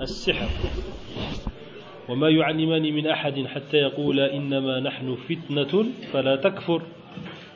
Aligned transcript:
السحر 0.00 0.48
وما 2.08 2.28
يعلمان 2.28 2.82
من 2.82 3.06
أحد 3.06 3.46
حتى 3.46 3.76
يقول 3.76 4.20
إنما 4.20 4.80
نحن 4.80 5.16
فتنة 5.28 5.86
فلا 6.12 6.36
تكفر 6.36 6.82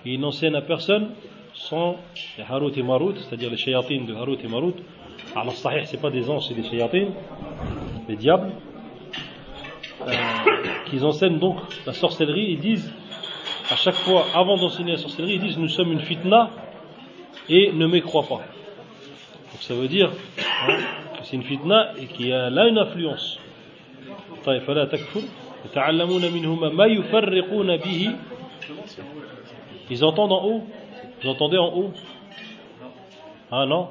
Il 0.07 0.21
n'enseigne 0.21 0.55
à 0.55 0.61
personne 0.61 1.13
sans 1.55 1.97
les 2.37 2.45
Harut 2.45 2.73
et 2.77 2.83
Marut, 2.83 3.15
c'est-à-dire 3.17 3.51
les 3.51 3.57
shayatines 3.57 4.05
de 4.05 4.15
Harut 4.15 4.37
et 4.45 4.49
Marut. 4.49 4.75
Alors, 5.35 5.55
sahih, 5.55 5.87
c'est 5.87 6.01
pas 6.01 6.11
des 6.11 6.29
anges, 6.29 6.49
c'est 6.49 6.55
des 6.55 6.63
shayatines, 6.63 7.13
des 8.07 8.17
diables, 8.17 8.53
euh, 10.07 10.13
qu'ils 10.85 11.07
enseignent 11.07 11.39
donc 11.39 11.57
la 11.87 11.95
sorcellerie. 11.95 12.51
Ils 12.51 12.59
disent, 12.59 12.93
à 13.71 13.77
chaque 13.77 13.95
fois, 13.95 14.27
avant 14.35 14.59
d'enseigner 14.59 14.93
la 14.93 14.99
sorcellerie, 14.99 15.37
ils 15.37 15.41
disent 15.41 15.59
Nous 15.59 15.71
sommes 15.71 15.93
une 15.93 16.01
fitna 16.01 16.51
et 17.49 17.73
ne 17.73 17.87
mécrois 17.87 18.25
pas. 18.25 18.43
Donc 19.53 19.61
ça 19.61 19.73
veut 19.73 19.89
dire 19.89 20.11
hein, 20.69 20.77
c'est 21.34 21.36
une 21.36 21.44
fitna 21.44 21.94
et 21.98 22.06
qu'il 22.08 22.28
y 22.28 22.34
a 22.34 22.50
là 22.50 22.68
une 22.68 22.78
influence. 22.78 23.40
طيب 24.46 24.62
فلا 24.62 24.86
تكفر 24.86 25.22
يتعلمون 25.66 26.22
منهما 26.32 26.70
ما 26.70 26.86
يفرقون 26.86 27.78
به 27.78 28.16
Ils 29.90 30.04
entendent 30.04 30.32
en 30.32 30.44
haut 30.46 30.64
Vous 31.22 31.30
entendez 31.30 31.58
en 31.58 31.74
haut 31.74 31.92
Ah 33.52 33.66
non 33.66 33.90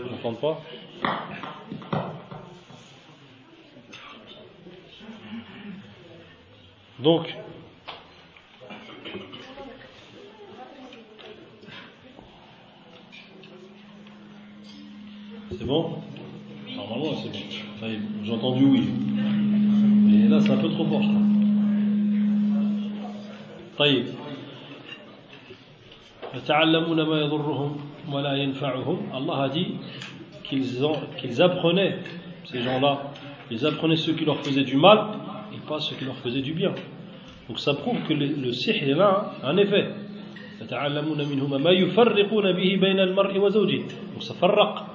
Ils 0.00 0.10
n'entendent 0.12 0.40
pas 0.40 0.60
Donc, 6.98 7.36
c'est 15.50 15.64
bon 15.64 16.02
Normalement, 16.90 17.14
c'est 17.22 17.30
bon. 17.30 17.88
J'ai 18.24 18.32
entendu 18.32 18.64
oui. 18.64 18.82
Mais 19.14 20.28
là, 20.28 20.40
c'est 20.40 20.50
un 20.50 20.56
peu 20.56 20.68
trop 20.70 20.84
fort, 20.86 21.02
je 21.02 21.08
crois. 21.08 21.22
طيب 23.78 24.06
يتعلمون 26.34 27.02
ما 27.02 27.20
يضرهم 27.20 27.76
ولا 28.12 28.34
ينفعهم 28.34 28.96
Allah 29.12 29.42
a 29.42 29.48
dit 29.50 29.74
qu'ils 30.44 30.64
qu'ils 31.18 31.42
apprenaient 31.42 31.98
ces 32.50 32.62
gens-là 32.62 33.12
ils 33.50 33.66
apprenaient 33.66 33.96
ceux 33.96 34.14
qui 34.14 34.24
leur 34.24 34.38
faisaient 34.38 34.64
du 34.64 34.76
mal 34.78 34.98
et 35.54 35.58
pas 35.68 35.78
ceux 35.80 35.94
qui 35.96 36.06
leur 36.06 36.16
faisaient 36.16 36.40
du 36.40 36.54
bien 36.54 36.72
donc 37.48 37.58
ça 37.58 37.74
prouve 37.74 37.98
que 38.08 38.14
le, 38.14 38.26
le 38.26 38.52
sihr 38.52 38.76
est 38.82 38.94
là 38.94 39.32
un 39.44 39.56
effet 39.58 39.88
يتعلمون 40.62 41.18
منهما 41.28 41.58
ما 41.58 41.70
يفرقون 41.70 42.52
به 42.52 42.76
بين 42.80 43.00
المرء 43.00 43.38
وزوجه 43.38 43.80
donc 44.14 44.22
ça 44.22 44.32
فرق 44.34 44.86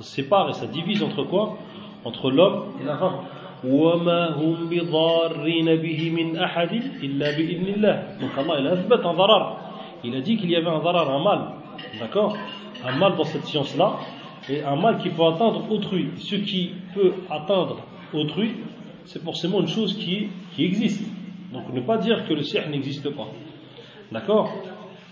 ça 0.00 0.06
sépare 0.16 0.48
et 0.48 0.54
ça 0.54 0.66
divise 0.66 1.02
entre 1.02 1.24
quoi? 1.24 1.58
Entre 2.04 2.30
l'homme 2.30 2.72
et 2.80 2.84
la 2.84 2.96
femme. 2.96 3.18
Donc 3.62 3.94
Allah 8.38 8.54
il 8.58 8.66
a 8.66 9.08
un 9.08 9.14
darar. 9.14 9.56
Il 10.02 10.16
a 10.16 10.20
dit 10.22 10.38
qu'il 10.38 10.50
y 10.50 10.56
avait 10.56 10.70
un 10.70 10.78
darar, 10.78 11.10
un 11.10 11.22
mal. 11.22 11.40
D'accord? 11.98 12.34
Un 12.86 12.96
mal 12.96 13.16
dans 13.16 13.24
cette 13.24 13.44
science-là. 13.44 13.98
Et 14.48 14.62
un 14.62 14.76
mal 14.76 14.96
qui 14.98 15.10
peut 15.10 15.24
atteindre 15.24 15.70
autrui. 15.70 16.08
Ce 16.16 16.36
qui 16.36 16.70
peut 16.94 17.12
atteindre 17.28 17.76
autrui, 18.14 18.52
c'est 19.04 19.22
forcément 19.22 19.60
une 19.60 19.68
chose 19.68 19.94
qui, 19.98 20.28
qui 20.54 20.64
existe. 20.64 21.04
Donc 21.52 21.70
ne 21.74 21.80
pas 21.82 21.98
dire 21.98 22.26
que 22.26 22.32
le 22.32 22.42
sihr 22.42 22.66
n'existe 22.70 23.10
pas. 23.10 23.28
D'accord? 24.10 24.50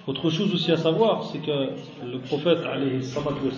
Autre 0.07 0.31
chose 0.31 0.55
aussi 0.55 0.73
à 0.73 0.79
savoir, 0.79 1.25
c'est 1.25 1.41
que 1.41 1.75
le 2.03 2.19
prophète, 2.21 2.61
alayhi 2.65 3.03
salatu 3.03 3.51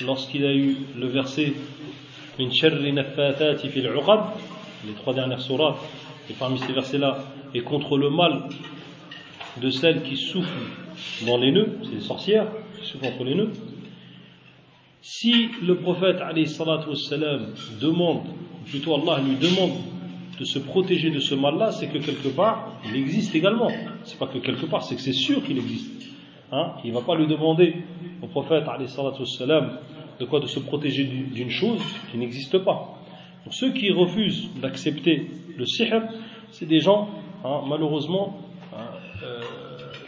lorsqu'il 0.00 0.44
a 0.44 0.54
eu 0.54 0.76
le 0.96 1.06
verset 1.06 1.52
les 2.38 2.48
trois 4.94 5.14
dernières 5.14 5.40
sourates 5.40 5.78
et 6.30 6.34
parmi 6.34 6.58
ces 6.58 6.72
versets 6.72 6.98
là 6.98 7.18
et 7.54 7.62
contre 7.62 7.98
le 7.98 8.10
mal 8.10 8.44
de 9.60 9.70
celles 9.70 10.02
qui 10.02 10.16
soufflent 10.16 10.70
dans 11.26 11.36
les 11.36 11.50
nœuds 11.50 11.78
c'est 11.82 11.94
les 11.94 12.00
sorcières 12.00 12.46
qui 12.78 12.86
soufflent 12.86 13.06
entre 13.06 13.24
les 13.24 13.34
nœuds. 13.34 13.52
Si 15.00 15.48
le 15.62 15.76
prophète 15.76 16.18
wassalam, 16.20 17.54
demande 17.80 18.22
plutôt 18.66 18.94
Allah 18.94 19.22
lui 19.22 19.36
demande 19.36 19.78
de 20.38 20.44
se 20.44 20.58
protéger 20.58 21.10
de 21.10 21.18
ce 21.18 21.34
mal 21.34 21.56
là 21.56 21.72
c'est 21.72 21.88
que 21.88 21.98
quelque 21.98 22.28
part 22.28 22.74
il 22.88 22.96
existe 22.96 23.34
également. 23.34 23.70
C'est 24.04 24.18
pas 24.18 24.26
que 24.26 24.38
quelque 24.38 24.66
part 24.66 24.84
c'est 24.84 24.94
que 24.94 25.00
c'est 25.00 25.12
sûr 25.12 25.42
qu'il 25.42 25.58
existe. 25.58 26.08
Hein? 26.52 26.72
Il 26.84 26.92
va 26.92 27.00
pas 27.00 27.16
lui 27.16 27.26
demander 27.26 27.74
au 28.22 28.26
prophète 28.26 28.64
de 30.20 30.24
quoi? 30.24 30.40
De 30.40 30.46
se 30.46 30.60
protéger 30.60 31.04
d'une 31.04 31.50
chose 31.50 31.82
qui 32.10 32.18
n'existe 32.18 32.58
pas. 32.58 32.98
Donc 33.44 33.54
ceux 33.54 33.72
qui 33.72 33.90
refusent 33.90 34.48
d'accepter 34.60 35.30
le 35.56 35.64
sihr, 35.64 36.02
c'est 36.50 36.66
des 36.66 36.80
gens, 36.80 37.08
hein, 37.44 37.62
malheureusement, 37.68 38.36
hein, 38.74 38.82
euh, 39.22 39.40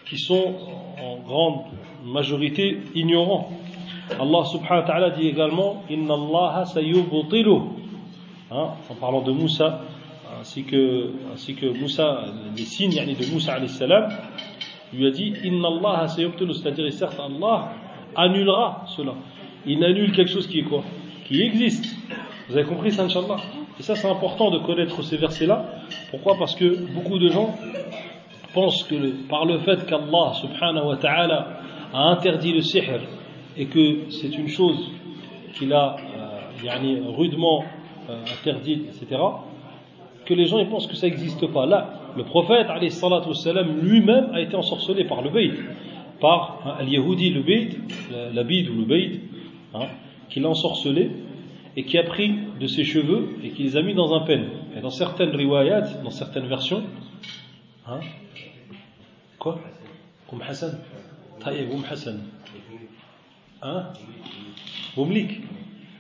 qui 0.06 0.18
sont 0.18 0.54
en 1.00 1.16
grande 1.18 1.64
majorité 2.04 2.78
ignorants. 2.94 3.50
Allah 4.10 4.44
subhanahu 4.44 4.80
wa 4.80 4.86
ta'ala 4.86 5.10
dit 5.10 5.28
également 5.28 5.84
Inna 5.88 6.14
Allah 6.14 6.64
hein, 8.50 8.68
en 8.90 8.94
parlant 8.94 9.22
de 9.22 9.30
Moussa 9.30 9.82
ainsi 10.40 10.64
que, 10.64 11.12
ainsi 11.32 11.54
que 11.54 11.66
Moussa, 11.66 12.24
les 12.56 12.64
signes 12.64 12.94
de 12.94 13.32
Moussa 13.32 13.54
alayhi 13.54 13.68
salam 13.68 14.08
lui 14.92 15.06
a 15.06 15.10
dit 15.10 15.32
Inna 15.44 15.68
Allah 15.68 16.08
c'est-à-dire 16.08 16.92
certes 16.92 17.20
Allah 17.20 17.72
annulera 18.16 18.84
cela 18.96 19.14
il 19.66 19.84
annule 19.84 20.12
quelque 20.12 20.30
chose 20.30 20.46
qui 20.46 20.60
est 20.60 20.64
quoi 20.64 20.82
Qui 21.26 21.42
existe. 21.42 21.84
Vous 22.48 22.56
avez 22.56 22.66
compris 22.66 22.92
ça, 22.92 23.04
Inch'Allah 23.04 23.36
Et 23.78 23.82
ça, 23.82 23.94
c'est 23.94 24.08
important 24.08 24.50
de 24.50 24.58
connaître 24.58 25.02
ces 25.02 25.16
versets-là. 25.16 25.64
Pourquoi? 26.10 26.36
Parce 26.38 26.54
que 26.54 26.92
beaucoup 26.94 27.18
de 27.18 27.28
gens 27.28 27.54
pensent 28.52 28.82
que 28.84 29.28
par 29.28 29.44
le 29.44 29.58
fait 29.60 29.86
qu'Allah 29.86 30.32
subhanahu 30.34 30.88
wa 30.88 30.96
ta'ala 30.96 31.60
a 31.92 32.02
interdit 32.10 32.52
le 32.52 32.62
sihr 32.62 33.00
et 33.56 33.66
que 33.66 34.10
c'est 34.10 34.36
une 34.36 34.48
chose 34.48 34.90
qu'il 35.54 35.72
a 35.72 35.96
euh, 35.96 37.10
rudement 37.16 37.64
euh, 38.08 38.16
interdite, 38.40 38.86
etc., 38.88 39.20
que 40.24 40.34
les 40.34 40.46
gens 40.46 40.58
ils 40.58 40.68
pensent 40.68 40.86
que 40.86 40.96
ça 40.96 41.08
n'existe 41.08 41.46
pas. 41.52 41.66
Là, 41.66 41.90
le 42.16 42.24
prophète 42.24 42.66
lui-même 43.82 44.30
a 44.32 44.40
été 44.40 44.56
ensorcelé 44.56 45.04
par 45.04 45.22
le 45.22 45.30
bait, 45.30 45.50
par 46.20 46.60
hein, 46.64 46.76
al-Yahudi, 46.78 47.30
le 47.30 47.42
bait, 47.42 47.68
la 48.32 48.44
bide 48.44 48.68
ou 48.68 48.84
le 48.84 49.20
hein, 49.74 49.86
qui 50.28 50.40
l'a 50.40 50.48
ensorcelé 50.48 51.10
et 51.76 51.84
qui 51.84 51.98
a 51.98 52.02
pris 52.02 52.34
de 52.58 52.66
ses 52.66 52.84
cheveux 52.84 53.36
et 53.42 53.50
qui 53.50 53.62
les 53.62 53.76
a 53.76 53.82
mis 53.82 53.94
dans 53.94 54.14
un 54.14 54.20
pen. 54.20 54.48
Et 54.76 54.80
dans 54.80 54.90
certaines 54.90 55.34
riwayat, 55.34 56.02
dans 56.04 56.10
certaines 56.10 56.46
versions, 56.46 56.82
hein, 57.86 58.00
quoi? 59.38 59.58
Comme 60.28 60.42
Hassan 60.42 60.78
Taïeb 61.40 61.72
Oum 61.72 61.82
Hassan. 61.90 62.20
Hein? 63.62 63.86
Boumlik. 64.94 65.40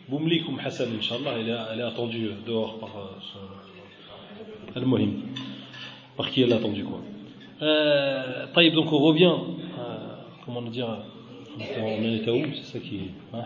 Boumlik 0.08 0.48
Oum 0.48 0.58
Hassan, 0.58 0.88
Inch'Allah, 0.98 1.38
elle, 1.38 1.80
est 1.80 1.82
attendue 1.82 2.30
dehors 2.46 2.78
par 2.78 2.90
euh, 2.96 4.76
Al-Mohim. 4.76 5.22
Par 6.16 6.30
qui 6.30 6.42
elle 6.42 6.50
est 6.50 6.54
attendue, 6.54 6.84
quoi? 6.84 7.00
Euh, 7.62 8.46
donc 8.74 8.92
on 8.92 8.98
revient, 8.98 9.32
comment 10.54 10.68
dire, 10.70 10.98
c'est 12.54 12.72
ça 12.72 12.78
qui 12.78 13.00
hein, 13.32 13.42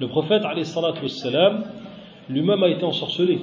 Le 0.00 0.08
prophète 0.08 0.42
lui-même 2.28 2.62
a 2.62 2.68
été 2.68 2.84
ensorcelé. 2.84 3.38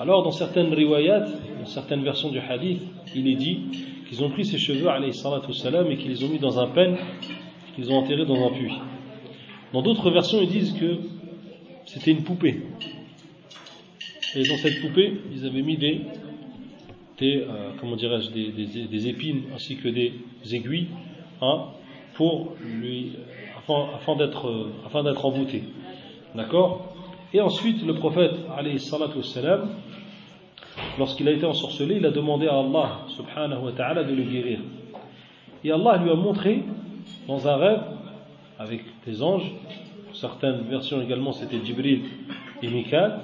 Alors 0.00 0.22
dans 0.22 0.30
certaines 0.30 0.72
riwayat, 0.72 1.26
dans 1.60 1.66
certaines 1.66 2.02
versions 2.02 2.30
du 2.30 2.38
hadith, 2.38 2.80
il 3.14 3.28
est 3.28 3.34
dit 3.34 3.60
qu'ils 4.08 4.22
ont 4.24 4.30
pris 4.30 4.44
ses 4.44 4.58
cheveux 4.58 4.88
et 4.88 5.96
qu'ils 5.96 6.10
les 6.10 6.24
ont 6.24 6.28
mis 6.28 6.38
dans 6.38 6.58
un 6.58 6.68
pen, 6.68 6.96
qu'ils 7.74 7.92
ont 7.92 7.96
enterré 7.96 8.24
dans 8.24 8.46
un 8.46 8.50
puits. 8.50 8.74
Dans 9.72 9.82
d'autres 9.82 10.10
versions, 10.10 10.40
ils 10.40 10.48
disent 10.48 10.72
que 10.72 10.98
c'était 11.84 12.12
une 12.12 12.22
poupée. 12.22 12.62
Et 14.34 14.42
dans 14.44 14.56
cette 14.56 14.80
poupée, 14.80 15.20
ils 15.32 15.46
avaient 15.46 15.62
mis 15.62 15.76
des, 15.76 16.00
des 17.18 17.42
euh, 17.42 17.70
comment 17.80 17.96
des, 17.96 19.08
épines 19.08 19.44
ainsi 19.54 19.76
que 19.76 19.88
des 19.88 20.12
aiguilles, 20.52 20.88
hein, 21.42 21.64
pour 22.14 22.54
lui, 22.60 23.12
afin, 23.94 24.16
d'être, 24.16 24.70
afin 24.86 25.02
d'être 25.04 25.24
envoûté. 25.24 25.64
D'accord? 26.34 26.94
Et 27.32 27.40
ensuite, 27.40 27.84
le 27.84 27.94
prophète, 27.94 28.32
wassalam, 29.16 29.68
lorsqu'il 30.98 31.28
a 31.28 31.32
été 31.32 31.44
ensorcelé, 31.44 31.96
il 31.96 32.06
a 32.06 32.10
demandé 32.10 32.46
à 32.46 32.58
Allah, 32.58 33.00
subhanahu 33.08 33.64
wa 33.64 33.72
ta'ala, 33.72 34.04
de 34.04 34.14
le 34.14 34.22
guérir. 34.22 34.60
Et 35.64 35.70
Allah 35.70 35.98
lui 35.98 36.10
a 36.10 36.14
montré, 36.14 36.64
dans 37.26 37.46
un 37.46 37.56
rêve, 37.56 37.82
avec 38.58 38.82
des 39.06 39.22
anges, 39.22 39.52
certaines 40.14 40.62
versions 40.62 41.00
également 41.00 41.32
c'était 41.32 41.64
Jibril 41.64 42.02
et 42.62 42.68
Mikal, 42.68 43.20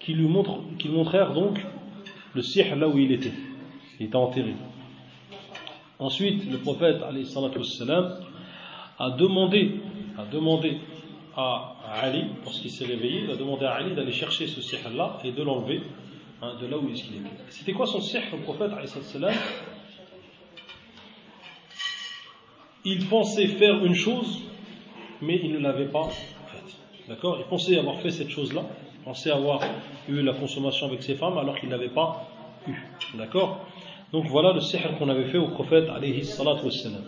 qui 0.00 0.14
lui 0.14 0.26
montrent, 0.26 0.60
qui 0.78 0.88
montrèrent 0.88 1.32
donc 1.32 1.58
le 2.38 2.42
sihr 2.42 2.76
là 2.76 2.88
où 2.88 2.96
il 2.96 3.10
était. 3.10 3.32
Il 3.98 4.06
était 4.06 4.14
enterré. 4.14 4.54
Ensuite, 5.98 6.48
le 6.48 6.58
prophète 6.58 6.98
a 8.98 9.10
demandé, 9.10 9.80
a 10.16 10.24
demandé 10.24 10.78
à 11.34 11.74
Ali, 12.00 12.26
lorsqu'il 12.44 12.70
s'est 12.70 12.84
réveillé, 12.84 13.28
a 13.28 13.34
demandé 13.34 13.64
à 13.64 13.72
Ali 13.72 13.96
d'aller 13.96 14.12
chercher 14.12 14.46
ce 14.46 14.60
sihr-là 14.60 15.18
et 15.24 15.32
de 15.32 15.42
l'enlever 15.42 15.82
hein, 16.40 16.54
de 16.60 16.66
là 16.68 16.78
où 16.78 16.88
il 16.88 16.94
était. 16.94 17.28
C'était 17.48 17.72
quoi 17.72 17.86
son 17.86 18.00
sihr, 18.00 18.22
le 18.32 18.38
prophète 18.38 18.70
Il 22.84 23.08
pensait 23.08 23.48
faire 23.48 23.84
une 23.84 23.96
chose, 23.96 24.42
mais 25.20 25.40
il 25.42 25.50
ne 25.50 25.58
l'avait 25.58 25.88
pas 25.88 26.08
faite. 26.08 26.76
D'accord? 27.08 27.38
Il 27.40 27.46
pensait 27.46 27.76
avoir 27.76 27.98
fait 27.98 28.10
cette 28.10 28.30
chose-là, 28.30 28.64
pensait 29.04 29.30
avoir 29.30 29.60
eu 30.08 30.22
la 30.22 30.32
consommation 30.32 30.86
avec 30.86 31.02
ses 31.02 31.14
femmes 31.14 31.38
alors 31.38 31.58
qu'il 31.58 31.68
ne 31.68 31.74
l'avait 31.74 31.88
pas 31.88 32.28
eu. 32.66 32.74
D'accord? 33.16 33.66
Donc 34.12 34.26
voilà 34.26 34.52
le 34.52 34.60
sihr 34.60 34.96
qu'on 34.98 35.08
avait 35.08 35.26
fait 35.26 35.38
au 35.38 35.48
prophète 35.48 35.88
alayhi 35.88 36.20
wassalam. 36.20 37.02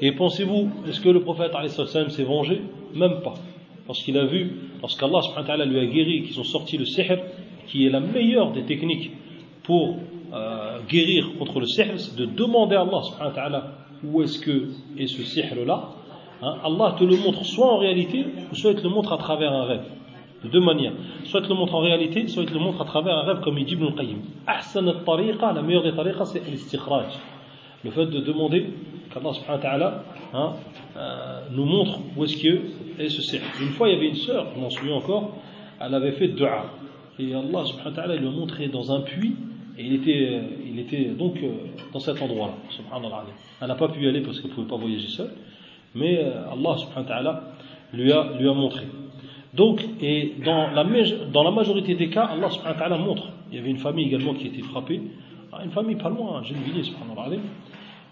Et 0.00 0.12
pensez-vous, 0.12 0.70
est-ce 0.88 1.00
que 1.00 1.08
le 1.08 1.20
prophète 1.20 1.52
s'est 1.68 2.24
vengé? 2.24 2.62
Même 2.94 3.20
pas. 3.22 3.34
Lorsqu'il 3.86 4.16
a 4.16 4.24
vu, 4.24 4.52
lorsqu'Allah 4.80 5.64
lui 5.64 5.80
a 5.80 5.86
guéri, 5.86 6.22
qu'ils 6.22 6.38
ont 6.40 6.44
sorti 6.44 6.78
le 6.78 6.84
sihr, 6.84 7.18
qui 7.66 7.86
est 7.86 7.90
la 7.90 8.00
meilleure 8.00 8.52
des 8.52 8.62
techniques 8.64 9.10
pour 9.64 9.96
euh, 10.32 10.78
guérir 10.88 11.32
contre 11.38 11.60
le 11.60 11.66
sihr, 11.66 11.86
c'est 11.96 12.16
de 12.16 12.24
demander 12.24 12.76
à 12.76 12.82
Allah 12.82 13.72
où 14.04 14.22
est-ce 14.22 14.38
que 14.38 14.70
est 14.96 15.06
ce 15.06 15.22
sihr-là. 15.22 15.90
Hein, 16.42 16.54
Allah 16.64 16.96
te 16.98 17.04
le 17.04 17.16
montre 17.16 17.44
soit 17.44 17.70
en 17.70 17.78
réalité, 17.78 18.24
soit 18.52 18.70
il 18.70 18.76
te 18.76 18.82
le 18.82 18.88
montre 18.88 19.12
à 19.12 19.18
travers 19.18 19.52
un 19.52 19.64
rêve. 19.64 19.84
De 20.44 20.48
deux 20.48 20.60
manières. 20.60 20.92
Soit 21.24 21.40
il 21.42 21.48
le 21.48 21.54
montre 21.54 21.74
en 21.74 21.80
réalité, 21.80 22.26
soit 22.28 22.44
il 22.44 22.52
le 22.52 22.58
montre 22.58 22.80
à 22.80 22.84
travers 22.84 23.16
un 23.16 23.22
rêve, 23.22 23.40
comme 23.40 23.58
il 23.58 23.66
dit 23.66 23.74
Ibn 23.74 23.94
Qayyim. 23.94 24.18
la 25.54 25.62
meilleure 25.62 25.82
des 25.82 25.92
tariqas, 25.92 26.24
c'est 26.26 26.48
l'istikhraj. 26.48 27.06
Le 27.84 27.90
fait 27.90 28.06
de 28.06 28.20
demander 28.20 28.66
qu'Allah 29.12 29.32
subhanahu 29.32 29.56
wa 29.56 29.62
ta'ala 29.62 30.04
hein, 30.34 30.52
euh, 30.96 31.40
nous 31.50 31.64
montre 31.64 31.98
où 32.16 32.24
est-ce 32.24 32.36
que 32.36 32.60
est 32.98 33.08
ce. 33.08 33.36
Une 33.60 33.70
fois, 33.70 33.88
il 33.88 33.94
y 33.94 33.96
avait 33.96 34.08
une 34.08 34.16
sœur, 34.16 34.46
je 34.54 34.60
m'en 34.60 34.70
souviens 34.70 34.94
encore, 34.94 35.36
elle 35.80 35.94
avait 35.94 36.12
fait 36.12 36.28
dua. 36.28 36.66
Et 37.18 37.34
Allah 37.34 37.64
subhanahu 37.64 37.90
wa 37.90 37.92
ta'ala 37.92 38.16
lui 38.16 38.26
a 38.26 38.30
montré 38.30 38.68
dans 38.68 38.92
un 38.92 39.00
puits, 39.00 39.36
et 39.78 39.84
il 39.84 39.94
était, 39.94 40.28
euh, 40.30 40.42
il 40.66 40.78
était 40.78 41.06
donc 41.06 41.38
euh, 41.42 41.52
dans 41.92 42.00
cet 42.00 42.20
endroit-là. 42.20 42.54
Elle 43.60 43.68
n'a 43.68 43.74
pas 43.74 43.88
pu 43.88 44.04
y 44.04 44.08
aller 44.08 44.20
parce 44.20 44.40
qu'elle 44.40 44.50
ne 44.50 44.54
pouvait 44.56 44.68
pas 44.68 44.76
voyager 44.76 45.08
seule, 45.08 45.32
mais 45.94 46.18
Allah 46.18 46.76
subhanahu 46.76 47.02
wa 47.02 47.04
ta'ala 47.04 47.42
lui 47.92 48.12
lui 48.38 48.48
a 48.48 48.54
montré. 48.54 48.84
Donc, 49.54 49.84
et 50.00 50.34
dans 50.44 50.70
la, 50.70 50.84
dans 51.32 51.42
la 51.42 51.50
majorité 51.50 51.94
des 51.94 52.08
cas, 52.08 52.24
Allah 52.24 52.50
subhanahu 52.50 52.74
wa 52.74 52.78
ta'ala 52.78 52.98
montre. 52.98 53.28
Il 53.50 53.56
y 53.56 53.58
avait 53.58 53.70
une 53.70 53.78
famille 53.78 54.06
également 54.06 54.34
qui 54.34 54.46
était 54.46 54.62
frappée, 54.62 55.00
ah, 55.52 55.64
une 55.64 55.72
famille 55.72 55.96
pas 55.96 56.08
loin, 56.08 56.42
Gennevilliers, 56.44 56.84
subhanallah. 56.84 57.36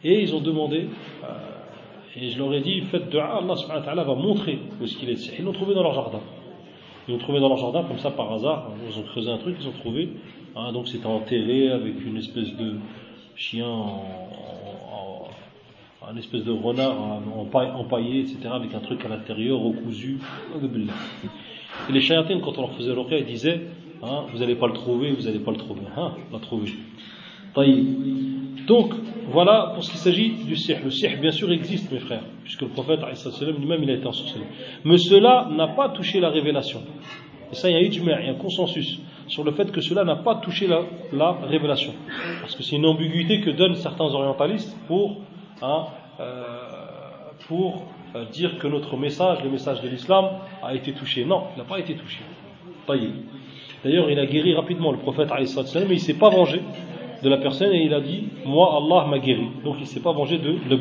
Et 0.02 0.22
ils 0.22 0.34
ont 0.34 0.40
demandé, 0.40 0.88
euh, 1.24 1.26
et 2.16 2.30
je 2.30 2.38
leur 2.38 2.52
ai 2.52 2.60
dit, 2.60 2.80
faites 2.82 3.08
dua, 3.10 3.36
Allah 3.36 3.54
subhanahu 3.54 3.80
wa 3.80 3.86
ta'ala 3.86 4.04
va 4.04 4.14
montrer 4.14 4.58
où 4.80 4.84
est-ce 4.84 4.96
qu'il 4.96 5.08
est. 5.10 5.38
Ils 5.38 5.44
l'ont 5.44 5.52
trouvé 5.52 5.74
dans 5.74 5.82
leur 5.82 5.94
jardin. 5.94 6.20
Ils 7.06 7.12
l'ont 7.12 7.18
trouvé 7.18 7.38
dans 7.38 7.48
leur 7.48 7.58
jardin, 7.58 7.84
comme 7.84 7.98
ça 7.98 8.10
par 8.10 8.32
hasard. 8.32 8.72
Ils 8.88 8.98
ont 8.98 9.04
creusé 9.04 9.30
un 9.30 9.38
truc, 9.38 9.56
ils 9.60 9.68
ont 9.68 9.72
trouvé. 9.72 10.08
Hein, 10.56 10.72
donc 10.72 10.88
c'était 10.88 11.06
enterré 11.06 11.70
avec 11.70 12.04
une 12.04 12.16
espèce 12.16 12.56
de 12.56 12.74
chien, 13.36 13.68
en, 13.68 14.02
en, 14.92 15.28
une 16.10 16.18
espèce 16.18 16.44
de 16.44 16.52
renard 16.52 17.20
empaillé, 17.74 18.20
etc., 18.20 18.38
avec 18.52 18.74
un 18.74 18.80
truc 18.80 19.04
à 19.04 19.08
l'intérieur, 19.08 19.58
recousu. 19.58 20.18
Et 21.88 21.92
les 21.92 22.00
chayatines, 22.00 22.40
quand 22.40 22.56
on 22.58 22.62
leur 22.62 22.72
faisait 22.72 22.94
l'oreille, 22.94 23.24
ils 23.26 23.32
disaient, 23.32 23.60
hein, 24.02 24.24
vous 24.32 24.38
n'allez 24.38 24.54
pas 24.54 24.66
le 24.66 24.72
trouver, 24.72 25.12
vous 25.12 25.22
n'allez 25.22 25.40
pas 25.40 25.50
le 25.50 25.56
trouver. 25.56 25.82
Hein, 25.96 26.12
l'a 26.32 26.38
trouvé. 26.38 26.72
Donc, 28.66 28.94
voilà 29.30 29.72
pour 29.74 29.84
ce 29.84 29.90
qui 29.90 29.98
s'agit 29.98 30.30
du 30.30 30.56
sihr. 30.56 30.78
Le 30.84 30.90
sihr, 30.90 31.18
bien 31.20 31.30
sûr, 31.30 31.50
existe, 31.52 31.90
mes 31.90 31.98
frères, 31.98 32.22
puisque 32.44 32.62
le 32.62 32.68
prophète 32.68 33.00
lui-même, 33.58 33.82
il 33.82 33.90
a 33.90 33.94
été 33.94 34.06
ensorcelé. 34.06 34.44
Mais 34.84 34.98
cela 34.98 35.48
n'a 35.50 35.68
pas 35.68 35.88
touché 35.90 36.20
la 36.20 36.30
révélation. 36.30 36.82
Et 37.50 37.54
ça, 37.54 37.70
il 37.70 37.72
y 37.72 37.76
a 37.76 37.80
il 37.80 38.04
y 38.04 38.10
a 38.10 38.30
un 38.30 38.34
consensus 38.34 39.00
sur 39.26 39.44
le 39.44 39.52
fait 39.52 39.70
que 39.70 39.80
cela 39.80 40.04
n'a 40.04 40.16
pas 40.16 40.36
touché 40.36 40.66
la, 40.66 41.32
révélation. 41.42 41.92
Parce 42.40 42.54
que 42.54 42.62
c'est 42.62 42.76
une 42.76 42.86
ambiguïté 42.86 43.40
que 43.40 43.50
donnent 43.50 43.74
certains 43.74 44.06
orientalistes 44.06 44.76
pour, 44.86 45.18
hein, 45.62 45.86
euh, 46.20 46.44
pour 47.46 47.86
euh, 48.14 48.24
dire 48.26 48.58
que 48.58 48.66
notre 48.66 48.96
message, 48.96 49.42
le 49.42 49.50
message 49.50 49.80
de 49.82 49.88
l'islam, 49.88 50.26
a 50.62 50.74
été 50.74 50.92
touché. 50.92 51.24
Non, 51.24 51.44
il 51.54 51.58
n'a 51.58 51.64
pas 51.64 51.78
été 51.78 51.94
touché. 51.94 52.20
D'ailleurs, 53.84 54.10
il 54.10 54.18
a 54.18 54.26
guéri 54.26 54.54
rapidement 54.54 54.92
le 54.92 54.98
prophète, 54.98 55.28
mais 55.30 55.44
il 55.44 55.92
ne 55.92 55.96
s'est 55.96 56.18
pas 56.18 56.30
vengé 56.30 56.62
de 57.22 57.28
la 57.28 57.36
personne 57.36 57.72
et 57.72 57.84
il 57.84 57.94
a 57.94 58.00
dit 58.00 58.28
Moi, 58.44 58.76
Allah 58.76 59.06
m'a 59.06 59.18
guéri. 59.18 59.48
Donc 59.64 59.76
il 59.78 59.82
ne 59.82 59.86
s'est 59.86 60.00
pas 60.00 60.12
vengé 60.12 60.38
de 60.38 60.56
le 60.68 60.78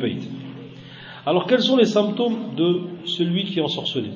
Alors 1.26 1.46
quels 1.46 1.62
sont 1.62 1.76
les 1.76 1.84
symptômes 1.84 2.54
de 2.56 2.80
celui 3.04 3.44
qui 3.44 3.58
est 3.58 3.62
ensorcelé? 3.62 4.10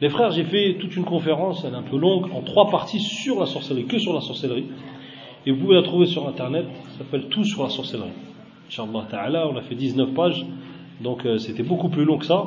Les 0.00 0.08
frères, 0.08 0.32
j'ai 0.32 0.44
fait 0.44 0.78
toute 0.80 0.96
une 0.96 1.04
conférence, 1.04 1.64
elle 1.64 1.74
est 1.74 1.76
un 1.76 1.82
peu 1.82 1.96
longue, 1.96 2.26
en 2.34 2.40
trois 2.40 2.68
parties 2.68 2.98
sur 2.98 3.38
la 3.38 3.46
sorcellerie, 3.46 3.86
que 3.86 3.98
sur 3.98 4.12
la 4.12 4.20
sorcellerie. 4.20 4.66
Et 5.46 5.52
vous 5.52 5.60
pouvez 5.60 5.76
la 5.76 5.82
trouver 5.82 6.06
sur 6.06 6.26
internet, 6.26 6.66
ça 6.92 6.98
s'appelle 6.98 7.28
Tout 7.28 7.44
sur 7.44 7.62
la 7.62 7.68
sorcellerie. 7.68 8.10
Inch'Allah 8.72 9.06
ta'ala, 9.10 9.48
on 9.48 9.56
a 9.56 9.60
fait 9.60 9.74
19 9.74 10.14
pages, 10.14 10.46
donc 11.02 11.26
euh, 11.26 11.36
c'était 11.36 11.62
beaucoup 11.62 11.90
plus 11.90 12.06
long 12.06 12.16
que 12.16 12.24
ça. 12.24 12.46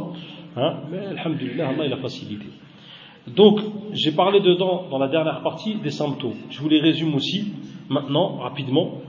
Hein, 0.56 0.78
mais 0.90 0.98
Alhamdulillah, 1.20 1.70
Allah 1.70 1.86
il 1.86 1.94
a 1.94 1.98
facilité. 1.98 2.48
Donc, 3.28 3.60
j'ai 3.92 4.12
parlé 4.12 4.40
dedans, 4.40 4.86
dans 4.90 4.98
la 4.98 5.08
dernière 5.08 5.44
partie, 5.44 5.76
des 5.76 5.92
symptômes. 5.92 6.34
Je 6.50 6.60
vous 6.62 6.70
les 6.70 6.80
résume 6.80 7.14
aussi, 7.14 7.52
maintenant, 7.90 8.38
rapidement. 8.38 9.02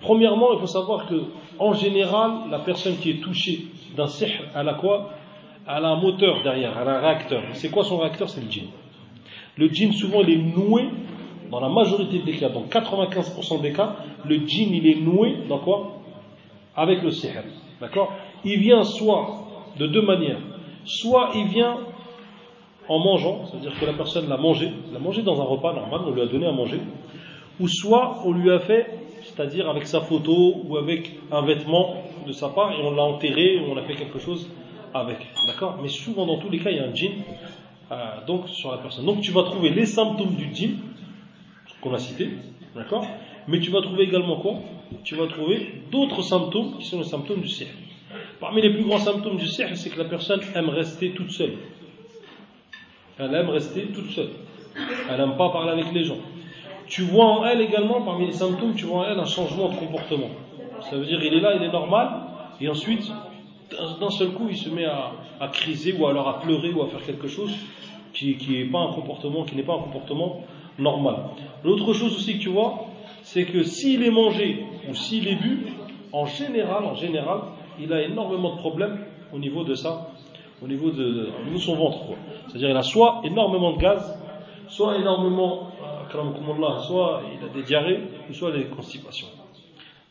Premièrement, 0.00 0.54
il 0.54 0.58
faut 0.58 0.66
savoir 0.66 1.06
que, 1.06 1.24
en 1.58 1.74
général, 1.74 2.50
la 2.50 2.60
personne 2.60 2.96
qui 2.96 3.10
est 3.10 3.20
touchée 3.22 3.66
d'un 3.94 4.06
sihr, 4.06 4.30
elle 4.56 4.68
a 4.68 4.74
quoi? 4.74 5.10
Elle 5.66 5.84
a 5.84 5.88
un 5.88 6.00
moteur 6.00 6.42
derrière, 6.42 6.78
elle 6.80 6.88
a 6.88 6.96
un 6.96 7.00
réacteur. 7.00 7.42
C'est 7.52 7.70
quoi 7.70 7.84
son 7.84 7.98
réacteur? 7.98 8.30
C'est 8.30 8.40
le 8.40 8.50
djinn. 8.50 8.68
Le 9.58 9.68
djinn, 9.68 9.92
souvent, 9.92 10.22
il 10.22 10.30
est 10.30 10.42
noué, 10.56 10.88
dans 11.50 11.60
la 11.60 11.68
majorité 11.68 12.20
des 12.20 12.32
cas, 12.32 12.48
dans 12.48 12.64
95% 12.64 13.60
des 13.60 13.72
cas, 13.72 13.96
le 14.24 14.36
djinn, 14.46 14.72
il 14.72 14.86
est 14.86 15.00
noué 15.00 15.36
dans 15.46 15.58
quoi? 15.58 16.00
Avec 16.76 17.02
le 17.02 17.10
sihr. 17.10 17.42
D'accord? 17.80 18.12
Il 18.44 18.58
vient 18.58 18.82
soit 18.82 19.44
de 19.78 19.86
deux 19.86 20.02
manières. 20.02 20.40
Soit 20.84 21.30
il 21.34 21.46
vient 21.46 21.78
en 22.88 22.98
mangeant, 22.98 23.46
c'est-à-dire 23.46 23.78
que 23.78 23.86
la 23.86 23.94
personne 23.94 24.28
l'a 24.28 24.36
mangé, 24.36 24.70
l'a 24.92 24.98
mangé 24.98 25.22
dans 25.22 25.40
un 25.40 25.44
repas 25.44 25.72
normal, 25.72 26.02
on 26.06 26.10
lui 26.10 26.20
a 26.20 26.26
donné 26.26 26.46
à 26.46 26.52
manger, 26.52 26.80
ou 27.58 27.66
soit 27.66 28.18
on 28.26 28.32
lui 28.32 28.50
a 28.50 28.58
fait, 28.58 28.86
c'est-à-dire 29.22 29.68
avec 29.70 29.86
sa 29.86 30.00
photo 30.02 30.60
ou 30.64 30.76
avec 30.76 31.12
un 31.32 31.42
vêtement 31.42 31.96
de 32.26 32.32
sa 32.32 32.48
part, 32.50 32.72
et 32.72 32.82
on 32.82 32.94
l'a 32.94 33.02
enterré, 33.02 33.58
ou 33.58 33.72
on 33.72 33.76
a 33.76 33.82
fait 33.82 33.94
quelque 33.94 34.18
chose 34.18 34.50
avec. 34.92 35.18
D'accord? 35.46 35.78
Mais 35.80 35.88
souvent, 35.88 36.26
dans 36.26 36.38
tous 36.38 36.50
les 36.50 36.58
cas, 36.58 36.70
il 36.70 36.76
y 36.76 36.80
a 36.80 36.84
un 36.84 36.94
djinn 36.94 37.12
euh, 37.90 38.26
donc, 38.26 38.48
sur 38.48 38.70
la 38.70 38.78
personne. 38.78 39.06
Donc 39.06 39.20
tu 39.20 39.32
vas 39.32 39.44
trouver 39.44 39.70
les 39.70 39.86
symptômes 39.86 40.34
du 40.34 40.54
djinn, 40.54 40.76
qu'on 41.80 41.94
a 41.94 41.98
cité, 41.98 42.30
d'accord? 42.74 43.06
Mais 43.48 43.60
tu 43.60 43.70
vas 43.70 43.82
trouver 43.82 44.04
également 44.04 44.36
quoi? 44.36 44.54
Tu 45.02 45.14
vas 45.14 45.26
trouver 45.26 45.82
d'autres 45.90 46.22
symptômes 46.22 46.78
qui 46.78 46.84
sont 46.84 46.98
les 46.98 47.04
symptômes 47.04 47.40
du 47.40 47.48
sihr. 47.48 47.68
Parmi 48.40 48.62
les 48.62 48.70
plus 48.70 48.84
grands 48.84 48.98
symptômes 48.98 49.36
du 49.36 49.46
sihr, 49.46 49.68
c'est 49.76 49.90
que 49.90 49.98
la 49.98 50.04
personne 50.04 50.40
aime 50.54 50.68
rester 50.68 51.10
toute 51.10 51.30
seule. 51.30 51.54
Elle 53.18 53.34
aime 53.34 53.50
rester 53.50 53.82
toute 53.86 54.10
seule. 54.10 54.30
Elle 55.10 55.18
n'aime 55.18 55.36
pas 55.36 55.50
parler 55.50 55.72
avec 55.72 55.92
les 55.92 56.04
gens. 56.04 56.18
Tu 56.86 57.02
vois 57.02 57.26
en 57.26 57.46
elle 57.46 57.60
également, 57.60 58.02
parmi 58.02 58.26
les 58.26 58.32
symptômes, 58.32 58.74
tu 58.74 58.84
vois 58.84 59.00
en 59.00 59.04
elle 59.04 59.18
un 59.18 59.24
changement 59.24 59.68
de 59.68 59.76
comportement. 59.76 60.28
Ça 60.90 60.96
veut 60.96 61.06
dire 61.06 61.22
il 61.22 61.34
est 61.34 61.40
là, 61.40 61.54
il 61.56 61.62
est 61.62 61.72
normal, 61.72 62.10
et 62.60 62.68
ensuite, 62.68 63.10
d'un 64.00 64.10
seul 64.10 64.30
coup, 64.30 64.48
il 64.48 64.56
se 64.56 64.68
met 64.68 64.84
à, 64.84 65.12
criser 65.52 65.92
ou 65.92 66.06
alors 66.06 66.28
à 66.28 66.40
pleurer 66.40 66.70
ou 66.70 66.82
à 66.82 66.88
faire 66.88 67.04
quelque 67.04 67.28
chose 67.28 67.54
qui, 68.12 68.34
pas 68.70 68.80
un 68.80 68.92
comportement, 68.92 69.44
qui 69.44 69.56
n'est 69.56 69.62
pas 69.62 69.74
un 69.74 69.82
comportement 69.82 70.42
normal. 70.78 71.16
L'autre 71.64 71.92
chose 71.92 72.14
aussi 72.16 72.38
que 72.38 72.42
tu 72.42 72.48
vois, 72.48 72.86
c'est 73.24 73.46
que 73.46 73.62
s'il 73.62 74.02
est 74.02 74.10
mangé 74.10 74.64
ou 74.88 74.94
s'il 74.94 75.26
est 75.26 75.36
bu, 75.36 75.66
en 76.12 76.26
général, 76.26 76.84
en 76.84 76.94
général, 76.94 77.40
il 77.80 77.92
a 77.92 78.02
énormément 78.02 78.54
de 78.54 78.58
problèmes 78.58 78.98
au 79.32 79.38
niveau 79.38 79.64
de 79.64 79.74
ça, 79.74 80.10
au 80.62 80.68
niveau 80.68 80.90
de, 80.90 81.30
son 81.58 81.74
ventre. 81.74 82.00
C'est-à-dire 82.46 82.70
il 82.70 82.76
a 82.76 82.82
soit 82.82 83.22
énormément 83.24 83.72
de 83.72 83.78
gaz, 83.78 84.16
soit 84.68 84.98
énormément, 84.98 85.70
euh, 85.82 86.78
soit 86.80 87.22
il 87.34 87.44
a 87.44 87.48
des 87.48 87.62
diarrhées, 87.62 88.00
ou 88.28 88.34
soit 88.34 88.52
des 88.52 88.64
constipations. 88.66 89.28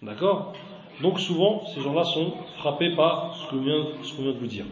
D'accord? 0.01 0.53
Donc 1.01 1.19
souvent, 1.19 1.65
ces 1.67 1.81
gens-là 1.81 2.03
sont 2.03 2.33
frappés 2.57 2.95
par 2.95 3.35
ce 3.35 3.51
que 3.51 3.57
vient, 3.57 3.85
ce 4.01 4.21
vient 4.21 4.31
de 4.31 4.37
vous 4.37 4.47
dire. 4.47 4.65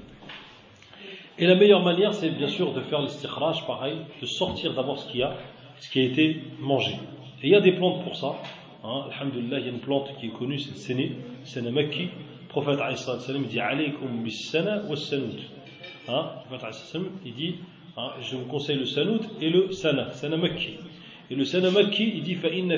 Et 1.37 1.45
la 1.45 1.55
meilleure 1.55 1.83
manière, 1.83 2.13
c'est 2.13 2.31
bien 2.31 2.47
sûr 2.47 2.73
de 2.73 2.81
faire 2.81 3.01
l'istikhraj, 3.01 3.65
pareil, 3.67 3.97
de 4.19 4.25
sortir 4.25 4.73
d'abord 4.73 4.97
ce 4.97 5.09
qu'il 5.09 5.19
y 5.19 5.23
a, 5.23 5.33
ce 5.79 5.89
qui 5.91 5.99
a 5.99 6.03
été 6.03 6.41
mangé. 6.59 6.97
Et 7.43 7.47
il 7.47 7.49
y 7.51 7.55
a 7.55 7.61
des 7.61 7.71
plantes 7.71 8.03
pour 8.03 8.15
ça. 8.15 8.35
Hein, 8.83 9.05
Alhamdulillah, 9.11 9.59
il 9.59 9.65
y 9.65 9.69
a 9.69 9.71
une 9.71 9.79
plante 9.79 10.13
qui 10.19 10.27
est 10.27 10.29
connue, 10.29 10.59
c'est 10.59 10.71
le 10.71 10.75
séné, 10.75 11.11
séné. 11.43 11.71
Le 11.71 12.07
prophète 12.47 12.79
dit 13.49 13.59
Alaykum 13.59 14.23
bis 14.23 14.49
sana 14.51 14.83
wa 14.85 14.95
Hein, 16.07 16.29
il 17.25 17.33
dit 17.33 17.55
hein, 17.97 18.11
Je 18.21 18.35
vous 18.35 18.45
conseille 18.45 18.77
le 18.77 18.85
sanout 18.85 19.21
et 19.39 19.49
le 19.49 19.71
sana, 19.71 20.11
sana 20.11 20.37
makki. 20.37 20.73
Et 21.31 21.35
le 21.35 21.45
sana 21.45 21.71
makki, 21.71 22.11
il 22.15 22.21
dit 22.21 22.35
min 22.35 22.77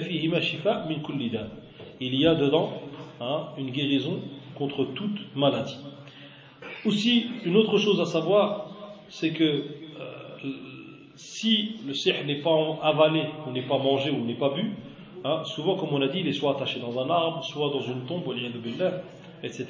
Il 1.99 2.15
y 2.15 2.25
a 2.25 2.35
dedans 2.35 2.71
hein, 3.19 3.47
une 3.57 3.69
guérison 3.69 4.21
contre 4.55 4.85
toute 4.85 5.35
maladie. 5.35 5.77
Aussi, 6.85 7.25
une 7.43 7.57
autre 7.57 7.77
chose 7.77 7.99
à 7.99 8.05
savoir, 8.05 8.67
c'est 9.09 9.31
que 9.31 9.65
si 11.23 11.75
le 11.87 11.93
sihr 11.93 12.15
n'est 12.25 12.41
pas 12.41 12.55
avalé, 12.81 13.23
ou 13.47 13.51
n'est 13.51 13.65
pas 13.65 13.77
mangé, 13.77 14.11
ou 14.11 14.23
n'est 14.25 14.35
pas 14.35 14.49
bu, 14.49 14.75
hein, 15.23 15.43
souvent, 15.45 15.75
comme 15.75 15.93
on 15.93 16.01
a 16.01 16.07
dit, 16.07 16.19
il 16.19 16.27
est 16.27 16.33
soit 16.33 16.55
attaché 16.55 16.79
dans 16.79 16.99
un 16.99 17.09
arbre, 17.09 17.43
soit 17.43 17.69
dans 17.69 17.81
une 17.81 18.05
tombe, 18.05 18.23
etc. 19.41 19.65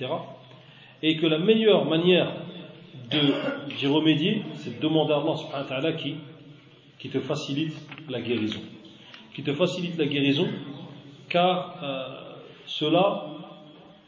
Et 1.01 1.15
que 1.15 1.27
la 1.27 1.38
meilleure 1.38 1.86
manière 1.86 2.33
d'y 3.77 3.88
remédier, 3.88 4.41
c'est 4.55 4.77
de 4.77 4.81
demander 4.81 5.13
à 5.13 5.17
Allah 5.17 5.36
subhanahu 5.36 5.83
wa 5.83 5.91
qui 7.00 7.10
te 7.10 7.19
facilite 7.19 7.75
la 8.10 8.19
guérison. 8.19 8.62
Qui 9.36 9.43
te 9.43 9.53
facilite 9.53 9.98
la 9.98 10.05
guérison, 10.05 10.48
car 11.29 11.77
euh, 11.83 12.33
cela 12.65 13.25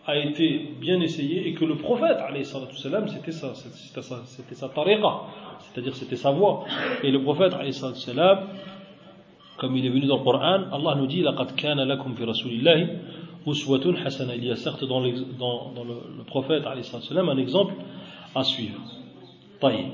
a 0.07 0.17
été 0.17 0.75
bien 0.81 1.01
essayé 1.01 1.49
et 1.49 1.55
que 1.55 1.65
le 1.65 1.77
prophète, 1.77 2.19
c'était 2.43 3.33
sa, 3.33 3.55
c'était 3.55 4.03
sa, 4.03 4.23
c'était 4.25 4.55
sa 4.55 4.69
tariqa, 4.69 5.21
c'est-à-dire 5.61 5.95
c'était 5.95 6.17
sa 6.17 6.31
voix. 6.31 6.65
Et 7.03 7.11
le 7.11 7.23
prophète, 7.23 7.53
comme 9.61 9.77
il 9.77 9.85
est 9.85 9.91
venu 9.91 10.07
dans 10.07 10.19
le 10.19 10.25
Coran, 10.25 10.63
Allah 10.73 10.95
nous 10.97 11.07
dit 11.07 11.23
لَقَدْ 11.23 11.55
كَانَ 11.55 11.79
لَكُمْ 11.79 12.15
فِي 12.15 12.25
رَسُولِ 12.25 12.53
اللَّهِ 12.53 12.89
أُسْوَةٌ 13.47 13.95
حَسَنَةٌ 14.05 14.35
Il 14.37 14.45
y 14.47 14.51
a 14.51 14.57
certes 14.57 14.85
dans, 14.85 15.03
dans, 15.03 15.73
dans 15.73 15.85
le, 15.85 15.95
le, 16.17 16.25
prophète 16.25 16.65
un 16.67 17.37
exemple 17.37 17.75
à 18.35 18.43
suivre. 18.43 18.81
Taïb. 19.61 19.89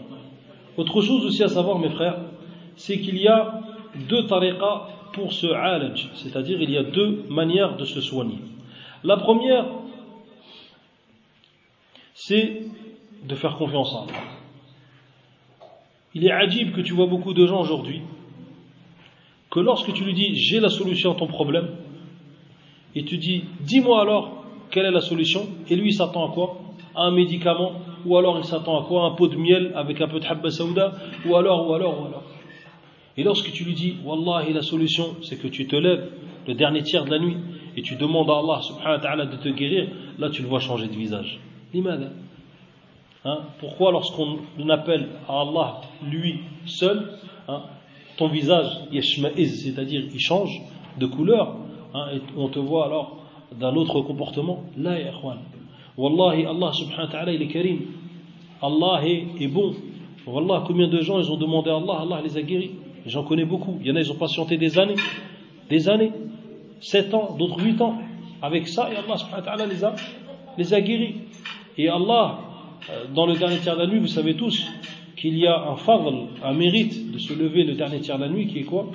Autre 0.77 1.01
chose 1.01 1.25
aussi 1.25 1.43
à 1.43 1.49
savoir, 1.49 1.79
mes 1.81 1.91
frères, 1.91 2.19
c'est 2.77 3.01
qu'il 3.01 3.19
y 3.19 3.27
a 3.27 3.61
deux 4.09 4.27
tariqas 4.27 4.89
pour 5.13 5.33
ce 5.33 5.47
alaj, 5.49 6.11
c'est-à-dire 6.15 6.61
il 6.61 6.71
y 6.71 6.77
a 6.77 6.85
deux 6.85 7.25
manières 7.29 7.77
de 7.77 7.85
se 7.85 8.01
soigner. 8.01 8.39
La 9.03 9.17
première, 9.17 9.65
c'est 12.26 12.62
de 13.24 13.36
faire 13.36 13.58
confiance 13.58 13.94
en 13.94 14.04
Allah. 14.04 14.14
Il 16.14 16.26
est 16.26 16.32
adib 16.32 16.74
que 16.74 16.82
tu 16.82 16.94
vois 16.94 17.08
beaucoup 17.08 17.34
de 17.34 17.46
gens 17.48 17.62
aujourd'hui 17.62 18.02
que 19.50 19.60
lorsque 19.60 19.92
tu 19.94 20.04
lui 20.04 20.14
dis 20.14 20.36
j'ai 20.36 20.60
la 20.60 20.70
solution 20.70 21.12
à 21.12 21.16
ton 21.16 21.28
problème, 21.28 21.70
et 22.96 23.04
tu 23.06 23.18
dis 23.18 23.44
dis-moi 23.62 24.02
alors 24.02 24.46
quelle 24.70 24.86
est 24.86 24.92
la 24.92 25.02
solution, 25.02 25.48
et 25.70 25.76
lui 25.76 25.90
il 25.90 25.94
s'attend 25.94 26.30
à 26.30 26.34
quoi? 26.34 26.58
À 26.96 27.04
un 27.04 27.12
médicament, 27.12 27.74
ou 28.06 28.18
alors 28.18 28.38
il 28.38 28.46
s'attend 28.46 28.80
à 28.82 28.86
quoi? 28.86 29.06
Un 29.06 29.12
pot 29.12 29.28
de 29.28 29.38
miel 29.38 29.72
avec 29.76 30.00
un 30.00 30.08
peu 30.08 30.20
de 30.20 30.26
habba 30.26 30.50
saouda, 30.50 30.94
ou 31.26 31.36
alors, 31.36 31.70
ou 31.70 31.74
alors, 31.74 32.02
ou 32.02 32.06
alors. 32.06 32.24
Et 33.18 33.24
lorsque 33.24 33.52
tu 33.52 33.64
lui 33.64 33.74
dis 33.74 33.96
Wallahi 34.06 34.54
la 34.54 34.62
solution 34.62 35.16
c'est 35.24 35.42
que 35.42 35.48
tu 35.48 35.68
te 35.68 35.76
lèves 35.76 36.08
le 36.48 36.54
dernier 36.54 36.84
tiers 36.84 37.06
de 37.06 37.12
la 37.12 37.20
nuit 37.20 37.38
et 37.76 37.82
tu 37.82 37.96
demandes 37.96 38.30
à 38.30 38.38
Allah 38.38 38.62
subhanahu 38.62 38.98
wa 38.98 39.00
ta'ala 39.00 39.26
de 39.26 39.38
te 39.38 39.50
guérir, 39.50 39.90
là 40.20 40.30
tu 40.30 40.44
le 40.44 40.48
vois 40.48 40.60
changer 40.60 40.88
de 40.88 40.96
visage. 40.96 41.40
Hein? 43.24 43.40
Pourquoi 43.60 43.92
lorsqu'on 43.92 44.40
appelle 44.70 45.10
à 45.28 45.42
Allah 45.42 45.82
lui 46.04 46.40
seul, 46.66 47.12
hein, 47.48 47.64
ton 48.18 48.28
visage 48.28 48.68
c'est-à-dire 48.92 50.04
il 50.12 50.20
change 50.20 50.62
de 50.98 51.06
couleur, 51.06 51.56
hein, 51.94 52.08
et 52.14 52.22
on 52.38 52.50
te 52.50 52.60
voit 52.60 52.86
alors 52.86 53.18
d'un 53.60 53.76
autre 53.76 54.02
comportement? 54.02 54.64
Là, 54.78 54.98
Wallahi, 55.98 56.46
Allah 56.46 56.72
subhanahu 56.74 57.06
wa 57.06 57.12
ta'ala 57.12 57.34
il 57.34 57.42
est 57.42 57.48
karim. 57.48 57.82
Allah 58.62 59.02
est, 59.06 59.26
est 59.40 59.48
bon. 59.48 59.74
Wallah, 60.26 60.64
combien 60.66 60.88
de 60.88 61.02
gens 61.02 61.20
ils 61.20 61.32
ont 61.32 61.38
demandé 61.38 61.70
à 61.70 61.76
Allah, 61.76 62.00
Allah 62.02 62.22
les 62.24 62.38
a 62.38 62.42
guéris? 62.42 62.72
J'en 63.06 63.24
connais 63.24 63.46
beaucoup. 63.46 63.78
Il 63.82 63.88
y 63.88 63.92
en 63.92 63.96
a, 63.96 64.00
ils 64.00 64.12
ont 64.12 64.16
patienté 64.16 64.58
des 64.58 64.78
années, 64.80 64.96
des 65.70 65.90
années, 65.90 66.12
7 66.80 67.14
ans, 67.14 67.36
d'autres 67.38 67.62
8 67.62 67.82
ans. 67.82 67.98
Avec 68.42 68.68
ça, 68.68 68.90
et 68.92 68.96
Allah 68.96 69.18
subhanahu 69.18 69.40
wa 69.40 69.42
ta'ala 69.42 69.66
les 69.66 69.84
a, 69.84 69.96
les 70.58 70.74
a 70.74 70.82
guéris. 70.82 71.16
Et 71.78 71.88
Allah, 71.90 72.40
euh, 72.90 73.06
dans 73.14 73.26
le 73.26 73.36
dernier 73.36 73.58
tiers 73.58 73.76
de 73.76 73.82
la 73.82 73.88
nuit, 73.88 74.00
vous 74.00 74.08
savez 74.08 74.36
tous 74.36 74.68
qu'il 75.16 75.38
y 75.38 75.46
a 75.46 75.70
un 75.70 75.76
fadl, 75.76 76.28
un 76.44 76.54
mérite 76.54 77.12
de 77.12 77.20
se 77.20 77.34
lever 77.34 77.64
le 77.64 77.76
dernier 77.76 78.00
tiers 78.00 78.18
de 78.18 78.24
la 78.24 78.30
nuit, 78.30 78.48
qui 78.48 78.60
est 78.60 78.64
quoi? 78.64 78.88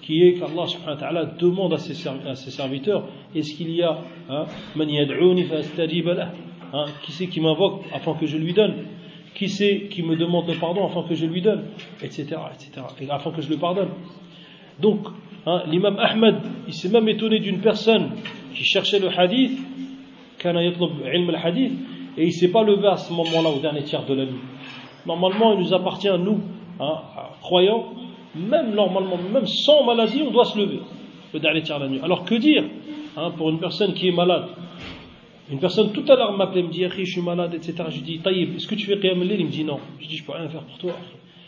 Qui 0.00 0.22
est 0.22 0.34
qu'Allah 0.34 0.66
subhanahu 0.66 1.14
wa 1.14 1.24
demande 1.24 1.74
à 1.74 1.78
ses, 1.78 1.94
serviteurs 2.50 3.08
est-ce 3.34 3.54
qu'il 3.54 3.70
y 3.74 3.82
a 3.82 3.98
hein, 4.30 4.46
hein, 6.72 6.84
qui 7.02 7.12
c'est 7.12 7.26
qui 7.26 7.40
m'invoque 7.40 7.82
afin 7.92 8.14
que 8.14 8.26
je 8.26 8.36
lui 8.36 8.52
donne? 8.52 8.84
Qui 9.34 9.48
c'est 9.48 9.88
qui 9.90 10.02
me 10.04 10.14
demande 10.14 10.46
le 10.46 10.54
pardon 10.54 10.86
afin 10.86 11.02
que 11.02 11.16
je 11.16 11.26
lui 11.26 11.42
donne? 11.42 11.64
Etc. 12.00 12.22
etc. 12.22 12.86
Et 13.00 13.10
afin 13.10 13.32
que 13.32 13.42
je 13.42 13.50
le 13.50 13.56
pardonne. 13.56 13.90
Donc, 14.80 15.08
hein, 15.46 15.64
l'imam 15.66 15.98
Ahmed, 15.98 16.36
il 16.68 16.74
s'est 16.74 16.88
même 16.88 17.08
étonné 17.08 17.40
d'une 17.40 17.58
personne 17.60 18.10
qui 18.54 18.64
cherchait 18.64 19.00
le 19.00 19.08
hadith, 19.08 19.58
hadith 20.44 21.72
et 22.16 22.22
il 22.22 22.26
ne 22.26 22.32
s'est 22.32 22.50
pas 22.50 22.62
levé 22.62 22.86
à 22.86 22.96
ce 22.96 23.12
moment-là, 23.12 23.50
au 23.50 23.60
dernier 23.60 23.82
tiers 23.82 24.04
de 24.04 24.14
la 24.14 24.24
nuit. 24.24 24.40
Normalement, 25.06 25.52
il 25.52 25.60
nous 25.60 25.74
appartient, 25.74 26.08
nous, 26.18 26.40
hein, 26.80 26.98
croyants, 27.40 27.86
même 28.34 28.74
normalement, 28.74 29.18
même 29.32 29.46
sans 29.46 29.84
maladie, 29.84 30.22
on 30.26 30.30
doit 30.30 30.44
se 30.44 30.58
lever 30.58 30.80
le 31.32 31.40
dernier 31.40 31.62
tiers 31.62 31.78
de 31.78 31.84
la 31.84 31.90
nuit. 31.90 32.00
Alors 32.02 32.24
que 32.24 32.34
dire 32.34 32.64
hein, 33.16 33.30
pour 33.36 33.50
une 33.50 33.58
personne 33.58 33.94
qui 33.94 34.08
est 34.08 34.12
malade? 34.12 34.46
Une 35.50 35.60
personne 35.60 35.92
tout 35.92 36.04
à 36.08 36.16
l'heure 36.16 36.36
m'appelait, 36.36 36.62
me 36.62 36.70
dit, 36.70 36.84
je 36.88 37.04
suis 37.04 37.20
malade, 37.20 37.54
etc. 37.54 37.74
Je 37.88 37.96
lui 37.96 38.02
dis, 38.02 38.18
Taïb, 38.18 38.56
est-ce 38.56 38.66
que 38.66 38.74
tu 38.74 38.86
fais 38.86 38.98
Qiyam 38.98 39.22
Il 39.22 39.46
me 39.46 39.50
dit 39.50 39.62
non. 39.62 39.78
Je 40.00 40.08
dis, 40.08 40.16
je 40.16 40.24
peux 40.24 40.32
rien 40.32 40.48
faire 40.48 40.62
pour 40.62 40.76
toi. 40.78 40.92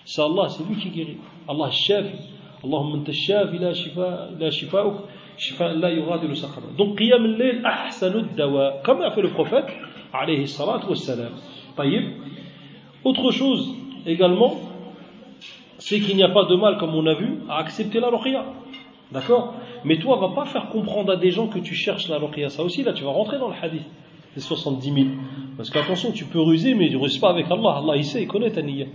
C'est 0.04 0.22
Allah, 0.22 0.48
c'est 0.48 0.64
lui 0.68 0.76
qui 0.76 0.90
guérit. 0.90 1.16
Allah 1.48 1.70
shafi. 1.70 2.16
Allahumma 2.62 2.98
anta 2.98 3.12
shafi, 3.12 3.58
la 3.58 3.74
shifa, 3.74 4.28
la 4.38 4.50
shifa'uk, 4.50 4.94
shifa 5.36 5.74
la 5.74 5.92
yughadiru 5.92 6.36
saqama. 6.36 6.68
Donc, 6.76 6.96
Qiyam 6.96 7.24
al-Layl, 7.24 7.60
ahsanu 7.64 8.22
dawa. 8.36 8.74
Comme 8.84 9.02
a 9.02 9.10
fait 9.10 9.22
le 9.22 9.30
prophète, 9.30 9.66
alayhi 10.12 10.48
salatu 10.48 10.86
wassalam. 10.88 11.32
Taïb. 11.76 12.12
Autre 13.04 13.30
chose 13.30 13.74
également, 14.06 14.56
c'est 15.78 16.00
qu'il 16.00 16.16
n'y 16.16 16.22
a 16.22 16.28
pas 16.28 16.44
de 16.44 16.56
mal, 16.56 16.76
comme 16.78 16.94
on 16.94 17.06
a 17.06 17.14
vu, 17.14 17.38
à 17.48 17.58
accepter 17.58 18.00
la 18.00 18.08
ruqya. 18.08 18.44
D'accord? 19.12 19.54
Mais 19.84 19.98
toi, 19.98 20.16
va 20.16 20.28
pas 20.34 20.44
faire 20.44 20.68
comprendre 20.68 21.12
à 21.12 21.16
des 21.16 21.30
gens 21.30 21.46
que 21.46 21.58
tu 21.58 21.74
cherches 21.74 22.08
la 22.08 22.18
ruqya. 22.18 22.50
Ça 22.50 22.62
aussi, 22.62 22.82
là, 22.82 22.92
tu 22.92 23.04
vas 23.04 23.10
rentrer 23.10 23.38
dans 23.38 23.48
le 23.48 23.54
hadith. 23.60 23.84
Les 24.34 24.42
70 24.42 24.92
000. 24.92 25.06
Parce 25.56 25.70
qu'attention, 25.70 26.12
tu 26.12 26.24
peux 26.24 26.40
ruser, 26.40 26.74
mais 26.74 26.88
tu 26.88 26.96
ne 26.96 27.00
ruses 27.00 27.18
pas 27.18 27.30
avec 27.30 27.50
Allah. 27.50 27.80
Allah, 27.82 27.96
il 27.96 28.04
sait, 28.04 28.22
il 28.22 28.28
connaît 28.28 28.50
ta 28.50 28.62
niya. 28.62 28.86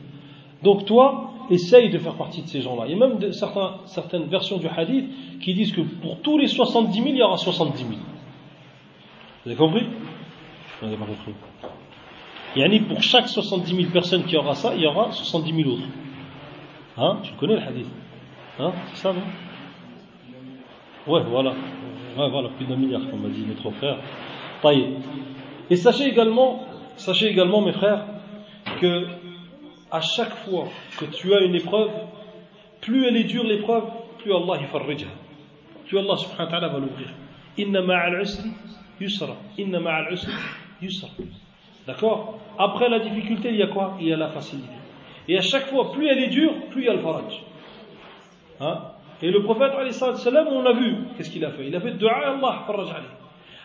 Donc 0.61 0.85
toi, 0.85 1.31
essaye 1.49 1.89
de 1.89 1.97
faire 1.97 2.15
partie 2.15 2.41
de 2.41 2.47
ces 2.47 2.61
gens-là. 2.61 2.85
Il 2.87 2.97
y 2.97 3.01
a 3.01 3.07
même 3.07 3.19
certaines 3.85 4.25
versions 4.25 4.57
du 4.57 4.67
hadith 4.67 5.39
qui 5.41 5.53
disent 5.53 5.73
que 5.73 5.81
pour 5.81 6.19
tous 6.21 6.37
les 6.37 6.47
70 6.47 6.93
000, 6.93 7.09
il 7.09 7.17
y 7.17 7.21
aura 7.21 7.37
70 7.37 7.77
000. 7.77 7.89
Vous 9.43 9.51
avez 9.51 9.55
compris 9.57 9.83
Vous 9.83 9.87
n'avez 9.87 9.91
pas 9.91 9.91
compris. 9.91 10.72
Yani 12.55 12.79
pour 12.81 13.01
chaque 13.01 13.27
70 13.27 13.75
000 13.75 13.89
personnes 13.91 14.25
qui 14.25 14.37
aura 14.37 14.53
ça, 14.53 14.73
il 14.75 14.81
y 14.81 14.87
aura 14.87 15.11
70 15.11 15.53
000 15.53 15.69
autres. 15.69 15.87
Hein 16.97 17.17
Tu 17.23 17.33
connais 17.33 17.55
le 17.55 17.61
hadith 17.61 17.87
Hein 18.59 18.71
C'est 18.93 19.01
ça, 19.01 19.13
non? 19.13 19.21
Ouais, 21.11 21.21
voilà. 21.27 21.51
Ouais, 22.17 22.29
voilà, 22.29 22.49
plus 22.49 22.65
d'un 22.65 22.75
milliard, 22.75 23.01
comme 23.09 23.21
m'a 23.21 23.29
dit 23.29 23.43
notre 23.47 23.71
frère. 23.71 23.97
Et 25.69 25.75
sachez 25.75 26.05
également, 26.05 26.65
sachez 26.95 27.27
également, 27.27 27.61
mes 27.61 27.73
frères, 27.73 28.05
que 28.79 29.07
à 29.91 30.01
chaque 30.01 30.33
fois 30.45 30.67
que 30.97 31.05
tu 31.05 31.33
as 31.33 31.41
une 31.41 31.55
épreuve, 31.55 31.89
plus 32.81 33.05
elle 33.05 33.17
est 33.17 33.23
dure 33.23 33.43
l'épreuve, 33.43 33.85
plus 34.19 34.33
Allah 34.33 34.61
y. 34.61 35.05
Plus 35.87 35.97
Allah 35.97 36.17
subhanahu 36.17 36.45
wa 36.45 36.47
ta'ala 36.47 36.67
va 36.69 36.79
l'ouvrir. 36.79 37.09
Inna 37.57 37.81
ma'al 37.81 38.21
usri 38.21 38.51
yusra. 38.99 39.35
Inna 39.57 39.79
ma'al 39.79 40.13
usri 40.13 40.31
D'accord? 41.87 42.39
Après 42.57 42.89
la 42.89 42.99
difficulté, 42.99 43.49
il 43.49 43.57
y 43.57 43.63
a 43.63 43.67
quoi? 43.67 43.97
Il 43.99 44.07
y 44.07 44.13
a 44.13 44.17
la 44.17 44.29
facilité. 44.29 44.73
Et 45.27 45.37
à 45.37 45.41
chaque 45.41 45.67
fois, 45.67 45.91
plus 45.91 46.07
elle 46.07 46.19
est 46.19 46.27
dure, 46.27 46.53
plus 46.69 46.83
il 46.83 46.85
y 46.85 46.89
a 46.89 46.93
le 46.93 46.99
faraj. 46.99 47.41
Hein? 48.59 48.79
Et 49.21 49.31
le 49.31 49.41
prophète, 49.43 49.71
on 49.75 50.65
a 50.65 50.73
vu, 50.73 50.95
qu'est-ce 51.15 51.29
qu'il 51.29 51.45
a 51.45 51.51
fait? 51.51 51.67
Il 51.67 51.75
a 51.75 51.81
fait 51.81 51.91
dua 51.91 52.11
à 52.11 52.31
Allah, 52.31 52.63
faraj 52.67 52.89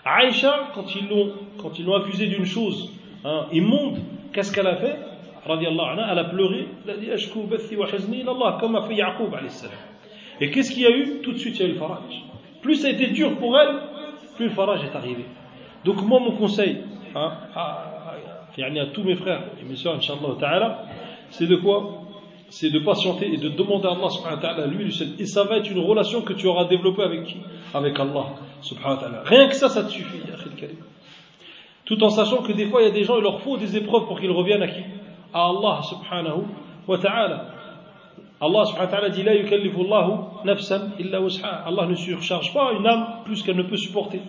Aïcha, 0.05 0.71
quand 0.75 0.95
ils 0.95 1.09
l'ont, 1.09 1.33
quand 1.61 1.73
d'une 1.73 2.45
chose 2.45 2.93
hein, 3.25 3.47
immonde, 3.53 3.99
qu'est-ce 4.33 4.53
qu'elle 4.53 4.67
a 4.67 4.77
fait? 4.77 4.97
Elle 5.45 6.19
a 6.19 6.25
pleuré, 6.25 6.69
elle 6.85 6.91
a 6.91 6.97
dit 6.97 7.11
Ashku 7.11 7.43
bathi 7.43 7.77
wa 7.77 7.87
Allah, 7.87 8.59
comme 8.61 8.77
a 8.77 8.83
fait 8.83 8.95
Yaqub 8.95 9.35
Et 10.41 10.51
qu'est-ce 10.51 10.73
qu'il 10.73 10.83
y 10.83 10.87
a 10.87 10.91
eu? 10.91 11.21
Tout 11.23 11.33
de 11.33 11.39
suite, 11.39 11.59
il 11.59 11.63
y 11.63 11.65
a 11.65 11.69
eu 11.69 11.73
le 11.73 11.79
faraj. 11.79 12.03
Plus 12.63 12.77
ça 12.77 12.89
a 12.89 12.91
été 12.91 13.09
dur 13.09 13.37
pour 13.37 13.59
elle, 13.59 13.77
plus 14.37 14.47
le 14.47 14.51
faraj 14.53 14.85
est 14.85 14.97
arrivé. 14.97 15.25
Donc 15.85 16.03
moi, 16.03 16.21
mon 16.21 16.33
conseil, 16.33 16.79
hein, 17.15 17.33
à 17.55 18.87
tous 18.93 19.05
mes 19.05 19.15
frères 19.15 19.43
et 19.61 19.65
mes 19.65 19.77
soeurs, 19.77 19.99
c'est 21.31 21.47
de 21.47 21.57
quoi 21.57 22.03
C'est 22.49 22.71
de 22.71 22.79
patienter 22.79 23.33
et 23.33 23.37
de 23.37 23.51
demander 23.51 23.89
à 23.89 23.93
Allah 23.93 24.09
subhanahu 24.09 24.37
wa 24.37 24.43
ta'ala, 24.43 24.67
lui, 24.67 24.85
lui. 24.85 25.15
Et 25.19 25.27
ça 25.27 25.45
va 25.45 25.59
être 25.59 25.71
une 25.71 25.81
relation 25.81 26.23
que 26.23 26.33
tu 26.33 26.47
auras 26.47 26.65
développée 26.65 27.03
avec 27.03 27.25
qui? 27.25 27.37
Avec 27.75 27.99
Allah 28.01 28.27
subhanahu 28.63 28.97
wa 28.97 29.03
ta'ala. 29.03 29.23
Rien 29.25 29.49
que 29.49 29.55
ça, 29.55 29.69
ça 29.69 29.85
te 29.85 29.91
suffit, 29.91 30.21
Tout 31.85 32.03
en 32.03 32.09
sachant 32.09 32.43
que 32.43 32.53
des 32.53 32.67
fois, 32.67 32.83
il 32.83 32.89
y 32.89 32.91
a 32.91 32.93
des 32.93 33.05
gens, 33.05 33.19
il 33.19 33.23
leur 33.23 33.41
faut 33.43 33.57
des 33.59 33.77
épreuves 33.77 34.07
pour 34.07 34.19
qu'ils 34.19 34.31
reviennent 34.31 34.63
à 34.63 34.69
qui? 34.69 34.83
À 35.35 35.51
Allah 35.51 35.81
subhanahu 35.83 36.45
wa 36.87 36.99
ta'ala. 36.99 37.47
Allah 38.41 38.65
subhanahu 38.65 38.93
wa 38.93 38.99
ta'ala 38.99 39.11
dit. 39.11 39.25
Allah 41.67 41.87
ne 41.87 41.95
surcharge 41.95 42.55
pas 42.55 42.73
une 42.73 42.87
âme 42.87 43.07
plus 43.25 43.43
qu'elle 43.43 43.57
ne 43.57 43.65
peut 43.65 43.77
supporter. 43.77 44.23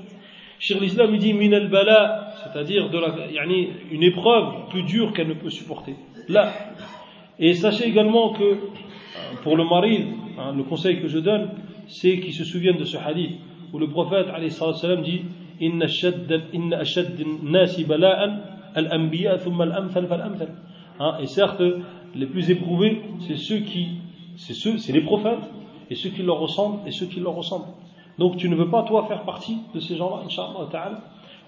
Cheikh 0.59 0.81
l'Islam 0.81 1.17
dit 1.17 1.33
min 1.33 1.53
al 1.53 1.69
bala, 1.69 2.33
c'est-à-dire 2.43 2.89
de 2.89 2.97
la, 2.97 3.15
yani, 3.31 3.69
une 3.91 4.03
épreuve 4.03 4.69
plus 4.69 4.83
dure 4.83 5.13
qu'elle 5.13 5.29
ne 5.29 5.33
peut 5.33 5.49
supporter. 5.49 5.95
Là, 6.27 6.51
Et 7.39 7.53
sachez 7.53 7.87
également 7.87 8.33
que 8.33 8.57
pour 9.43 9.55
le 9.55 9.63
mari, 9.63 10.07
hein, 10.37 10.53
le 10.55 10.63
conseil 10.63 10.99
que 10.99 11.07
je 11.07 11.19
donne, 11.19 11.51
c'est 11.87 12.19
qu'il 12.19 12.33
se 12.33 12.43
souvienne 12.43 12.75
de 12.77 12.83
ce 12.83 12.97
hadith 12.97 13.39
où 13.71 13.79
le 13.79 13.87
prophète 13.87 14.27
salam 14.49 15.01
dit 15.01 15.21
Inna 15.61 15.85
ashad 15.85 17.17
nasi 17.43 17.85
bala'an 17.85 18.39
al-anbiya 18.75 19.37
thumma 19.37 19.63
al-amthal 19.63 20.07
fal-amthal. 20.07 20.49
Hein, 20.99 21.15
et 21.21 21.27
certes, 21.27 21.63
les 22.13 22.25
plus 22.25 22.49
éprouvés, 22.49 23.01
c'est 23.25 23.37
ceux 23.37 23.59
qui, 23.59 23.87
c'est 24.35 24.53
ceux, 24.53 24.77
c'est 24.77 24.91
les 24.91 25.01
prophètes, 25.01 25.39
et 25.89 25.95
ceux 25.95 26.09
qui 26.09 26.23
leur 26.23 26.39
ressemblent, 26.39 26.85
et 26.85 26.91
ceux 26.91 27.05
qui 27.05 27.21
leur 27.21 27.35
ressemblent. 27.35 27.71
Donc 28.19 28.35
tu 28.35 28.49
ne 28.49 28.55
veux 28.55 28.67
pas, 28.67 28.83
toi, 28.83 29.05
faire 29.07 29.23
partie 29.23 29.59
de 29.73 29.79
ces 29.79 29.95
gens-là, 29.95 30.23
Inch'Allah 30.25 30.99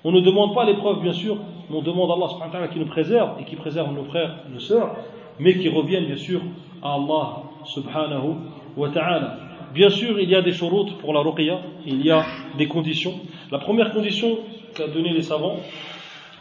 On 0.05 0.11
ne 0.13 0.21
demande 0.21 0.55
pas 0.55 0.63
l'épreuve, 0.63 1.01
bien 1.01 1.11
sûr, 1.11 1.35
mais 1.69 1.75
on 1.75 1.81
demande 1.81 2.09
à 2.09 2.13
Allah 2.13 2.29
subhanahu 2.29 2.47
wa 2.47 2.51
ta'ala 2.59 2.67
qui 2.69 2.79
nous 2.79 2.85
préserve, 2.85 3.31
et 3.41 3.43
qui 3.43 3.57
préserve 3.57 3.93
nos 3.93 4.05
frères 4.05 4.37
et 4.47 4.53
nos 4.53 4.61
sœurs, 4.61 4.95
mais 5.37 5.57
qui 5.57 5.67
reviennent, 5.67 6.05
bien 6.05 6.15
sûr, 6.15 6.39
à 6.81 6.93
Allah 6.93 7.43
subhanahu 7.65 8.35
wa 8.77 8.89
ta'ala. 8.89 9.37
Bien 9.73 9.89
sûr, 9.89 10.17
il 10.21 10.29
y 10.29 10.35
a 10.35 10.41
des 10.41 10.53
shurut 10.53 10.93
pour 11.01 11.13
la 11.13 11.19
ruqya, 11.19 11.59
il 11.85 12.05
y 12.05 12.09
a 12.09 12.23
des 12.57 12.69
conditions. 12.69 13.15
La 13.51 13.59
première 13.59 13.91
condition 13.91 14.39
qu'a 14.73 14.87
donné 14.87 15.09
les 15.09 15.23
savants, 15.23 15.57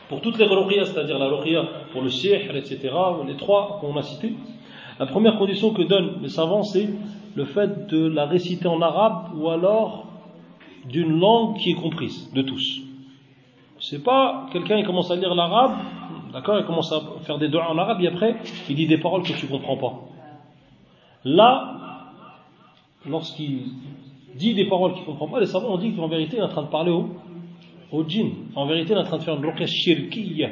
pour 0.08 0.20
toutes 0.20 0.38
les 0.38 0.46
ruqyas, 0.46 0.84
c'est-à-dire 0.84 1.18
la 1.18 1.26
ruqya 1.26 1.64
pour 1.92 2.02
le 2.02 2.08
sihr, 2.08 2.54
etc., 2.54 2.88
les 3.26 3.34
trois 3.34 3.78
qu'on 3.80 3.96
a 3.96 4.02
cités, 4.02 4.34
la 5.00 5.06
première 5.06 5.38
condition 5.38 5.70
que 5.70 5.82
donnent 5.82 6.22
les 6.22 6.28
savants, 6.28 6.62
c'est 6.62 6.88
le 7.34 7.44
fait 7.44 7.88
de 7.88 8.06
la 8.06 8.26
réciter 8.26 8.68
en 8.68 8.80
arabe 8.80 9.30
ou 9.36 9.48
alors 9.48 10.09
d'une 10.86 11.18
langue 11.18 11.56
qui 11.58 11.70
est 11.70 11.74
comprise 11.74 12.32
de 12.32 12.42
tous. 12.42 12.80
C'est 13.78 14.02
pas 14.02 14.46
quelqu'un 14.52 14.78
qui 14.78 14.84
commence 14.84 15.10
à 15.10 15.16
lire 15.16 15.34
l'arabe, 15.34 15.78
d'accord, 16.32 16.58
il 16.58 16.66
commence 16.66 16.92
à 16.92 17.00
faire 17.22 17.38
des 17.38 17.48
doigts 17.48 17.70
en 17.70 17.78
arabe 17.78 18.00
et 18.02 18.08
après 18.08 18.36
il 18.68 18.76
dit 18.76 18.86
des 18.86 18.98
paroles 18.98 19.22
que 19.22 19.32
tu 19.32 19.46
comprends 19.46 19.76
pas. 19.76 20.00
Là, 21.24 22.12
lorsqu'il 23.06 23.62
dit 24.34 24.54
des 24.54 24.66
paroles 24.66 24.94
qu'il 24.94 25.04
comprend 25.04 25.28
pas, 25.28 25.40
les 25.40 25.46
savants 25.46 25.74
ont 25.74 25.78
dit 25.78 25.94
qu'en 25.94 26.08
vérité, 26.08 26.36
il 26.36 26.40
est 26.40 26.44
en 26.44 26.48
train 26.48 26.62
de 26.62 26.68
parler 26.68 26.90
au, 26.90 27.08
au 27.92 28.04
djinn. 28.04 28.32
En 28.54 28.66
vérité, 28.66 28.92
il 28.92 28.96
est 28.96 29.00
en 29.00 29.04
train 29.04 29.18
de 29.18 29.22
faire 29.22 29.36
une 29.36 29.44
ruqya 29.44 29.66
shirkiyya, 29.66 30.50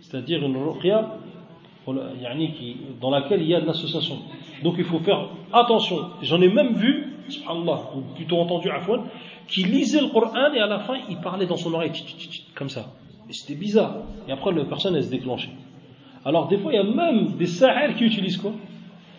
c'est-à-dire 0.00 0.44
une 0.44 0.56
ruqya 0.56 1.18
dans 3.00 3.10
laquelle 3.10 3.42
il 3.42 3.48
y 3.48 3.54
a 3.54 3.60
de 3.60 3.66
l'association. 3.66 4.16
Donc 4.62 4.74
il 4.78 4.84
faut 4.84 5.00
faire 5.00 5.28
attention. 5.52 6.10
J'en 6.22 6.40
ai 6.40 6.48
même 6.48 6.74
vu, 6.74 7.14
subhanallah, 7.28 7.90
ou 7.96 8.14
plutôt 8.14 8.38
entendu 8.38 8.70
Afwan, 8.70 9.02
qui 9.48 9.64
lisait 9.64 10.00
le 10.00 10.08
Coran 10.08 10.52
et 10.54 10.60
à 10.60 10.66
la 10.66 10.80
fin 10.80 10.94
il 11.08 11.16
parlait 11.18 11.46
dans 11.46 11.56
son 11.56 11.72
oreille, 11.74 11.92
comme 12.54 12.68
ça. 12.68 12.92
Et 13.28 13.32
c'était 13.32 13.54
bizarre. 13.54 13.96
Et 14.28 14.32
après, 14.32 14.52
la 14.52 14.64
personne, 14.64 14.96
elle 14.96 15.04
se 15.04 15.10
déclenchait. 15.10 15.52
Alors 16.24 16.48
des 16.48 16.58
fois, 16.58 16.72
il 16.72 16.76
y 16.76 16.78
a 16.78 16.84
même 16.84 17.36
des 17.36 17.46
sahels 17.46 17.94
qui 17.94 18.04
utilisent 18.04 18.36
quoi? 18.36 18.52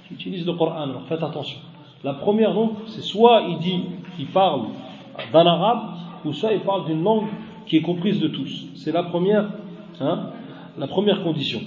Qui 0.07 0.13
utilisent 0.13 0.45
le 0.45 0.53
Coran. 0.53 0.83
Alors 0.83 1.05
faites 1.07 1.23
attention. 1.23 1.59
La 2.03 2.13
première 2.13 2.53
donc, 2.53 2.71
c'est 2.87 3.01
soit 3.01 3.43
il 3.49 3.57
dit, 3.59 3.83
il 4.19 4.27
parle 4.27 4.67
d'un 5.31 5.45
arabe, 5.45 5.95
ou 6.25 6.33
soit 6.33 6.53
il 6.53 6.59
parle 6.61 6.85
d'une 6.85 7.03
langue 7.03 7.27
qui 7.65 7.77
est 7.77 7.81
comprise 7.81 8.19
de 8.19 8.27
tous. 8.27 8.67
C'est 8.75 8.91
la 8.91 9.03
première, 9.03 9.49
hein, 9.99 10.29
la 10.77 10.87
première 10.87 11.23
condition. 11.23 11.61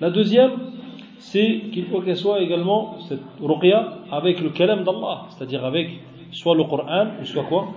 La 0.00 0.10
deuxième, 0.10 0.52
c'est 1.18 1.62
qu'il 1.72 1.86
faut 1.86 2.00
qu'elle 2.00 2.16
soit 2.16 2.40
également 2.40 2.96
cette 3.08 3.22
ruqya 3.40 3.98
avec 4.10 4.40
le 4.40 4.50
kalam 4.50 4.84
d'Allah, 4.84 5.26
c'est-à-dire 5.30 5.64
avec 5.64 5.88
soit 6.34 6.54
le 6.54 6.64
Coran, 6.64 7.06
ou 7.20 7.24
soit 7.24 7.44
quoi 7.44 7.68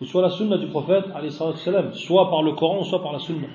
Ou 0.00 0.04
soit 0.04 0.22
la 0.22 0.30
sunna 0.30 0.56
du 0.56 0.66
prophète, 0.66 1.04
soit 1.92 2.30
par 2.30 2.42
le 2.42 2.52
Coran, 2.52 2.82
soit 2.84 3.02
par 3.02 3.12
la 3.12 3.18
sunna. 3.18 3.48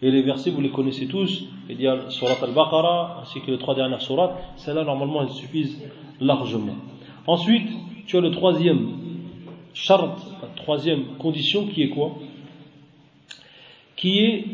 Et 0.00 0.10
les 0.10 0.22
versets, 0.22 0.50
vous 0.50 0.60
les 0.60 0.70
connaissez 0.70 1.06
tous. 1.06 1.44
Il 1.68 1.80
y 1.80 1.86
a 1.86 2.10
Surat 2.10 2.36
al-Baqarah, 2.42 3.20
ainsi 3.22 3.40
que 3.40 3.52
les 3.52 3.58
trois 3.58 3.76
dernières 3.76 4.02
sourates. 4.02 4.36
Celles-là, 4.56 4.82
normalement, 4.82 5.22
elles 5.22 5.30
suffisent 5.30 5.80
largement. 6.20 6.74
Ensuite, 7.26 7.70
tu 8.06 8.16
as 8.16 8.20
le 8.20 8.32
troisième 8.32 8.98
charte, 9.74 10.20
la 10.42 10.48
troisième 10.48 11.16
condition 11.18 11.66
qui 11.66 11.82
est 11.82 11.88
quoi 11.88 12.16
Qui 13.94 14.18
est 14.18 14.44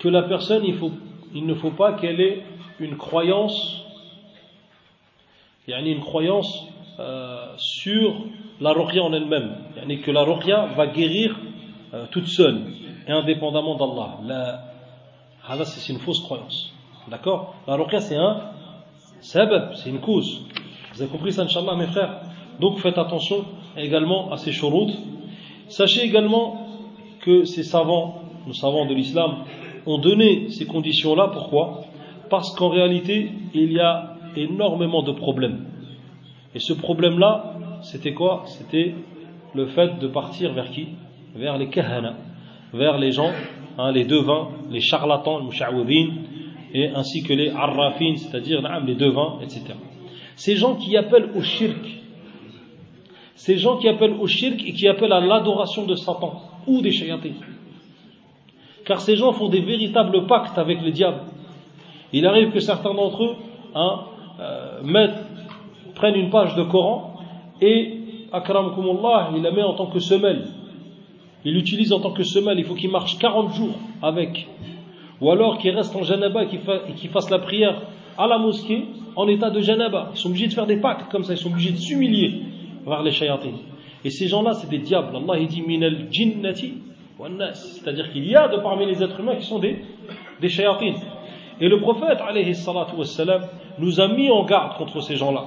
que 0.00 0.08
la 0.08 0.22
personne, 0.22 0.64
il, 0.64 0.74
faut, 0.74 0.90
il 1.32 1.46
ne 1.46 1.54
faut 1.54 1.70
pas 1.70 1.92
qu'elle 1.92 2.20
ait 2.20 2.42
une 2.80 2.96
croyance, 2.96 3.84
il 5.66 5.70
y 5.70 5.74
a 5.74 5.80
une 5.80 6.00
croyance 6.00 6.66
euh, 6.98 7.52
sur 7.56 8.14
la 8.60 8.72
ruqya 8.72 9.02
en 9.02 9.12
elle-même, 9.12 9.56
yani 9.76 10.00
que 10.00 10.10
la 10.10 10.22
ruqya 10.22 10.66
va 10.76 10.86
guérir 10.86 11.36
euh, 11.92 12.06
toute 12.10 12.26
seule 12.26 12.62
et 13.06 13.12
indépendamment 13.12 13.76
d'Allah. 13.76 14.18
La, 15.48 15.64
c'est 15.64 15.92
une 15.92 15.98
fausse 15.98 16.20
croyance. 16.20 16.72
D'accord? 17.08 17.54
La 17.66 17.76
ruqya 17.76 18.00
c'est 18.00 18.16
un 18.16 18.40
sabab, 19.20 19.74
c'est 19.74 19.90
une 19.90 20.00
cause. 20.00 20.42
Vous 20.94 21.02
avez 21.02 21.10
compris 21.10 21.32
ça, 21.32 21.42
Inch'Allah, 21.42 21.76
mes 21.76 21.86
frères? 21.86 22.20
Donc 22.60 22.78
faites 22.78 22.98
attention 22.98 23.44
également 23.76 24.32
à 24.32 24.38
ces 24.38 24.52
shurut. 24.52 24.92
Sachez 25.68 26.02
également 26.04 26.66
que 27.20 27.44
ces 27.44 27.62
savants, 27.62 28.22
nos 28.46 28.54
savants 28.54 28.86
de 28.86 28.94
l'islam, 28.94 29.44
ont 29.84 29.98
donné 29.98 30.48
ces 30.48 30.66
conditions-là. 30.66 31.28
Pourquoi? 31.28 31.82
Parce 32.30 32.54
qu'en 32.56 32.70
réalité, 32.70 33.30
il 33.54 33.72
y 33.72 33.80
a 33.80 34.16
énormément 34.36 35.02
de 35.02 35.12
problèmes. 35.12 35.66
Et 36.56 36.58
ce 36.58 36.72
problème-là, 36.72 37.52
c'était 37.82 38.14
quoi? 38.14 38.44
C'était 38.46 38.94
le 39.54 39.66
fait 39.66 39.98
de 39.98 40.08
partir 40.08 40.54
vers 40.54 40.70
qui? 40.70 40.88
Vers 41.34 41.58
les 41.58 41.68
kahana, 41.68 42.14
vers 42.72 42.96
les 42.96 43.12
gens, 43.12 43.30
hein, 43.76 43.92
les 43.92 44.06
devins, 44.06 44.48
les 44.70 44.80
charlatans, 44.80 45.46
les 45.46 46.08
et 46.72 46.88
ainsi 46.88 47.22
que 47.22 47.34
les 47.34 47.50
arrafin, 47.50 48.14
c'est-à-dire 48.16 48.62
les 48.86 48.94
devins, 48.94 49.38
etc. 49.42 49.74
Ces 50.36 50.56
gens 50.56 50.76
qui 50.76 50.96
appellent 50.96 51.28
au 51.36 51.42
shirk, 51.42 51.76
ces 53.34 53.58
gens 53.58 53.76
qui 53.76 53.86
appellent 53.86 54.16
au 54.18 54.26
shirk 54.26 54.58
et 54.64 54.72
qui 54.72 54.88
appellent 54.88 55.12
à 55.12 55.20
l'adoration 55.20 55.84
de 55.84 55.94
Satan 55.94 56.40
ou 56.66 56.80
des 56.80 56.90
shayatis. 56.90 57.34
Car 58.86 59.02
ces 59.02 59.16
gens 59.16 59.32
font 59.34 59.50
des 59.50 59.60
véritables 59.60 60.26
pactes 60.26 60.56
avec 60.56 60.80
le 60.80 60.90
diable. 60.90 61.20
Il 62.14 62.24
arrive 62.26 62.50
que 62.50 62.60
certains 62.60 62.94
d'entre 62.94 63.24
eux 63.24 63.36
hein, 63.74 64.00
euh, 64.40 64.80
prennent 65.96 66.14
une 66.14 66.30
page 66.30 66.54
de 66.54 66.62
Coran 66.62 67.14
et, 67.60 67.94
akramkumullah, 68.32 69.30
il 69.34 69.42
la 69.42 69.50
met 69.50 69.62
en 69.62 69.74
tant 69.74 69.86
que 69.86 69.98
semelle. 69.98 70.46
Il 71.44 71.54
l'utilise 71.54 71.92
en 71.92 72.00
tant 72.00 72.12
que 72.12 72.22
semelle. 72.22 72.58
Il 72.58 72.64
faut 72.64 72.74
qu'il 72.74 72.90
marche 72.90 73.18
40 73.18 73.52
jours 73.54 73.74
avec. 74.02 74.46
Ou 75.20 75.30
alors 75.30 75.58
qu'il 75.58 75.74
reste 75.74 75.96
en 75.96 76.02
janaba 76.02 76.44
et 76.44 76.94
qu'il 76.94 77.10
fasse 77.10 77.30
la 77.30 77.38
prière 77.38 77.82
à 78.18 78.26
la 78.26 78.38
mosquée 78.38 78.84
en 79.16 79.26
état 79.28 79.50
de 79.50 79.60
janaba. 79.60 80.10
Ils 80.14 80.18
sont 80.18 80.28
obligés 80.28 80.46
de 80.46 80.52
faire 80.52 80.66
des 80.66 80.76
pactes 80.76 81.10
comme 81.10 81.24
ça, 81.24 81.32
ils 81.32 81.38
sont 81.38 81.50
obligés 81.50 81.72
de 81.72 81.78
s'humilier 81.78 82.42
vers 82.86 83.02
les 83.02 83.10
shayatin. 83.10 83.54
Et 84.04 84.10
ces 84.10 84.28
gens-là, 84.28 84.52
c'est 84.52 84.68
des 84.68 84.78
diables. 84.78 85.16
Allah 85.16 85.40
il 85.40 85.48
dit 85.48 85.62
minal 85.62 86.08
jinnati 86.10 86.74
c'est-à-dire 87.54 88.12
qu'il 88.12 88.26
y 88.28 88.36
a 88.36 88.48
de 88.48 88.58
parmi 88.58 88.84
les 88.84 89.02
êtres 89.02 89.20
humains 89.20 89.36
qui 89.36 89.46
sont 89.46 89.58
des, 89.58 89.78
des 90.40 90.48
Et 91.60 91.68
le 91.68 91.80
prophète, 91.80 92.18
alayhi 92.20 92.52
nous 93.78 94.00
a 94.00 94.08
mis 94.08 94.30
en 94.30 94.44
garde 94.44 94.76
contre 94.76 95.00
ces 95.00 95.16
gens-là. 95.16 95.44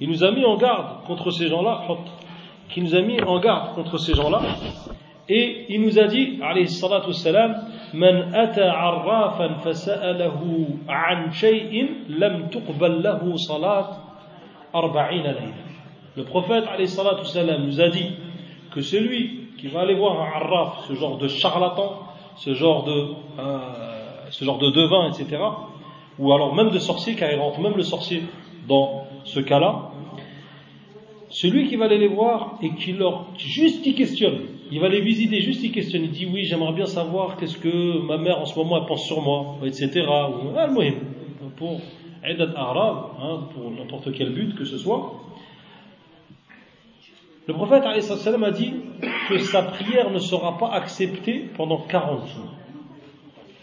Il 0.00 0.08
nous 0.08 0.24
a 0.24 0.30
mis 0.30 0.44
en 0.44 0.56
garde 0.56 1.04
contre 1.06 1.30
ces 1.30 1.48
gens-là, 1.48 1.82
qui 2.68 2.82
nous 2.82 2.94
a 2.94 3.00
mis 3.02 3.20
en 3.22 3.38
garde 3.40 3.74
contre 3.74 3.98
ces 3.98 4.14
gens-là. 4.14 4.40
Et 5.28 5.66
il 5.68 5.82
nous 5.82 5.98
a 5.98 6.06
dit, 6.06 6.38
alayhi 6.42 6.68
salatu 6.68 7.08
wassalam, 7.08 7.54
من 7.94 8.34
أتى 8.34 8.62
عرافا 8.62 9.54
فسأله 9.54 10.66
عن 10.88 11.32
شيء 11.32 11.90
لم 12.08 12.48
تقبل 12.48 13.02
له 13.02 13.36
صلاة 13.36 13.88
أربعين 14.74 15.22
ليلة 15.22 15.70
Le 16.16 16.24
prophète 16.24 16.64
salam, 16.86 17.66
nous 17.66 17.80
a 17.80 17.88
dit 17.88 18.10
que 18.72 18.80
celui 18.80 19.48
qui 19.58 19.68
va 19.68 19.82
aller 19.82 19.94
voir 19.94 20.20
un 20.20 20.26
arraf, 20.26 20.88
ce 20.88 20.94
genre 20.94 21.18
de 21.18 21.28
charlatan, 21.28 22.00
ce 22.34 22.52
genre 22.52 22.82
de, 22.82 23.14
euh, 23.38 23.58
ce 24.30 24.44
genre 24.44 24.58
de 24.58 24.70
devin, 24.70 25.08
etc., 25.08 25.40
ou 26.18 26.32
alors 26.32 26.52
même 26.54 26.70
de 26.70 26.80
sorcier, 26.80 27.14
car 27.14 27.30
il 27.30 27.38
rentre 27.38 27.60
même 27.60 27.76
le 27.76 27.84
sorcier 27.84 28.24
dans 28.67 29.07
ce 29.23 29.39
cas-là, 29.39 29.91
celui 31.29 31.67
qui 31.67 31.75
va 31.75 31.85
aller 31.85 31.97
les 31.97 32.07
voir 32.07 32.57
et 32.61 32.73
qui 32.75 32.93
leur 32.93 33.27
juste 33.37 33.85
y 33.85 33.93
questionne, 33.93 34.39
il 34.71 34.79
va 34.79 34.89
les 34.89 35.01
visiter, 35.01 35.41
juste 35.41 35.63
il 35.63 35.71
questionne, 35.71 36.03
il 36.03 36.11
dit 36.11 36.25
oui, 36.25 36.43
j'aimerais 36.45 36.73
bien 36.73 36.85
savoir 36.85 37.37
qu'est-ce 37.37 37.57
que 37.57 37.99
ma 38.05 38.17
mère 38.17 38.39
en 38.39 38.45
ce 38.45 38.57
moment 38.57 38.79
elle 38.79 38.87
pense 38.87 39.05
sur 39.05 39.21
moi, 39.21 39.57
etc. 39.63 40.05
Ou, 40.07 40.57
ah, 40.57 40.67
pour 41.57 41.81
aidat 42.23 42.51
arabe, 42.55 43.05
hein, 43.21 43.39
pour 43.53 43.69
n'importe 43.71 44.11
quel 44.13 44.33
but 44.33 44.55
que 44.55 44.65
ce 44.65 44.77
soit. 44.77 45.13
Le 47.47 47.53
prophète 47.53 47.83
a 47.83 48.51
dit 48.51 48.73
que 49.29 49.37
sa 49.37 49.61
prière 49.61 50.09
ne 50.09 50.17
sera 50.17 50.57
pas 50.57 50.69
acceptée 50.71 51.45
pendant 51.55 51.77
40 51.77 52.27
jours. 52.27 52.53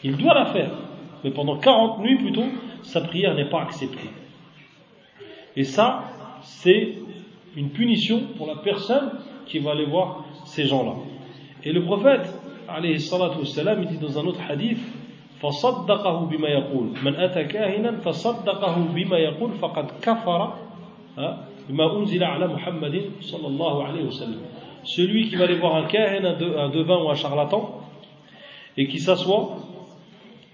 Il 0.05 0.17
doit 0.17 0.35
la 0.35 0.47
faire, 0.47 0.71
mais 1.25 1.31
pendant 1.31 1.59
40 1.59 1.99
nuits 2.01 2.19
plutôt, 2.19 2.45
sa 2.83 3.01
prière 3.01 3.35
n'est 3.35 3.49
pas 3.49 3.63
acceptée. 3.63 4.09
Et 5.56 5.64
ça, 5.64 6.04
c'est 6.42 6.94
une 7.56 7.70
punition 7.70 8.22
pour 8.38 8.48
la 8.48 8.56
personne 8.58 9.12
qui 9.46 9.60
va 9.60 9.72
aller 9.72 9.86
voir 9.86 10.26
ces 10.46 10.66
gens-là. 10.66 10.94
Et 11.64 11.72
le 11.72 11.84
prophète, 11.84 12.28
alayhi 12.68 13.00
salatu 13.00 13.40
wassalam, 13.40 13.84
il 13.84 13.90
dit 13.90 13.98
dans 13.98 14.20
un 14.20 14.26
autre 14.26 14.42
hadith, 14.48 14.80
فصدقه 15.42 16.26
بما 16.26 16.50
يقول 16.50 16.94
من 17.04 17.16
أتى 17.16 17.44
كاهنا 17.44 18.02
فصدقه 18.02 18.76
بما 18.96 19.18
يقول 19.18 19.52
فقد 19.52 19.92
كفر 20.02 20.54
بما 21.70 21.98
أنزل 21.98 22.24
على 22.24 22.48
محمد 22.48 23.02
صلى 23.22 23.48
الله 23.48 23.84
عليه 23.84 24.04
وسلم 24.04 24.42
celui 24.84 25.30
qui 25.30 25.36
va 25.36 25.44
aller 25.44 25.58
voir 25.58 25.76
un 25.76 25.84
kahin, 25.84 26.24
un 26.24 26.70
devin 26.70 27.04
ou 27.04 27.10
un 27.10 27.16
charlatan 27.16 27.82
et 28.78 28.88
qui 28.88 29.00
s'assoit 29.00 29.58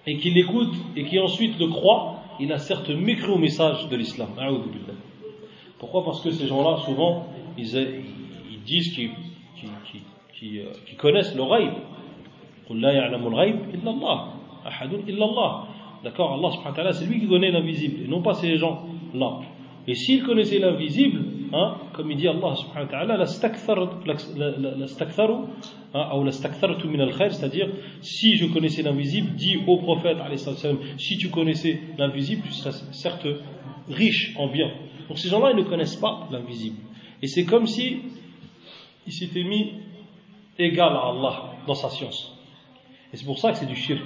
et 0.07 0.17
qui 0.17 0.31
l'écoute 0.31 0.73
et 0.95 1.05
qui 1.05 1.19
ensuite 1.19 1.59
le 1.59 1.67
croit 1.67 2.16
il 2.40 2.52
a 2.52 2.58
certes 2.58 2.90
micro-message 2.90 3.88
de 3.88 3.96
l'islam. 3.96 4.28
Pourquoi? 5.78 6.04
Parce 6.04 6.20
que 6.20 6.30
ces 6.30 6.46
gens-là, 6.46 6.78
souvent, 6.84 7.26
ils, 7.56 8.62
disent 8.64 8.92
qu'ils 8.92 9.10
qu 9.56 9.66
qu 10.34 10.62
qu 10.86 10.96
connaissent 10.96 11.34
le 11.34 11.44
ghaib. 11.44 11.72
D'accord 16.04 16.32
Allah, 16.34 16.92
c'est 16.92 17.06
lui 17.06 17.20
qui 17.20 17.28
connaît 17.28 17.50
l'invisible, 17.50 18.04
et 18.04 18.08
non 18.08 18.22
pas 18.22 18.34
ces 18.34 18.56
gens-là. 18.56 19.40
Et 19.88 19.94
s'il 19.94 20.22
connaissait 20.22 20.58
l'invisible, 20.58 21.24
hein, 21.54 21.78
comme 21.94 22.10
il 22.10 22.18
dit 22.18 22.28
Allah 22.28 22.54
subhanahu 22.54 22.84
wa 22.84 22.90
ta'ala, 22.90 23.14
hein, 25.94 26.30
c'est-à-dire, 27.30 27.68
si 28.02 28.36
je 28.36 28.46
connaissais 28.52 28.82
l'invisible, 28.82 29.30
dis 29.34 29.56
au 29.66 29.78
prophète, 29.78 30.18
si 30.98 31.16
tu 31.16 31.30
connaissais 31.30 31.80
l'invisible, 31.96 32.42
tu 32.44 32.52
serais 32.52 32.72
certes 32.92 33.26
riche 33.88 34.34
en 34.36 34.48
bien. 34.48 34.70
Donc 35.08 35.18
ces 35.18 35.30
gens-là, 35.30 35.52
ils 35.52 35.56
ne 35.56 35.62
connaissent 35.62 35.96
pas 35.96 36.28
l'invisible. 36.30 36.76
Et 37.22 37.26
c'est 37.26 37.46
comme 37.46 37.66
si 37.66 38.00
il 39.06 39.12
s'était 39.14 39.42
mis 39.42 39.72
égal 40.58 40.92
à 40.92 41.08
Allah 41.08 41.54
dans 41.66 41.72
sa 41.74 41.88
science. 41.88 42.36
Et 43.14 43.16
c'est 43.16 43.24
pour 43.24 43.38
ça 43.38 43.52
que 43.52 43.56
c'est 43.56 43.64
du 43.64 43.74
shirk 43.74 44.04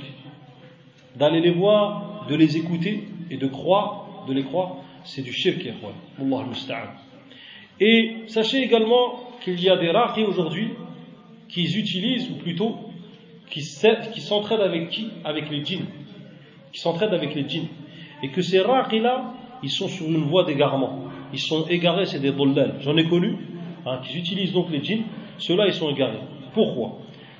d'aller 1.16 1.40
les 1.40 1.50
voir, 1.50 2.26
de 2.28 2.36
les 2.36 2.56
écouter 2.56 3.08
et 3.30 3.36
de 3.36 3.48
croire, 3.48 4.24
de 4.28 4.32
les 4.32 4.44
croire, 4.44 4.76
c'est 5.03 5.21
du 5.21 5.31
shirk, 5.31 5.65
Allah 6.19 6.45
Et 7.79 8.15
sachez 8.27 8.63
également 8.63 9.19
qu'il 9.43 9.61
y 9.61 9.69
a 9.69 9.77
des 9.77 9.89
raqis 9.89 10.23
aujourd'hui 10.23 10.69
qui 11.49 11.63
utilisent, 11.63 12.29
ou 12.31 12.35
plutôt, 12.35 12.77
qui 13.49 13.61
s'entraident 13.61 14.61
avec 14.61 14.89
qui 14.89 15.07
Avec 15.23 15.49
les 15.49 15.63
djinns. 15.63 15.85
Qui 16.73 16.79
s'entraident 16.79 17.13
avec 17.13 17.33
les 17.35 17.47
djinns. 17.47 17.67
Et 18.23 18.29
que 18.29 18.41
ces 18.41 18.59
raqis-là, 18.59 19.33
ils 19.63 19.69
sont 19.69 19.87
sur 19.87 20.05
une 20.05 20.23
voie 20.23 20.43
d'égarement. 20.43 21.05
Ils 21.33 21.39
sont 21.39 21.65
égarés, 21.67 22.05
c'est 22.05 22.19
des 22.19 22.31
dollars. 22.31 22.81
J'en 22.81 22.97
ai 22.97 23.05
connu, 23.05 23.35
hein, 23.85 23.99
qui 24.03 24.17
utilisent 24.17 24.53
donc 24.53 24.69
les 24.71 24.83
djinns. 24.83 25.03
Ceux-là, 25.37 25.67
ils 25.67 25.73
sont 25.73 25.89
égarés. 25.89 26.19
Pourquoi 26.53 26.99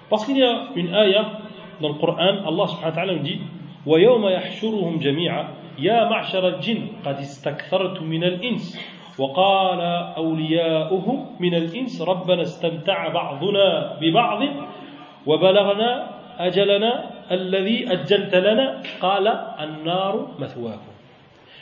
Parce 0.10 0.26
qu'il 0.26 0.38
y 0.38 0.44
a 0.44 0.70
une 0.76 0.94
ayah 0.94 1.40
dans 1.82 1.90
le 1.90 1.96
Coran, 1.96 2.18
Allah 2.18 2.68
subhanahu 2.68 2.86
wa 2.86 2.92
ta'ala 2.92 3.14
nous 3.16 3.24
dit 3.24 3.40
ويوم 3.88 4.28
يحشرهم 4.28 5.00
جميعا 5.00 5.48
يا 5.79 6.09
معشر 6.09 6.49
الجن 6.49 6.89
قد 7.05 7.17
استكثرت 7.17 8.03
من 8.03 8.25
الإنس 8.25 8.79
وقال 9.19 9.81
أولياؤهم 10.17 11.37
من 11.41 11.55
الإنس 11.55 12.03
ربنا 12.03 12.43
استمتع 12.43 13.09
بعضنا 13.09 13.99
ببعض 14.01 14.41
وبلغنا 15.27 16.11
أجلنا 16.39 17.11
الذي 17.33 17.93
أجلت 17.93 18.35
لنا 18.35 18.83
قال 19.01 19.29
النار 19.61 20.29
مثواكم 20.39 20.93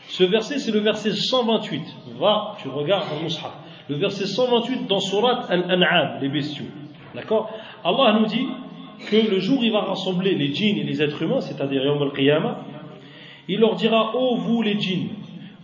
Ce 0.09 0.25
verset, 0.25 0.59
c'est 0.59 0.73
le 0.73 0.81
verset 0.81 1.13
128. 1.13 1.83
Va, 2.19 2.57
tu 2.61 2.69
regardes 2.69 3.05
le 3.17 3.23
Mus'haf. 3.23 3.53
Le 3.89 3.95
verset 3.95 4.27
128 4.27 4.89
dans 4.89 4.99
Surat 4.99 5.45
Al-An'am, 5.49 6.19
les 6.21 6.29
bestiaux. 6.29 6.67
D'accord 7.15 7.49
Allah 7.85 8.19
nous 8.19 8.27
dit 8.27 8.45
que 9.09 9.31
le 9.31 9.39
jour 9.39 9.61
où 9.61 9.63
il 9.63 9.71
va 9.71 9.83
rassembler 9.83 10.35
les 10.35 10.53
djinns 10.53 10.79
et 10.79 10.83
les 10.83 11.01
êtres 11.01 11.23
humains, 11.23 11.41
c'est-à-dire 11.41 11.85
Yom 11.85 12.03
al-Qiyamah, 12.03 12.57
il 13.51 13.59
leur 13.59 13.75
dira 13.75 14.13
Oh 14.15 14.37
vous 14.37 14.63
les 14.63 14.79
djinns, 14.79 15.09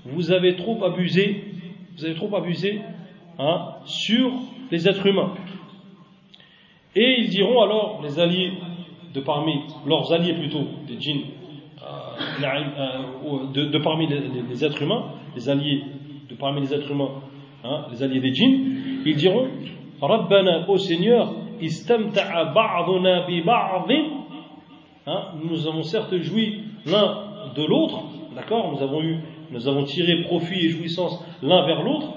vous 0.05 0.33
avez 0.33 0.57
trop 0.57 0.85
abusé, 0.85 1.45
vous 1.97 2.05
avez 2.05 2.15
trop 2.15 2.35
abusé 2.37 2.81
hein, 3.39 3.69
sur 3.85 4.33
les 4.71 4.89
êtres 4.89 5.07
humains. 5.07 5.35
Et 6.97 7.21
ils 7.21 7.29
diront 7.29 7.63
alors, 7.63 8.01
les 8.03 8.19
alliés 8.19 8.53
de 9.15 9.21
parmi, 9.21 9.61
leurs 9.87 10.13
alliés 10.13 10.35
plutôt, 10.35 10.65
des 10.89 11.01
djinns, 11.01 11.23
euh, 11.81 12.43
euh, 12.43 13.69
de, 13.71 13.79
parmi 13.79 14.09
les, 14.09 14.65
êtres 14.65 14.83
humains, 14.83 15.05
les 15.37 15.49
alliés 15.49 15.85
de 16.29 16.35
parmi 16.35 16.63
les 16.63 16.75
êtres 16.75 16.91
humains, 16.91 17.23
hein, 17.63 17.87
les 17.93 18.03
alliés 18.03 18.21
des 18.21 18.35
djinns, 18.35 19.03
ils 19.07 19.17
diront 19.17 19.47
Rabbana, 20.01 20.69
ô 20.69 20.77
Seigneur, 20.77 21.35
Hein, 25.09 25.23
nous 25.45 25.69
avons 25.69 25.83
certes 25.83 26.17
joui 26.19 26.65
l'un 26.85 27.26
de 27.55 27.65
l'autre, 27.65 28.05
d'accord 28.35 28.73
Nous 28.73 28.83
avons 28.83 29.03
nous 29.51 29.69
avons 29.69 29.85
tiré 29.85 30.23
profit 30.23 30.67
et 30.67 30.69
jouissance 30.71 31.25
l'un 31.43 31.65
vers 31.67 31.83
l'autre, 31.83 32.15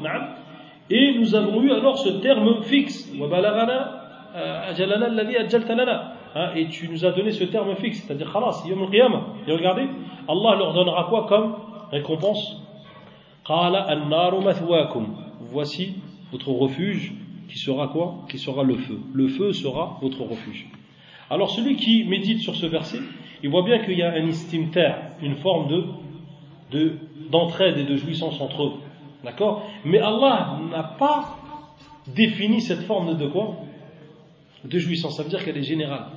et 0.90 1.14
nous 1.20 1.36
avons 1.36 1.62
eu 1.62 1.72
alors 1.72 1.98
ce 2.00 2.10
terme 2.10 2.64
fixe. 2.64 3.12
Euh, 4.36 4.74
hein, 6.36 6.50
et 6.56 6.68
tu 6.68 6.90
nous 6.90 7.06
as 7.06 7.12
donné 7.12 7.32
ce 7.32 7.44
terme 7.44 7.76
fixe, 7.76 8.04
c'est-à-dire 8.04 8.32
khalas, 8.32 8.64
yom 8.68 8.84
al 8.84 8.94
Et 9.48 9.52
regardez, 9.52 9.88
Allah 10.28 10.56
leur 10.58 10.74
donnera 10.74 11.06
quoi 11.10 11.28
comme 11.28 11.56
récompense? 11.92 12.62
Voici 15.40 15.96
votre 16.32 16.50
refuge 16.50 17.14
qui 17.50 17.58
sera 17.58 17.88
quoi? 17.88 18.16
Qui 18.30 18.38
sera 18.38 18.64
le 18.64 18.76
feu. 18.76 19.00
Le 19.14 19.28
feu 19.28 19.54
sera 19.54 19.98
votre 20.02 20.22
refuge. 20.22 20.68
Alors 21.32 21.50
celui 21.50 21.76
qui 21.76 22.04
médite 22.06 22.40
sur 22.40 22.56
ce 22.56 22.66
verset, 22.66 23.00
il 23.44 23.50
voit 23.50 23.64
bien 23.64 23.80
qu'il 23.80 23.98
y 23.98 24.04
a 24.04 24.12
un 24.12 24.26
istimter, 24.26 24.92
une 25.22 25.36
forme 25.36 25.68
de, 26.72 26.98
d'entraide 27.30 27.78
et 27.78 27.84
de 27.84 27.96
jouissance 27.96 28.40
entre 28.42 28.64
eux. 28.64 28.74
D'accord? 29.24 29.64
Mais 29.86 30.00
Allah 30.00 30.58
n'a 30.72 30.84
pas 30.84 31.38
défini 32.08 32.62
cette 32.62 32.82
forme 32.82 33.18
de 33.18 33.28
quoi? 33.28 33.56
De 34.64 34.78
jouissance. 34.78 35.18
Ça 35.18 35.24
veut 35.24 35.30
dire 35.30 35.44
qu'elle 35.44 35.58
est 35.58 35.64
générale. 35.64 36.08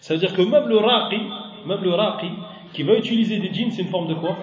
Ça 0.00 0.14
veut 0.14 0.20
dire 0.20 0.34
que 0.34 0.42
même 0.42 0.68
le 0.68 0.78
raqi, 0.78 1.18
même 1.66 1.82
le 1.82 1.94
raqi, 1.94 2.28
qui 2.72 2.82
va 2.82 2.96
utiliser 2.96 3.38
des 3.38 3.52
djinns, 3.52 3.70
c'est 3.70 3.82
une 3.82 3.88
forme 3.88 4.08
de 4.08 4.14
quoi? 4.14 4.36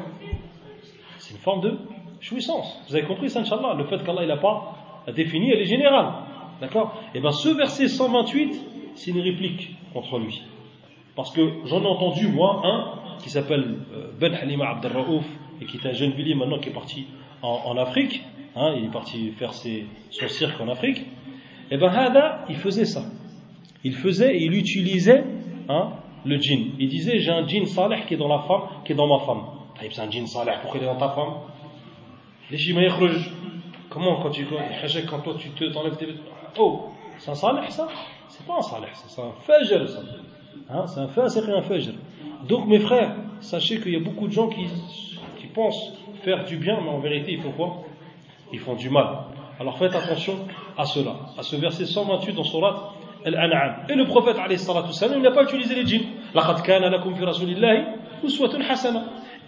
C'est 1.17 1.33
une 1.33 1.39
forme 1.39 1.61
de 1.61 1.77
jouissance. 2.19 2.81
Vous 2.87 2.95
avez 2.95 3.05
compris 3.05 3.29
ça, 3.29 3.41
Inch'Allah? 3.41 3.75
Le 3.77 3.85
fait 3.85 4.03
qu'Allah, 4.03 4.25
n'a 4.25 4.37
pas 4.37 4.75
la 5.05 5.13
définie, 5.13 5.51
elle 5.51 5.61
est 5.61 5.65
générale. 5.65 6.13
D'accord? 6.61 6.95
Et 7.13 7.17
eh 7.17 7.21
bien 7.21 7.31
ce 7.31 7.49
verset 7.49 7.87
128, 7.87 8.61
c'est 8.95 9.11
une 9.11 9.19
réplique 9.19 9.75
contre 9.93 10.19
lui. 10.19 10.41
Parce 11.15 11.31
que 11.31 11.41
j'en 11.65 11.81
ai 11.83 11.87
entendu, 11.87 12.27
moi, 12.27 12.61
un 12.63 13.19
qui 13.19 13.29
s'appelle 13.29 13.77
euh, 13.93 14.11
Ben 14.19 14.33
Halima 14.33 14.69
Abdelraouf 14.69 15.25
et 15.61 15.65
qui 15.65 15.77
est 15.77 15.87
un 15.87 15.93
jeune 15.93 16.11
villier 16.11 16.35
maintenant 16.35 16.59
qui 16.59 16.69
est 16.69 16.73
parti 16.73 17.05
en, 17.41 17.77
Afrique. 17.77 18.23
Hein, 18.55 18.75
il 18.77 18.85
est 18.85 18.91
parti 18.91 19.31
faire 19.31 19.53
ses, 19.53 19.85
son 20.09 20.27
cirque 20.27 20.59
en 20.61 20.69
Afrique. 20.69 20.99
Et 20.99 21.75
eh 21.75 21.77
bien 21.77 21.89
Hada, 21.89 22.45
il 22.49 22.55
faisait 22.55 22.85
ça. 22.85 23.03
Il 23.83 23.93
faisait 23.93 24.39
il 24.39 24.53
utilisait 24.53 25.23
hein, 25.69 25.91
le 26.25 26.37
djinn. 26.37 26.71
Il 26.79 26.89
disait 26.89 27.19
J'ai 27.19 27.31
un 27.31 27.45
djinn 27.47 27.65
saleh 27.65 28.05
qui 28.07 28.13
est 28.13 28.17
dans 28.17 28.27
la 28.27 28.39
femme, 28.39 28.61
qui 28.85 28.93
est 28.93 28.95
dans 28.95 29.07
ma 29.07 29.25
femme. 29.25 29.43
C'est 29.79 30.01
un 30.01 30.09
djinn 30.09 30.27
saleh, 30.27 30.53
pourquoi 30.61 30.79
il 30.79 30.83
est 30.83 30.87
dans 30.87 30.97
ta 30.97 31.09
femme? 31.09 31.33
Les 32.51 32.57
Comment 33.89 34.21
quand 34.21 34.31
tu 34.31 34.45
quand 34.45 35.19
toi 35.19 35.35
tu 35.37 35.49
te 35.51 35.65
t'enlèves 35.65 35.97
tes 35.97 36.07
Oh, 36.57 36.89
c'est 37.19 37.29
un 37.29 37.35
salih 37.35 37.69
ça 37.69 37.87
C'est 38.27 38.45
pas 38.45 38.57
un 38.57 38.61
salih, 38.61 38.87
c'est 38.93 39.21
un 39.21 39.31
fajr 39.45 39.87
ça. 39.87 39.99
Hein, 40.69 40.85
c'est 40.87 40.99
un 40.99 41.07
fasiq 41.07 41.43
et 41.47 41.51
un 41.51 41.61
fajr. 41.61 41.93
Donc 42.47 42.67
mes 42.67 42.79
frères, 42.79 43.15
sachez 43.41 43.79
qu'il 43.79 43.93
y 43.93 43.95
a 43.95 43.99
beaucoup 43.99 44.27
de 44.27 44.33
gens 44.33 44.47
qui, 44.47 44.65
qui, 45.37 45.47
pensent 45.47 45.93
faire 46.23 46.45
du 46.45 46.57
bien, 46.57 46.79
mais 46.83 46.89
en 46.89 46.99
vérité, 46.99 47.33
ils 47.33 47.41
font 47.41 47.51
quoi? 47.51 47.83
Ils 48.51 48.59
font 48.59 48.75
du 48.75 48.89
mal. 48.89 49.07
Alors 49.59 49.77
faites 49.77 49.95
attention 49.95 50.33
à 50.77 50.85
cela, 50.85 51.15
à 51.37 51.43
ce 51.43 51.55
verset 51.55 51.85
128 51.85 52.33
dans 52.33 52.43
Surat 52.43 52.93
Al-An'am. 53.25 53.85
Et 53.89 53.95
le 53.95 54.05
prophète, 54.05 54.35
il 54.49 55.21
n'a 55.21 55.31
pas 55.31 55.43
utilisé 55.43 55.75
les 55.75 55.85
djinns. 55.85 56.05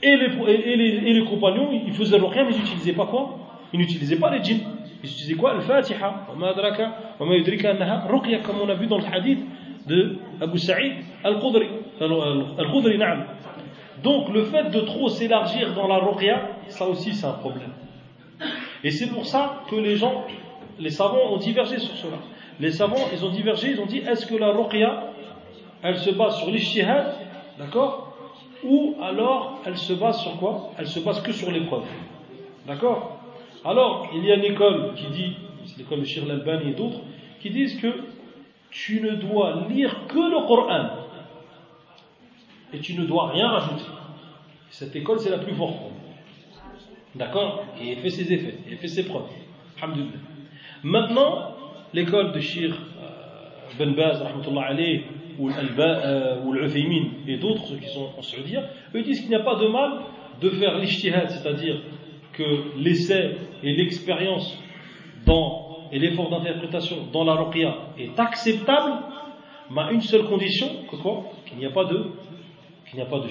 Et 0.04 0.16
les, 0.18 0.26
et, 0.26 0.76
les, 0.76 1.10
et 1.10 1.14
les 1.14 1.26
compagnons, 1.26 1.70
ils 1.72 1.94
faisaient 1.94 2.18
rien, 2.18 2.44
mais 2.44 2.52
ils 2.52 2.60
n'utilisaient 2.60 2.94
pas 2.94 3.06
quoi? 3.06 3.38
Ils 3.74 3.80
n'utilisaient 3.80 4.18
pas 4.18 4.30
les 4.30 4.44
djinns. 4.44 4.62
Ils 5.04 5.10
utilisaient 5.10 5.36
quoi? 5.36 5.52
Al-Fatiha. 5.52 6.28
Comme 8.44 8.56
on 8.62 8.70
a 8.70 8.74
vu 8.76 8.88
dans 8.88 8.98
le 8.98 9.06
hadith 9.12 9.40
de 9.88 10.18
Abu 10.42 10.58
Sa'id 10.58 10.94
Al-Khudri. 11.24 11.68
Al-Khudri, 12.00 12.98
na'am. 12.98 13.26
Donc 14.04 14.30
le 14.30 14.44
fait 14.44 14.70
de 14.70 14.82
trop 14.82 15.10
s'élargir 15.10 15.74
dans 15.74 15.88
la 15.88 15.98
ruqya, 15.98 16.50
ça 16.68 16.86
aussi 16.86 17.14
c'est 17.14 17.26
un 17.26 17.34
problème. 17.34 17.72
Et 18.84 18.92
c'est 18.92 19.08
pour 19.08 19.26
ça 19.26 19.64
que 19.70 19.76
les 19.76 19.96
gens, 19.96 20.26
les 20.80 20.90
savants 20.90 21.32
ont 21.32 21.38
divergé 21.38 21.80
sur 21.80 21.96
cela. 21.96 22.18
Les 22.60 22.72
savants, 22.72 23.08
ils 23.14 23.26
ont 23.26 23.32
divergé, 23.32 23.72
ils 23.72 23.80
ont 23.80 23.86
dit 23.86 24.00
est-ce 24.00 24.26
que 24.28 24.36
la 24.36 24.52
ruqya, 24.52 25.12
elle 25.82 25.98
se 25.98 26.12
base 26.12 26.38
sur 26.38 26.52
l'ishtihad, 26.52 27.16
d'accord? 27.58 28.14
Ou 28.64 28.96
alors 29.02 29.62
elle 29.66 29.78
se 29.78 29.94
base 29.94 30.20
sur 30.22 30.38
quoi? 30.38 30.72
Elle 30.78 30.88
se 30.88 31.00
base 31.00 31.22
que 31.22 31.32
sur 31.32 31.52
l'épreuve. 31.52 31.84
D'accord? 32.68 33.20
Alors, 33.64 34.10
il 34.14 34.24
y 34.24 34.32
a 34.32 34.36
une 34.36 34.44
école 34.44 34.94
qui 34.96 35.08
dit, 35.08 35.38
c'est 35.66 35.80
l'école 35.80 36.02
de 36.02 36.06
Shir 36.06 36.24
al 36.30 36.68
et 36.68 36.74
d'autres, 36.74 37.00
qui 37.42 37.50
disent 37.50 37.80
que 37.82 37.88
tu 38.76 39.00
ne 39.00 39.12
dois 39.12 39.68
lire 39.70 40.06
que 40.08 40.18
le 40.18 40.46
Coran. 40.46 40.90
et 42.74 42.80
tu 42.80 42.94
ne 42.96 43.06
dois 43.06 43.32
rien 43.32 43.48
rajouter. 43.48 43.86
Cette 44.70 44.94
école, 44.98 45.20
c'est 45.20 45.30
la 45.30 45.38
plus 45.38 45.54
forte. 45.54 45.78
D'accord? 47.16 47.64
Et 47.82 47.94
elle 47.94 48.00
fait 48.00 48.10
ses 48.10 48.34
effets, 48.34 48.56
et 48.68 48.72
elle 48.72 48.78
fait 48.78 48.90
ses 48.90 49.06
preuves. 49.06 49.30
Maintenant, 50.84 51.56
l'école 51.94 52.34
de 52.34 52.40
Shir 52.42 52.76
euh, 53.02 53.48
Ben 53.80 53.96
Baz, 53.96 54.22
alayh, 54.22 55.06
ou 55.40 55.50
l'Uthaymin 56.52 57.06
euh, 57.06 57.28
et 57.28 57.38
d'autres, 57.38 57.66
ceux 57.68 57.78
qui 57.78 57.88
sont 57.88 58.10
en 58.18 58.22
Saoudia, 58.22 58.70
eux 58.94 59.04
disent 59.04 59.22
qu'il 59.22 59.30
n'y 59.30 59.36
a 59.36 59.44
pas 59.44 59.56
de 59.56 59.68
mal 59.68 60.02
de 60.42 60.50
faire 60.50 60.78
l'ishtihad, 60.78 61.30
c'est-à-dire 61.30 61.82
que 62.34 62.78
l'essai 62.78 63.38
et 63.64 63.74
l'expérience 63.74 64.58
et 65.92 66.00
l'effort 66.00 66.30
d'interprétation 66.30 66.98
dans 67.12 67.24
la 67.24 67.34
ruqya 67.34 67.76
est 67.98 68.20
acceptable, 68.20 68.94
mais 69.72 69.82
à 69.82 69.92
une 69.92 70.02
seule 70.02 70.26
condition, 70.26 70.68
que 70.90 70.96
quoi? 70.96 71.24
Qu'il 71.46 71.58
n'y 71.58 71.66
a 71.66 71.72
pas 71.72 71.86
de 71.86 72.12
qu'il 72.86 73.00
n'y 73.00 73.02
a 73.02 73.06
pas 73.06 73.20
de. 73.20 73.28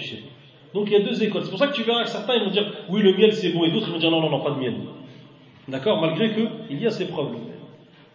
Donc 0.75 0.89
il 0.89 0.93
y 0.93 0.97
a 0.97 1.01
deux 1.01 1.23
écoles. 1.23 1.43
C'est 1.45 1.51
pour 1.51 1.59
ça 1.59 1.69
que 1.69 1.75
tu 1.75 1.85
verras 1.85 2.03
que 2.03 2.11
certains 2.11 2.35
ils 2.35 2.45
vont 2.45 2.51
dire 2.51 2.67
oui 2.89 3.03
le 3.03 3.17
miel 3.17 3.33
c'est 3.33 3.51
bon 3.51 3.65
et 3.65 3.71
d'autres 3.71 3.91
vont 3.91 3.99
dire 3.99 4.11
non 4.11 4.21
non 4.21 4.31
non 4.31 4.41
pas 4.41 4.51
de 4.51 4.59
miel. 4.59 4.75
D'accord? 5.69 6.01
Malgré 6.01 6.33
qu'il 6.35 6.81
y 6.81 6.87
a 6.87 6.91
ces 6.91 7.07
preuves. 7.07 7.37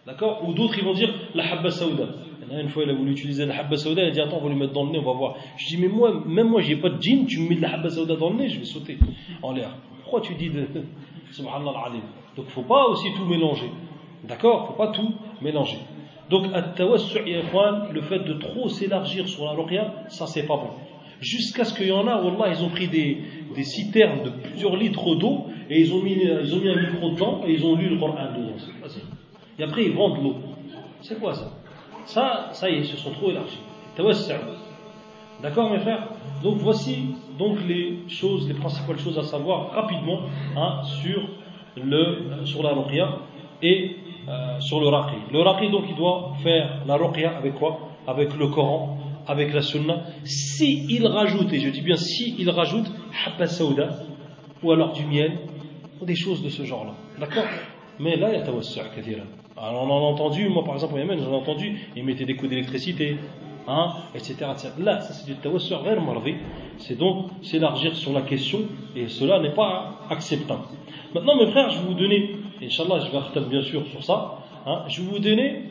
D'accord? 0.06 0.46
Ou 0.46 0.52
d'autres 0.52 0.78
ils 0.78 0.84
vont 0.84 0.92
dire 0.92 1.12
la 1.34 1.50
habba 1.50 1.70
saouda. 1.70 2.04
Une 2.52 2.68
fois 2.68 2.82
il 2.82 2.90
a 2.90 2.94
voulu 2.94 3.12
utiliser 3.12 3.46
la 3.46 3.60
habba 3.60 3.76
saouda, 3.76 4.02
il 4.02 4.08
a 4.08 4.10
dit 4.10 4.20
attends 4.20 4.38
on 4.38 4.42
va 4.42 4.48
lui 4.50 4.56
mettre 4.56 4.72
dans 4.72 4.84
le 4.84 4.90
nez, 4.90 4.98
on 4.98 5.04
va 5.04 5.12
voir. 5.12 5.36
Je 5.56 5.68
dis 5.68 5.76
mais 5.78 5.88
moi, 5.88 6.22
même 6.26 6.48
moi 6.48 6.60
j'ai 6.60 6.76
pas 6.76 6.90
de 6.90 7.00
djinn, 7.00 7.24
tu 7.26 7.40
me 7.40 7.48
mets 7.48 7.54
de 7.54 7.62
la 7.62 7.74
habba 7.74 7.88
saouda 7.88 8.16
dans 8.16 8.30
le 8.30 8.36
nez, 8.36 8.48
je 8.48 8.58
vais 8.58 8.64
sauter 8.64 8.98
en 9.42 9.52
l'air. 9.52 9.70
Pourquoi 10.02 10.20
tu 10.20 10.34
dis 10.34 10.50
de 10.50 10.66
subhanallah 11.32 11.70
al-alim? 11.70 12.02
Donc 12.36 12.46
faut 12.48 12.62
pas 12.62 12.86
aussi 12.88 13.06
tout 13.16 13.24
mélanger. 13.24 13.70
D'accord 14.24 14.60
Il 14.60 14.62
ne 14.62 14.76
faut 14.76 14.82
pas 14.82 14.92
tout 14.92 15.12
mélanger. 15.40 15.78
Donc, 16.28 16.46
le 16.46 18.00
fait 18.02 18.20
de 18.20 18.34
trop 18.34 18.68
s'élargir 18.68 19.28
sur 19.28 19.44
la 19.46 19.52
ruqya, 19.52 20.04
ça 20.08 20.26
c'est 20.26 20.44
pas 20.44 20.56
bon. 20.56 20.70
Jusqu'à 21.20 21.64
ce 21.64 21.74
qu'il 21.74 21.88
y 21.88 21.92
en 21.92 22.06
a, 22.06 22.22
Wallah, 22.22 22.54
ils 22.54 22.64
ont 22.64 22.68
pris 22.70 22.88
des, 22.88 23.18
des 23.54 23.64
citernes 23.64 24.22
de 24.24 24.30
plusieurs 24.30 24.76
litres 24.76 25.16
d'eau 25.16 25.46
et 25.68 25.80
ils 25.80 25.92
ont, 25.92 26.02
mis, 26.02 26.14
ils 26.14 26.54
ont 26.54 26.60
mis 26.60 26.68
un 26.68 26.80
micro 26.80 27.10
dedans 27.10 27.40
et 27.46 27.52
ils 27.52 27.64
ont 27.66 27.74
lu 27.74 27.88
le 27.88 27.98
Coran 27.98 28.14
dedans. 28.34 28.54
Et 29.58 29.62
après, 29.62 29.84
ils 29.84 29.92
vendent 29.92 30.22
l'eau. 30.22 30.36
C'est 31.02 31.18
quoi 31.18 31.34
ça? 31.34 31.52
Ça, 32.06 32.48
ça 32.52 32.70
y 32.70 32.74
est, 32.74 32.78
ils 32.78 32.86
se 32.86 32.96
sont 32.96 33.10
trop 33.10 33.30
élargis. 33.30 33.58
D'accord, 35.42 35.70
mes 35.70 35.78
frères? 35.78 36.08
Donc, 36.42 36.56
voici 36.58 37.14
donc 37.38 37.58
les 37.66 37.98
choses, 38.08 38.48
les 38.48 38.54
principales 38.54 38.98
choses 38.98 39.18
à 39.18 39.22
savoir 39.22 39.72
rapidement 39.72 40.20
hein, 40.56 40.82
sur, 40.84 41.20
le, 41.76 42.44
sur 42.44 42.62
la 42.62 42.72
ruqya 42.72 43.18
et 43.62 43.96
euh, 44.30 44.60
sur 44.60 44.80
le 44.80 44.88
raqi. 44.88 45.16
Le 45.32 45.40
raqi, 45.40 45.70
donc, 45.70 45.84
il 45.88 45.96
doit 45.96 46.34
faire 46.42 46.82
la 46.86 46.96
ruqya 46.96 47.36
avec 47.36 47.54
quoi? 47.54 47.80
Avec 48.06 48.36
le 48.36 48.46
Coran, 48.46 48.96
avec 49.26 49.52
la 49.52 49.60
sunna. 49.60 50.04
Si 50.24 50.86
il 50.88 51.04
rajoute, 51.06 51.52
et 51.52 51.58
je 51.58 51.68
dis 51.68 51.80
bien 51.80 51.96
si 51.96 52.36
il 52.38 52.48
rajoute, 52.48 52.86
habba 53.26 53.46
saouda, 53.46 53.88
ou 54.62 54.70
alors 54.70 54.92
du 54.92 55.04
miel, 55.04 55.38
ou 56.00 56.04
des 56.04 56.14
choses 56.14 56.42
de 56.44 56.48
ce 56.48 56.64
genre-là. 56.64 56.92
D'accord? 57.18 57.44
Mais 57.98 58.16
là, 58.16 58.28
il 58.30 58.38
y 58.38 58.40
a 58.40 58.42
tawassu' 58.42 58.80
kathira. 58.94 59.24
Alors, 59.56 59.82
on 59.82 59.90
en 59.90 59.98
a 59.98 60.12
entendu, 60.12 60.48
moi 60.48 60.64
par 60.64 60.74
exemple 60.74 60.94
au 60.94 60.98
Yémen, 60.98 61.18
j'en 61.18 61.32
ai 61.32 61.36
entendu, 61.36 61.78
ils 61.96 62.04
mettaient 62.04 62.24
des 62.24 62.36
coups 62.36 62.50
d'électricité, 62.50 63.16
hein, 63.66 63.94
etc., 64.14 64.36
Là, 64.78 65.00
ça 65.00 65.12
c'est 65.12 65.26
du 65.26 65.34
tawassu' 65.34 65.74
marvi. 66.06 66.36
C'est 66.78 66.96
donc 66.96 67.26
s'élargir 67.42 67.96
sur 67.96 68.12
la 68.12 68.22
question, 68.22 68.60
et 68.94 69.08
cela 69.08 69.40
n'est 69.40 69.54
pas 69.54 69.98
acceptable. 70.08 70.62
Maintenant, 71.14 71.36
mes 71.36 71.50
frères, 71.50 71.70
je 71.70 71.80
vais 71.80 71.86
vous 71.88 71.94
donner 71.94 72.36
Inch'Allah, 72.62 72.98
je 73.00 73.10
vais 73.10 73.18
retenir 73.18 73.48
bien 73.48 73.62
sûr 73.62 73.86
sur 73.86 74.02
ça. 74.02 74.38
Hein. 74.66 74.84
je 74.88 75.00
vais 75.00 75.08
vous 75.08 75.18
donner 75.18 75.62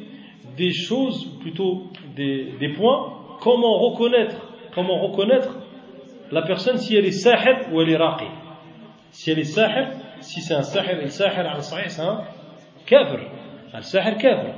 des 0.57 0.71
choses, 0.71 1.37
plutôt 1.39 1.83
des, 2.15 2.73
points, 2.75 3.13
comment 3.41 3.77
reconnaître, 3.77 4.35
comment 4.73 4.99
reconnaître 4.99 5.57
la 6.31 6.41
personne 6.41 6.77
si 6.77 6.95
elle 6.95 7.05
est 7.05 7.11
sahib 7.11 7.71
ou 7.71 7.81
elle 7.81 7.89
est 7.91 7.97
raqi. 7.97 8.25
Si 9.11 9.31
elle 9.31 9.39
est 9.39 9.43
sahib, 9.43 9.89
si 10.21 10.41
c'est 10.41 10.55
un 10.55 10.63
sahib, 10.63 10.99
et 10.99 11.03
al 11.03 11.63
sahih, 11.63 11.89
c'est 11.89 12.01
un 12.01 12.23
kafir. 12.85 13.19
Un 13.73 13.81
sahir 13.81 14.17
kafir. 14.17 14.55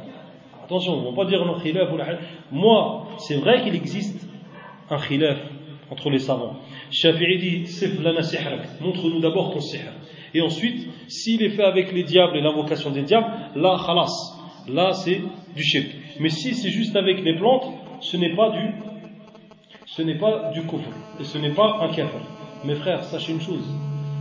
Attention, 0.63 0.93
on 0.93 1.01
ne 1.01 1.09
va 1.09 1.23
pas 1.23 1.29
dire 1.29 1.45
non 1.45 1.59
khilaf 1.59 1.91
ou 1.91 1.97
la 1.97 2.17
Moi, 2.51 3.07
c'est 3.17 3.35
vrai 3.35 3.61
qu'il 3.61 3.75
existe 3.75 4.27
un 4.89 4.97
khilaf 4.97 5.37
entre 5.89 6.09
les 6.09 6.19
savants. 6.19 6.55
Shafi'i 6.89 7.37
dit, 7.37 7.65
montre-nous 8.79 9.19
d'abord 9.19 9.53
ton 9.53 9.59
sihr. 9.59 9.91
Et 10.33 10.41
ensuite, 10.41 10.87
s'il 11.07 11.43
est 11.43 11.49
fait 11.49 11.63
avec 11.63 11.91
les 11.91 12.03
diables 12.03 12.37
et 12.37 12.41
l'invocation 12.41 12.91
des 12.91 13.03
diables, 13.03 13.27
là, 13.55 13.77
khalas, 13.85 14.11
là 14.67 14.93
c'est 14.93 15.21
du 15.55 15.63
shirk. 15.63 15.87
Mais 16.19 16.29
si 16.29 16.53
c'est 16.53 16.69
juste 16.69 16.95
avec 16.95 17.23
les 17.23 17.35
plantes, 17.35 17.65
ce 17.99 18.17
n'est 18.17 18.35
pas 18.35 18.49
du 18.51 18.73
ce 19.85 20.01
n'est 20.01 20.17
pas 20.17 20.51
du 20.53 20.61
kufr 20.61 20.89
et 21.19 21.23
ce 21.25 21.37
n'est 21.37 21.51
pas 21.51 21.79
un 21.81 21.89
kafir. 21.89 22.21
Mes 22.63 22.75
frères, 22.75 23.03
sachez 23.03 23.33
une 23.33 23.41
chose, 23.41 23.67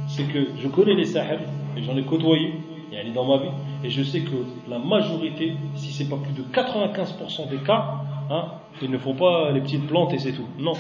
c'est 0.08 0.24
que 0.24 0.48
je 0.58 0.66
connais 0.66 0.94
les 0.94 1.04
sahib 1.04 1.40
et 1.76 1.82
j'en 1.82 1.96
ai 1.96 2.02
côtoyé 2.02 2.54
et 2.92 3.10
dans 3.12 3.24
ma 3.24 3.42
vie 3.42 3.50
et 3.84 3.90
je 3.90 4.02
sais 4.02 4.20
que 4.20 4.34
la 4.68 4.78
majorité, 4.78 5.52
si 5.74 5.92
c'est 5.92 6.08
pas 6.08 6.16
plus 6.16 6.32
de 6.32 6.42
95% 6.52 7.48
des 7.48 7.58
cas, 7.58 7.84
hein, 8.30 8.46
ils 8.82 8.90
ne 8.90 8.98
font 8.98 9.14
pas 9.14 9.52
les 9.52 9.60
petites 9.60 9.86
plantes 9.86 10.12
et 10.12 10.18
c'est 10.18 10.32
tout. 10.32 10.48
Non. 10.58 10.74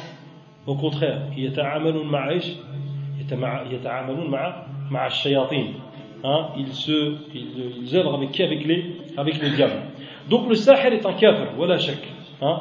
Au 0.66 0.74
contraire, 0.74 1.28
il 1.36 1.44
y 1.44 1.46
a 1.46 1.50
hein, 6.24 6.48
ils, 6.56 6.72
se, 6.72 7.16
ils, 7.34 7.96
œuvrent 7.96 8.14
avec 8.14 8.32
qui? 8.32 8.42
Avec 8.42 8.64
les, 8.64 8.96
avec 9.16 9.40
les 9.40 9.50
diables. 9.50 9.82
Donc 10.28 10.48
le 10.48 10.54
sahir 10.54 10.92
est 10.92 11.06
un 11.06 11.12
kafir, 11.12 11.52
voilà. 11.56 11.78
Hein. 12.42 12.60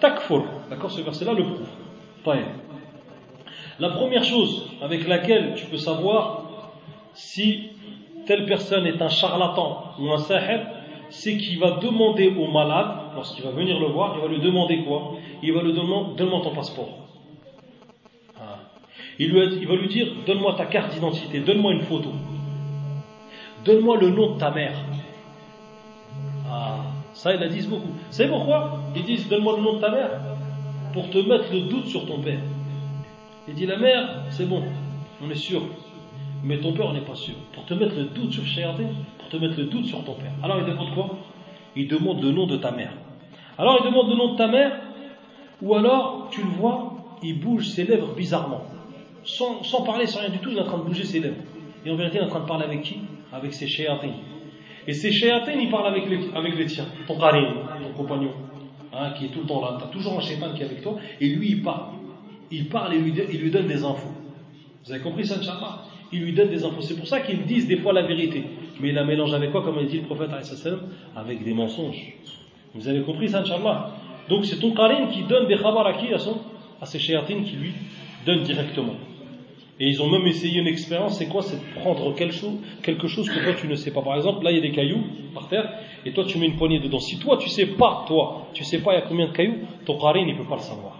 takfur. 0.00 0.44
D'accord, 0.70 0.90
ce 0.90 1.00
verset-là 1.00 1.32
le 1.32 1.44
prouve. 1.44 1.66
La 3.78 3.90
première 3.90 4.24
chose 4.24 4.68
avec 4.80 5.08
laquelle 5.08 5.54
tu 5.56 5.66
peux 5.66 5.76
savoir 5.76 6.44
si 7.14 7.70
telle 8.26 8.46
personne 8.46 8.86
est 8.86 9.00
un 9.02 9.08
charlatan 9.08 9.94
ou 9.98 10.10
un 10.10 10.18
sahir, 10.18 10.66
c'est 11.10 11.36
qu'il 11.36 11.58
va 11.58 11.72
demander 11.72 12.28
au 12.28 12.50
malade, 12.50 12.96
lorsqu'il 13.14 13.44
va 13.44 13.50
venir 13.50 13.78
le 13.78 13.86
voir, 13.86 14.14
il 14.16 14.22
va 14.22 14.28
lui 14.28 14.40
demander 14.40 14.82
quoi? 14.84 15.14
Il 15.42 15.52
va 15.52 15.62
lui 15.62 15.72
demander 15.72 16.14
Donne-moi 16.16 16.40
ton 16.42 16.54
passeport. 16.54 17.01
Il, 19.18 19.32
va 19.32 19.74
lui 19.74 19.88
dire 19.88 20.08
Donne-moi 20.26 20.54
ta 20.56 20.66
carte 20.66 20.94
d'identité, 20.94 21.40
donne-moi 21.40 21.72
une 21.72 21.82
photo, 21.82 22.10
donne-moi 23.64 23.98
le 23.98 24.10
nom 24.10 24.34
de 24.34 24.38
ta 24.38 24.50
mère. 24.50 24.74
Ah, 26.48 26.80
ça, 27.12 27.34
ils 27.34 27.40
la 27.40 27.48
disent 27.48 27.68
beaucoup. 27.68 27.90
Savez 28.10 28.30
pourquoi? 28.30 28.80
Ils 28.96 29.04
disent 29.04 29.28
Donne-moi 29.28 29.56
le 29.58 29.62
nom 29.62 29.74
de 29.74 29.80
ta 29.80 29.90
mère 29.90 30.10
pour 30.92 31.10
te 31.10 31.18
mettre 31.18 31.52
le 31.52 31.62
doute 31.62 31.86
sur 31.86 32.06
ton 32.06 32.20
père. 32.20 32.40
Il 33.48 33.54
dit 33.54 33.66
La 33.66 33.76
mère, 33.76 34.24
c'est 34.30 34.48
bon, 34.48 34.62
on 35.22 35.30
est 35.30 35.34
sûr. 35.34 35.62
Mais 36.44 36.58
ton 36.58 36.72
père, 36.72 36.92
n'est 36.92 37.02
pas 37.02 37.14
sûr. 37.14 37.34
Pour 37.52 37.64
te 37.66 37.74
mettre 37.74 37.94
le 37.94 38.04
doute 38.04 38.32
sur 38.32 38.44
Shayatin, 38.44 38.88
pour 39.18 39.28
te 39.28 39.36
mettre 39.36 39.58
le 39.58 39.66
doute 39.66 39.86
sur 39.86 40.02
ton 40.04 40.14
père. 40.14 40.32
Alors 40.42 40.58
il 40.58 40.64
demande 40.64 40.92
quoi? 40.94 41.18
Il 41.76 41.86
demande 41.86 42.22
le 42.22 42.32
nom 42.32 42.46
de 42.46 42.56
ta 42.56 42.72
mère. 42.72 42.92
Alors 43.58 43.78
il 43.80 43.86
demande 43.86 44.08
le 44.08 44.16
nom 44.16 44.32
de 44.32 44.38
ta 44.38 44.48
mère, 44.48 44.72
ou 45.60 45.74
alors 45.74 46.28
tu 46.30 46.40
le 46.40 46.48
vois, 46.48 46.94
il 47.22 47.38
bouge 47.38 47.68
ses 47.68 47.84
lèvres 47.84 48.14
bizarrement 48.14 48.62
sans, 49.24 49.82
parler, 49.84 50.06
sans 50.06 50.20
rien 50.20 50.30
du 50.30 50.38
tout, 50.38 50.50
il 50.50 50.56
est 50.56 50.60
en 50.60 50.64
train 50.64 50.78
de 50.78 50.84
bouger 50.84 51.04
ses 51.04 51.20
lèvres. 51.20 51.42
Et 51.84 51.90
en 51.90 51.96
vérité, 51.96 52.18
il 52.18 52.22
est 52.22 52.26
en 52.26 52.28
train 52.28 52.40
de 52.40 52.46
parler 52.46 52.64
avec 52.64 52.82
qui? 52.82 53.00
Avec 53.32 53.52
ses 53.52 53.66
chéatines. 53.66 54.14
Et 54.86 54.92
ces 54.92 55.12
chéatines, 55.12 55.60
il 55.60 55.70
parle 55.70 55.86
avec 55.86 56.08
les, 56.08 56.18
avec 56.34 56.56
les 56.56 56.66
tiens, 56.66 56.86
ton 57.06 57.18
karim, 57.18 57.54
ton 57.82 57.92
compagnon, 58.02 58.32
hein, 58.92 59.12
qui 59.16 59.26
est 59.26 59.28
tout 59.28 59.40
le 59.40 59.46
temps 59.46 59.60
là. 59.60 59.76
Tu 59.78 59.84
as 59.84 59.88
toujours 59.88 60.18
un 60.18 60.20
chétan 60.20 60.52
qui 60.54 60.62
est 60.62 60.66
avec 60.66 60.82
toi, 60.82 60.96
et 61.20 61.28
lui, 61.28 61.50
il 61.50 61.62
parle. 61.62 61.94
Il 62.50 62.68
parle 62.68 62.94
et 62.94 62.98
il 62.98 63.40
lui 63.40 63.50
donne 63.50 63.66
des 63.66 63.82
infos. 63.84 64.12
Vous 64.84 64.92
avez 64.92 65.00
compris 65.00 65.24
ça, 65.24 65.38
Inch'Allah? 65.38 65.84
Il 66.12 66.24
lui 66.24 66.32
donne 66.32 66.50
des 66.50 66.64
infos. 66.64 66.82
C'est 66.82 66.96
pour 66.96 67.06
ça 67.06 67.20
qu'ils 67.20 67.44
disent 67.44 67.66
des 67.66 67.78
fois 67.78 67.92
la 67.92 68.02
vérité. 68.02 68.44
Mais 68.80 68.88
il 68.88 68.94
la 68.94 69.04
mélange 69.04 69.32
avec 69.32 69.52
quoi, 69.52 69.62
comme 69.62 69.78
a 69.78 69.84
dit 69.84 70.00
le 70.00 70.06
prophète 70.06 70.30
Avec 71.16 71.44
des 71.44 71.54
mensonges. 71.54 72.14
Vous 72.74 72.88
avez 72.88 73.02
compris 73.02 73.28
ça, 73.28 73.40
Inch'Allah? 73.40 73.92
Donc 74.28 74.44
c'est 74.44 74.58
ton 74.58 74.72
karim 74.72 75.08
qui 75.08 75.22
donne 75.22 75.46
des 75.46 75.56
khabar 75.56 75.86
à 75.86 75.94
qui 75.94 76.12
à, 76.12 76.18
son, 76.18 76.38
à 76.80 76.86
ses 76.86 76.98
chéatines 76.98 77.44
qui 77.44 77.56
lui 77.56 77.72
donnent 78.26 78.42
directement. 78.42 78.94
Et 79.82 79.88
ils 79.88 80.00
ont 80.00 80.08
même 80.08 80.24
essayé 80.28 80.60
une 80.60 80.68
expérience, 80.68 81.18
c'est 81.18 81.26
quoi 81.26 81.42
C'est 81.42 81.56
de 81.56 81.80
prendre 81.80 82.14
quelque 82.14 82.32
chose, 83.08 83.28
que 83.28 83.42
toi 83.42 83.52
tu 83.60 83.66
ne 83.66 83.74
sais 83.74 83.90
pas. 83.90 84.00
Par 84.00 84.14
exemple, 84.14 84.44
là 84.44 84.52
il 84.52 84.54
y 84.54 84.58
a 84.58 84.62
des 84.62 84.70
cailloux 84.70 85.02
par 85.34 85.48
terre, 85.48 85.68
et 86.06 86.12
toi 86.12 86.22
tu 86.24 86.38
mets 86.38 86.46
une 86.46 86.54
poignée 86.54 86.78
dedans. 86.78 87.00
Si 87.00 87.18
toi 87.18 87.36
tu 87.36 87.48
sais 87.48 87.66
pas, 87.66 88.04
toi, 88.06 88.46
tu 88.54 88.62
sais 88.62 88.78
pas 88.78 88.92
il 88.92 89.00
y 89.00 89.02
a 89.02 89.06
combien 89.08 89.26
de 89.26 89.32
cailloux, 89.32 89.58
ton 89.84 89.98
qarin 89.98 90.24
ne 90.24 90.36
peut 90.36 90.44
pas 90.44 90.54
le 90.54 90.62
savoir. 90.62 90.98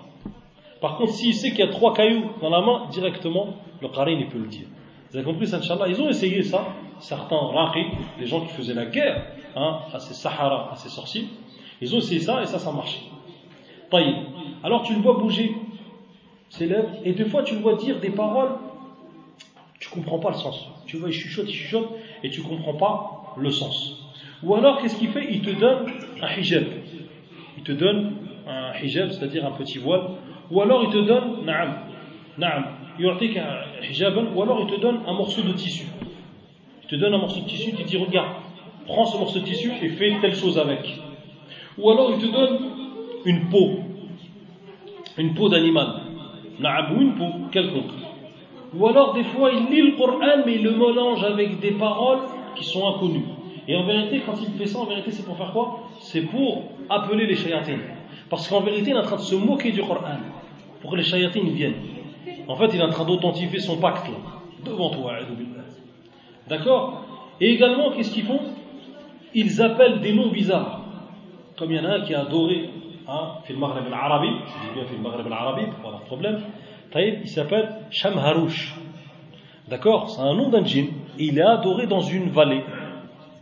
Par 0.81 0.97
contre, 0.97 1.12
s'il 1.12 1.33
sait 1.33 1.51
qu'il 1.51 1.61
y 1.61 1.62
a 1.62 1.68
trois 1.68 1.95
cailloux 1.95 2.25
dans 2.40 2.51
la 2.51 2.61
main, 2.61 2.88
directement, 2.90 3.55
le 3.81 3.87
qarin 3.87 4.18
il 4.18 4.27
peut 4.27 4.38
le 4.38 4.49
dire. 4.49 4.66
Vous 5.12 5.16
avez 5.16 5.25
compris 5.25 5.47
ça, 5.47 5.59
Inch'Allah? 5.59 5.87
Ils 5.87 6.03
ont 6.03 6.09
essayé 6.09 6.42
ça, 6.42 6.66
certains 6.99 7.37
raqi, 7.37 7.85
les 8.18 8.27
gens 8.27 8.40
qui 8.40 8.49
faisaient 8.49 8.75
la 8.75 8.87
guerre 8.87 9.27
hein, 9.55 9.79
à 9.92 10.01
ces 10.01 10.14
Sahara, 10.14 10.73
à 10.73 10.75
ces 10.75 10.88
sorciers, 10.88 11.27
ils 11.81 11.95
ont 11.95 11.99
essayé 11.99 12.18
ça 12.18 12.42
et 12.42 12.47
ça, 12.47 12.59
ça 12.59 12.73
marche. 12.73 12.99
Alors 14.64 14.83
tu 14.83 14.92
le 14.92 15.03
vois 15.03 15.14
bouger 15.14 15.55
ses 16.49 16.66
lèvres, 16.66 16.90
et 17.05 17.12
deux 17.12 17.27
fois 17.27 17.45
tu 17.45 17.55
le 17.55 17.61
vois 17.61 17.77
dire 17.77 18.01
des 18.01 18.11
paroles, 18.11 18.57
tu 19.83 19.88
comprends 19.88 20.21
pas 20.21 20.31
le 20.31 20.37
sens. 20.37 20.68
Tu 20.87 20.97
vois, 20.97 21.09
il 21.09 21.12
chuchote, 21.12 21.49
il 21.49 21.57
chuchote, 21.57 21.88
et 22.23 22.31
tu 22.31 22.40
comprends 22.40 22.75
pas 22.75 23.35
le 23.37 23.51
sens. 23.51 23.97
Ou 24.45 24.55
alors, 24.55 24.81
qu'est-ce 24.81 24.97
qu'il 24.97 25.09
fait? 25.09 25.27
Il 25.29 25.42
te 25.42 25.51
donne 25.51 25.87
un 26.21 26.29
hijab. 26.38 26.66
Il 27.57 27.64
te 27.64 27.73
donne 27.73 28.14
un 28.47 28.73
hijab, 28.81 29.11
c'est-à-dire 29.11 29.45
un 29.45 29.51
petit 29.51 29.79
voile, 29.79 30.03
ou 30.53 30.61
alors 30.61 30.85
il 30.85 30.90
te 30.90 30.99
donne, 30.99 31.45
na'am, 31.45 31.79
na'am, 32.38 32.66
yu'tik 32.97 33.37
hijaban, 33.83 34.27
ou 34.33 34.42
alors 34.42 34.61
il 34.61 34.68
te 34.68 34.81
donne 34.81 35.01
un 35.05 35.14
morceau 35.14 35.42
de 35.42 35.53
tissu. 35.53 35.87
Il 36.85 36.87
te 36.87 36.95
donne 36.95 37.14
un 37.14 37.18
morceau 37.18 37.40
de 37.40 37.47
tissu, 37.47 37.73
tu 37.73 37.83
dis 37.83 37.97
regarde, 37.97 38.31
prends 38.87 39.07
ce 39.07 39.16
morceau 39.16 39.40
de 39.40 39.45
tissu 39.45 39.73
et 39.83 39.88
fais 39.88 40.12
telle 40.21 40.37
chose 40.37 40.59
avec. 40.59 40.97
Ou 41.77 41.90
alors 41.90 42.12
il 42.12 42.18
te 42.18 42.33
donne 42.33 42.61
une 43.25 43.49
peau, 43.49 43.73
une 45.18 45.35
peau 45.35 45.49
d'animal, 45.49 46.03
na'am, 46.61 46.97
ou 46.97 47.03
une 47.03 47.14
peau 47.16 47.31
quelconque. 47.51 48.12
Ou 48.74 48.87
alors 48.87 49.12
des 49.12 49.24
fois 49.24 49.50
il 49.52 49.66
lit 49.70 49.82
le 49.82 49.96
Coran 49.96 50.44
mais 50.46 50.54
il 50.54 50.62
le 50.62 50.72
mélange 50.72 51.22
avec 51.24 51.61
des 51.61 51.72
paroles 51.72 52.20
qui 52.56 52.64
sont 52.64 52.87
inconnues. 52.88 53.24
Et 53.68 53.76
en 53.76 53.85
vérité, 53.85 54.20
quand 54.26 54.35
il 54.40 54.48
fait 54.58 54.66
ça, 54.66 54.80
en 54.80 54.87
vérité, 54.87 55.12
c'est 55.12 55.24
pour 55.24 55.37
faire 55.37 55.52
quoi? 55.52 55.78
C'est 56.00 56.22
pour 56.22 56.64
appeler 56.88 57.26
les 57.26 57.37
shayatines. 57.37 57.78
Parce 58.28 58.48
qu'en 58.48 58.61
vérité, 58.61 58.90
il 58.90 58.96
est 58.96 58.98
en 58.98 59.02
train 59.02 59.16
de 59.16 59.20
se 59.20 59.37
moquer 59.37 59.70
du 59.70 59.82
Coran. 59.82 60.18
Pour 60.80 60.90
que 60.90 60.96
les 60.96 61.04
shayatines 61.04 61.48
viennent. 61.50 61.76
En 62.48 62.56
fait, 62.56 62.74
il 62.74 62.80
est 62.80 62.82
en 62.82 62.88
train 62.88 63.04
d'authentifier 63.04 63.61
son 63.61 63.76
pacte 63.76 64.08
là, 64.08 64.16
devant 64.64 64.90
toi. 64.90 65.12
D'accord? 66.48 67.02
Et 67.40 67.52
également, 67.52 67.90
qu'est-ce 67.90 68.11
qu'ils 68.11 68.24
font? 68.24 68.40
Ils 69.35 69.62
appellent 69.62 70.00
des 70.00 70.12
noms 70.12 70.30
bizarres. 70.30 70.80
Comme 71.56 71.70
il 71.70 71.76
y 71.76 71.80
en 71.80 71.85
a 71.85 71.94
un 71.98 72.00
qui 72.00 72.14
a 72.14 72.22
adoré, 72.22 72.68
hein, 73.06 73.28
Maghreb 73.56 73.87
al-Arabi, 73.87 74.28
je 74.28 74.80
dis 74.80 75.00
bien 75.00 75.12
al-Arabi, 75.12 75.66
pour 75.66 75.90
pas 75.90 75.98
de 75.98 76.04
problème. 76.04 76.40
Il 77.00 77.28
s'appelle 77.28 77.68
Shamharouch. 77.90 78.74
D'accord 79.68 80.11
C'est 80.11 80.20
un 80.20 80.35
nom 80.35 80.50
d'un 80.50 80.64
djinn. 80.64 80.88
Il 81.18 81.38
est 81.38 81.42
adoré 81.42 81.87
dans 81.87 82.00
une 82.00 82.28
vallée. 82.28 82.62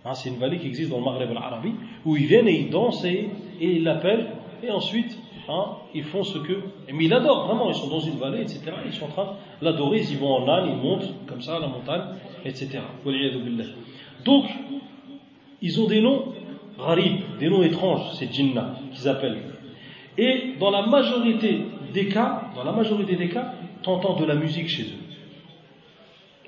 Hein, 0.04 0.14
c'est 0.14 0.28
une 0.28 0.36
vallée 0.36 0.58
qui 0.58 0.66
existe 0.68 0.90
dans 0.90 0.98
le 0.98 1.04
Maghreb 1.04 1.30
al-Arabi, 1.30 1.74
où 2.04 2.16
ils 2.16 2.26
viennent 2.26 2.48
et 2.48 2.60
ils 2.60 2.70
dansent 2.70 3.04
et, 3.04 3.28
ils 3.60 3.84
l'appellent, 3.84 4.28
et 4.62 4.70
ensuite 4.70 5.18
hein, 5.48 5.76
ils 5.94 6.04
font 6.04 6.24
ce 6.24 6.38
que. 6.38 6.54
Mais 6.92 7.04
ils 7.04 7.10
l'adorent, 7.10 7.46
vraiment, 7.46 7.68
ils 7.68 7.74
sont 7.74 7.88
dans 7.88 8.00
une 8.00 8.16
vallée, 8.16 8.40
etc. 8.40 8.62
Ils 8.86 8.92
sont 8.92 9.06
en 9.06 9.08
train 9.08 9.36
de 9.60 9.64
l'adorer, 9.66 9.98
ils 9.98 10.12
y 10.12 10.16
vont 10.16 10.34
en 10.34 10.48
âne, 10.48 10.70
ils 10.70 10.82
montent 10.82 11.12
comme 11.26 11.42
ça 11.42 11.56
à 11.56 11.60
la 11.60 11.66
montagne, 11.66 12.02
etc. 12.44 12.78
Donc, 14.24 14.46
ils 15.60 15.80
ont 15.80 15.86
des 15.86 16.00
noms 16.00 16.32
gharib, 16.78 17.20
des 17.38 17.50
noms 17.50 17.62
étranges, 17.62 18.12
ces 18.14 18.26
djinnas 18.26 18.76
qu'ils 18.94 19.08
appellent. 19.08 19.38
Et 20.16 20.54
dans 20.58 20.70
la 20.70 20.86
majorité 20.86 21.62
des 21.92 22.08
cas, 22.08 22.42
dans 22.54 22.64
la 22.64 22.72
majorité 22.72 23.16
des 23.16 23.28
cas, 23.28 23.54
t'entends 23.82 24.14
de 24.14 24.24
la 24.24 24.34
musique 24.34 24.68
chez 24.68 24.82
eux. 24.82 25.00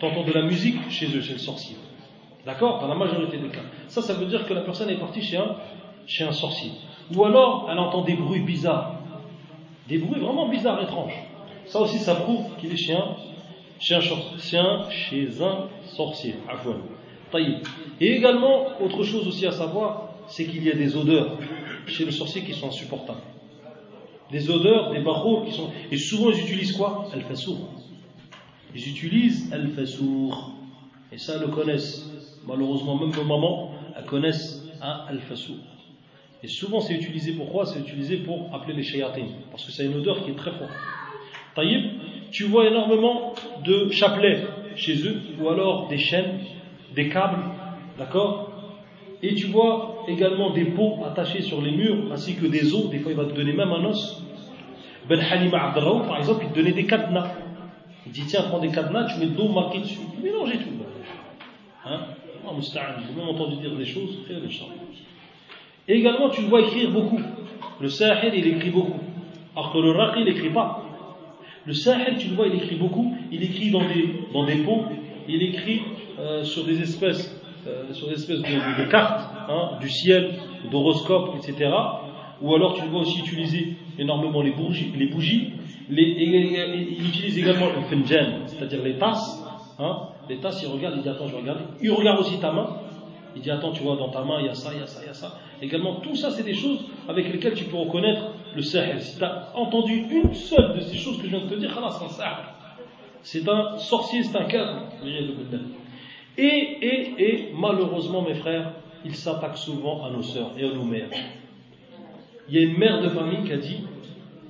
T'entends 0.01 0.25
de 0.25 0.33
la 0.33 0.43
musique 0.43 0.91
chez 0.91 1.07
eux, 1.17 1.21
chez 1.21 1.35
le 1.35 1.39
sorcier. 1.39 1.77
D'accord? 2.45 2.81
Dans 2.81 2.89
la 2.89 2.95
majorité 2.95 3.39
des 3.39 3.49
cas. 3.49 3.63
Ça, 3.89 4.03
ça 4.03 4.15
veut 4.15 4.27
dire 4.27 4.47
que 4.47 4.55
la 4.55 4.63
personne 4.63 4.91
est 4.91 4.99
partie 4.99 5.23
chez 5.23 5.37
un, 5.37 5.57
chez 6.07 6.25
un 6.25 6.33
sorcier. 6.33 6.73
Ou 7.15 7.25
alors, 7.25 7.69
elle 7.71 7.79
entend 7.79 8.03
des 8.03 8.15
bruits 8.15 8.41
bizarres. 8.41 8.97
Des 9.89 9.99
bruits 9.99 10.21
vraiment 10.21 10.49
bizarres, 10.49 10.83
étranges. 10.83 11.17
Ça 11.67 11.81
aussi, 11.81 11.99
ça 11.99 12.17
prouve 12.17 12.45
qu'il 12.59 12.73
est 12.73 12.77
chez 12.77 12.95
un, 12.95 13.17
chez 13.79 13.95
un, 13.95 14.89
chez 14.91 15.29
un 15.41 15.69
sorcier. 15.85 16.35
Et 18.01 18.13
également, 18.13 18.81
autre 18.81 19.03
chose 19.05 19.27
aussi 19.27 19.47
à 19.47 19.53
savoir, 19.53 20.09
c'est 20.27 20.47
qu'il 20.47 20.65
y 20.65 20.71
a 20.71 20.75
des 20.75 20.97
odeurs 20.97 21.37
chez 21.87 22.05
le 22.05 22.11
sorcier 22.11 22.43
qui 22.43 22.53
sont 22.53 22.69
insupportables. 22.69 23.21
Des 24.33 24.51
odeurs, 24.51 24.91
des 24.91 25.01
barreaux 25.01 25.43
qui 25.43 25.53
sont. 25.53 25.71
Et 25.91 25.97
souvent, 25.97 26.31
ils 26.31 26.41
utilisent 26.41 26.73
quoi 26.73 27.07
Al-Fasour. 27.13 27.59
Ils 28.75 28.89
utilisent 28.89 29.53
Al-Fasour. 29.53 30.53
Et 31.13 31.19
ça, 31.19 31.39
le 31.39 31.49
connaissent. 31.49 32.11
Malheureusement, 32.47 32.99
même 32.99 33.15
nos 33.15 33.25
mamans, 33.25 33.71
elles 33.97 34.05
connaissent 34.05 34.67
un 34.81 35.05
al-fassou. 35.09 35.57
Et 36.43 36.49
souvent, 36.49 36.81
c'est 36.81 36.95
utilisé 36.95 37.33
pourquoi 37.33 37.67
C'est 37.67 37.79
utilisé 37.79 38.17
pour 38.17 38.53
appeler 38.53 38.75
les 38.75 38.83
shayatines. 38.83 39.35
Parce 39.51 39.65
que 39.65 39.71
c'est 39.71 39.85
une 39.85 39.95
odeur 39.95 40.25
qui 40.25 40.31
est 40.31 40.35
très 40.35 40.51
forte. 40.51 40.73
Taïb, 41.55 41.93
tu 42.31 42.45
vois 42.45 42.67
énormément 42.67 43.35
de 43.65 43.91
chapelets 43.91 44.45
chez 44.75 45.07
eux, 45.07 45.21
ou 45.39 45.49
alors 45.49 45.87
des 45.89 45.99
chaînes, 45.99 46.41
des 46.95 47.11
câbles, 47.11 47.45
d'accord 47.99 48.51
Et 49.23 49.35
tu 49.35 49.47
vois 49.49 50.05
également 50.09 50.51
des 50.51 50.65
pots 50.65 51.05
attachés 51.05 51.43
sur 51.43 51.61
les 51.61 51.73
murs, 51.73 52.11
ainsi 52.11 52.35
que 52.35 52.47
des 52.47 52.75
os. 52.75 52.89
Des 52.91 52.99
fois, 52.99 53.13
il 53.13 53.19
va 53.19 53.27
te 53.27 53.35
donner 53.35 53.53
même 53.53 53.71
un 53.71 53.85
os. 53.85 54.22
Ben 55.09 55.19
Halima 55.19 55.69
Abdelraouf, 55.69 56.07
par 56.07 56.19
exemple, 56.19 56.45
il 56.49 56.53
donnait 56.53 56.73
des 56.73 56.87
cadenas. 56.87 57.33
Il 58.07 58.13
dit 58.13 58.23
Tiens, 58.27 58.43
prends 58.49 58.61
des 58.61 58.69
cadenas, 58.69 59.07
tu 59.13 59.21
mets 59.21 59.27
de 59.27 59.37
l'eau 59.37 59.49
marquée 59.49 59.81
dessus. 59.81 60.01
Mélangez 60.23 60.59
tout. 60.59 60.71
Hein? 61.85 62.01
J'ai 62.61 63.15
même 63.15 63.29
entendu 63.29 63.57
dire 63.57 63.75
des 63.77 63.85
choses, 63.85 64.19
très 64.25 64.35
Et 65.89 65.99
également, 65.99 66.29
tu 66.29 66.43
le 66.43 66.49
vois 66.49 66.61
écrire 66.61 66.91
beaucoup. 66.91 67.21
Le 67.81 67.89
Sahel, 67.89 68.35
il 68.35 68.47
écrit 68.47 68.71
beaucoup. 68.71 69.01
Alors 69.57 69.73
que 69.73 69.79
le 69.79 69.91
Raqi, 69.91 70.21
il 70.21 70.27
n'écrit 70.27 70.51
pas. 70.51 70.85
Le 71.65 71.73
Sahel, 71.73 72.17
tu 72.19 72.29
le 72.29 72.35
vois, 72.35 72.49
il 72.49 72.55
écrit 72.55 72.77
beaucoup. 72.77 73.17
Il 73.31 73.43
écrit 73.43 73.71
dans 73.71 73.87
des, 73.87 74.27
dans 74.33 74.45
des 74.45 74.57
pots. 74.57 74.85
Il 75.29 75.43
écrit 75.43 75.83
euh, 76.19 76.43
sur 76.43 76.65
des 76.65 76.81
espèces, 76.81 77.41
euh, 77.67 77.93
sur 77.93 78.09
des 78.09 78.15
espèces 78.15 78.41
de, 78.41 78.91
cartes, 78.91 79.31
hein, 79.49 79.79
du 79.81 79.89
ciel, 79.89 80.35
d'horoscopes, 80.71 81.37
etc. 81.37 81.71
Ou 82.41 82.55
alors, 82.55 82.75
tu 82.75 82.83
le 82.83 82.89
vois 82.89 83.01
aussi 83.01 83.21
utiliser 83.21 83.77
énormément 83.99 84.43
les 84.43 84.53
bougies. 84.53 84.93
Les 84.97 85.07
bougies. 85.07 85.53
Les, 85.89 86.05
il 86.05 87.07
utilise 87.07 87.39
également 87.39 87.67
le 87.67 87.83
fenjan, 87.83 88.47
c'est-à-dire 88.47 88.83
les 88.83 88.99
tasses. 88.99 89.43
Hein, 89.79 90.09
les 90.29 90.39
tasses, 90.39 90.63
il 90.63 90.69
regarde, 90.69 90.95
il 90.97 91.03
dit 91.03 91.09
Attends, 91.09 91.27
je 91.27 91.37
regarde. 91.37 91.61
Il 91.81 91.91
regarde 91.91 92.21
aussi 92.21 92.39
ta 92.39 92.53
main. 92.53 92.77
Il 93.35 93.43
dit 93.43 93.51
Attends, 93.51 93.73
tu 93.73 93.83
vois, 93.83 93.97
dans 93.97 94.09
ta 94.11 94.23
main, 94.23 94.41
il 94.41 94.47
y 94.47 94.49
a 94.49 94.55
ça, 94.55 94.71
il 94.73 94.81
y 94.81 94.83
a 94.83 94.87
ça, 94.87 95.01
il 95.03 95.07
y 95.07 95.11
a 95.11 95.15
ça. 95.15 95.39
Également, 95.61 95.97
tout 95.97 96.15
ça, 96.15 96.31
c'est 96.31 96.45
des 96.45 96.55
choses 96.55 96.87
avec 97.09 97.33
lesquelles 97.33 97.55
tu 97.55 97.65
peux 97.65 97.77
reconnaître 97.77 98.23
le 98.55 98.63
sahel. 98.63 99.01
Si 99.01 99.19
tu 99.19 99.25
as 99.25 99.53
entendu 99.55 100.05
une 100.11 100.33
seule 100.35 100.77
de 100.77 100.81
ces 100.81 100.97
choses 100.97 101.19
que 101.19 101.25
je 101.25 101.31
viens 101.37 101.45
de 101.45 101.49
te 101.49 101.55
dire, 101.55 101.71
c'est 101.73 102.05
un 102.05 102.09
sahel. 102.09 102.45
C'est 103.23 103.49
un 103.49 103.79
sorcier, 103.79 104.23
c'est 104.23 104.37
un 104.37 104.45
cadre. 104.45 104.87
Et, 106.39 106.43
et, 106.45 107.15
et, 107.19 107.53
malheureusement, 107.55 108.23
mes 108.23 108.35
frères, 108.35 108.73
il 109.05 109.15
s'attaque 109.15 109.57
souvent 109.57 110.05
à 110.05 110.11
nos 110.11 110.23
sœurs 110.23 110.53
et 110.57 110.65
à 110.65 110.73
nos 110.73 110.85
mères. 110.85 111.09
Il 112.53 112.61
y 112.61 112.65
a 112.67 112.69
une 112.69 112.77
mère 112.77 113.01
de 113.01 113.09
famille 113.09 113.45
qui 113.47 113.53
a 113.55 113.57
dit, 113.57 113.79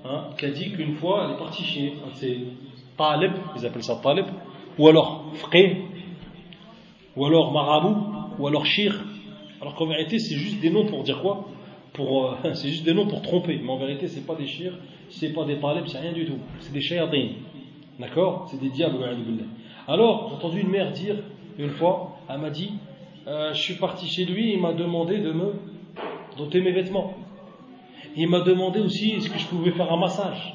hein, 0.05 0.25
qui 0.37 0.45
a 0.45 0.51
dit 0.51 0.73
qu'une 0.73 0.97
fois, 0.97 1.25
elle 1.25 1.37
est 1.37 1.39
partie 1.39 1.63
chez 1.63 1.93
un 2.05 2.11
de 2.11 2.17
ses 2.17 2.39
talib, 2.99 3.31
ils 3.57 3.65
appellent 3.65 3.85
ça 3.85 3.95
talib, 4.03 4.25
ou 4.77 4.89
alors 4.89 5.27
fqih, 5.35 5.77
ou 7.15 7.25
alors 7.25 7.53
marabout, 7.53 7.97
ou 8.41 8.49
alors 8.49 8.67
shir. 8.67 8.93
Alors 9.61 9.77
qu'en 9.77 9.87
vérité, 9.87 10.19
c'est 10.19 10.35
juste 10.35 10.59
des 10.61 10.71
noms 10.71 10.85
pour 10.85 11.05
dire 11.05 11.23
quoi? 11.23 11.47
Pour, 11.93 12.27
euh, 12.27 12.35
C'est 12.55 12.71
juste 12.71 12.83
des 12.83 12.93
noms 12.93 13.07
pour 13.07 13.23
tromper. 13.23 13.61
Mais 13.63 13.71
en 13.71 13.77
vérité, 13.79 14.09
c'est 14.09 14.27
pas 14.27 14.35
des 14.35 14.49
shir, 14.49 14.73
c'est 15.09 15.33
pas 15.33 15.45
des 15.45 15.61
talibs, 15.61 15.87
c'est 15.87 16.01
rien 16.01 16.13
du 16.13 16.25
tout. 16.25 16.39
C'est 16.59 16.73
des 16.73 16.81
shayatines. 16.81 17.35
D'accord? 18.01 18.49
C'est 18.51 18.61
des 18.61 18.71
diables. 18.71 18.97
Alors, 19.87 20.27
j'ai 20.29 20.35
entendu 20.35 20.61
une 20.63 20.71
mère 20.71 20.91
dire 20.91 21.19
une 21.57 21.71
fois, 21.71 22.17
elle 22.29 22.39
m'a 22.39 22.51
dit 22.51 22.73
euh, 23.29 23.53
Je 23.53 23.63
suis 23.63 23.75
parti 23.75 24.09
chez 24.09 24.25
lui, 24.25 24.55
il 24.55 24.61
m'a 24.61 24.73
demandé 24.73 25.19
de 25.19 25.31
me 25.31 25.53
doter 26.37 26.61
mes 26.61 26.73
vêtements. 26.73 27.15
Il 28.17 28.29
m'a 28.29 28.41
demandé 28.41 28.81
aussi 28.81 29.13
est-ce 29.13 29.31
que 29.31 29.39
je 29.39 29.47
pouvais 29.47 29.71
faire 29.71 29.91
un 29.93 29.99
massage? 29.99 30.55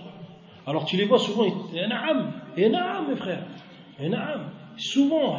Alors 0.66 0.86
tu 0.86 0.98
les 0.98 1.06
vois 1.06 1.18
souvent, 1.18 1.46
et 1.46 1.88
naam, 1.88 2.34
et 2.58 2.70
naam, 2.70 3.08
mes 3.10 3.16
frères. 3.16 3.46
Et 4.00 4.10
souvent, 4.78 5.38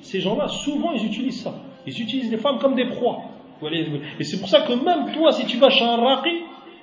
ces 0.00 0.20
gens-là, 0.20 0.48
souvent 0.48 0.92
ils 0.92 1.04
utilisent 1.04 1.42
ça. 1.42 1.54
Ils 1.86 2.00
utilisent 2.00 2.30
les 2.30 2.38
femmes 2.38 2.58
comme 2.58 2.74
des 2.74 2.86
proies. 2.86 3.18
Et 4.18 4.24
c'est 4.24 4.40
pour 4.40 4.48
ça 4.48 4.62
que 4.62 4.72
même 4.72 5.12
toi, 5.12 5.32
si 5.32 5.46
tu 5.46 5.58
vas 5.58 5.68
chez 5.68 5.84
un 5.84 5.96
raqi, 5.96 6.30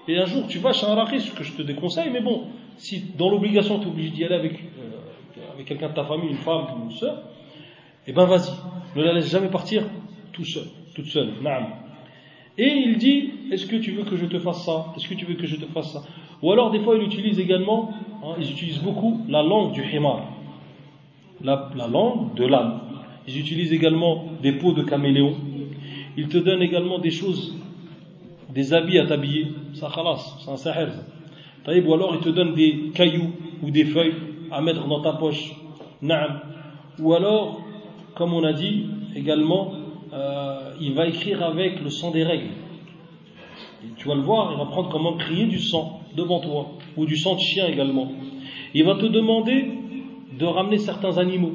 et 0.07 0.17
un 0.17 0.25
jour 0.25 0.47
tu 0.47 0.59
vas 0.59 0.73
chez 0.73 0.85
un 0.85 0.93
raqi, 0.93 1.19
ce 1.19 1.31
que 1.31 1.43
je 1.43 1.53
te 1.53 1.63
déconseille, 1.63 2.09
mais 2.11 2.21
bon, 2.21 2.43
si 2.77 3.03
dans 3.17 3.29
l'obligation 3.29 3.79
tu 3.79 3.87
es 3.87 3.89
obligé 3.89 4.09
d'y 4.11 4.23
aller 4.23 4.35
avec, 4.35 4.53
euh, 4.53 5.53
avec 5.53 5.65
quelqu'un 5.65 5.89
de 5.89 5.93
ta 5.95 6.05
famille, 6.05 6.29
une 6.29 6.35
femme 6.35 6.67
une 6.83 6.91
soeur, 6.91 7.23
eh 8.05 8.13
ben 8.13 8.25
vas-y, 8.25 8.51
ne 8.95 9.03
la 9.03 9.13
laisse 9.13 9.29
jamais 9.29 9.49
partir 9.49 9.83
tout 10.31 10.45
seul, 10.45 10.65
toute 10.95 11.07
seule. 11.07 11.33
Et 12.57 12.67
il 12.67 12.97
dit, 12.97 13.31
est-ce 13.51 13.65
que 13.67 13.75
tu 13.75 13.91
veux 13.91 14.03
que 14.03 14.15
je 14.15 14.25
te 14.25 14.39
fasse 14.39 14.65
ça? 14.65 14.93
Est-ce 14.95 15.07
que 15.07 15.13
tu 15.13 15.25
veux 15.25 15.35
que 15.35 15.45
je 15.45 15.57
te 15.57 15.65
fasse 15.65 15.93
ça? 15.93 16.03
Ou 16.41 16.51
alors 16.51 16.71
des 16.71 16.79
fois 16.79 16.95
il 16.95 17.03
utilise 17.03 17.39
également, 17.39 17.91
hein, 18.23 18.35
ils 18.39 18.51
utilisent 18.51 18.81
beaucoup 18.81 19.21
la 19.27 19.43
langue 19.43 19.73
du 19.73 19.83
himar 19.83 20.21
la, 21.43 21.87
langue 21.91 22.33
de 22.35 22.45
l'âne. 22.45 22.79
Ils 23.27 23.39
utilisent 23.39 23.73
également 23.73 24.25
des 24.41 24.53
peaux 24.53 24.73
de 24.73 24.83
caméléon. 24.83 25.35
Ils 26.15 26.27
te 26.27 26.37
donnent 26.37 26.61
également 26.61 26.99
des 26.99 27.11
choses, 27.11 27.55
des 28.53 28.73
habits 28.73 28.99
à 28.99 29.05
t'habiller. 29.05 29.47
Ça, 29.73 29.89
khalas, 29.93 30.37
c'est 30.39 30.49
un 30.49 30.57
sahel. 30.57 30.89
Ou 31.67 31.93
alors 31.93 32.15
ils 32.15 32.21
te 32.21 32.29
donnent 32.29 32.55
des 32.55 32.91
cailloux 32.93 33.31
ou 33.61 33.69
des 33.71 33.83
feuilles 33.85 34.15
à 34.51 34.61
mettre 34.61 34.87
dans 34.87 35.01
ta 35.01 35.13
poche. 35.13 35.53
Naam. 36.01 36.39
Ou 36.99 37.13
alors, 37.13 37.61
comme 38.15 38.33
on 38.33 38.43
a 38.43 38.53
dit 38.53 38.85
également, 39.15 39.73
euh, 40.13 40.73
il 40.79 40.93
va 40.93 41.07
écrire 41.07 41.43
avec 41.43 41.81
le 41.81 41.89
sang 41.89 42.11
des 42.11 42.23
règles. 42.23 42.51
tu 43.97 44.07
vas 44.07 44.15
le 44.15 44.21
voir, 44.21 44.51
il 44.53 44.57
va 44.57 44.65
prendre 44.65 44.89
comment 44.89 45.13
crier 45.13 45.45
du 45.45 45.59
sang 45.59 46.01
devant 46.15 46.39
toi, 46.39 46.67
ou 46.95 47.05
du 47.05 47.17
sang 47.17 47.35
de 47.35 47.39
chien 47.39 47.67
également. 47.67 48.11
Il 48.73 48.85
va 48.85 48.95
te 48.95 49.05
demander 49.05 49.71
de 50.37 50.45
ramener 50.45 50.77
certains 50.77 51.17
animaux. 51.17 51.53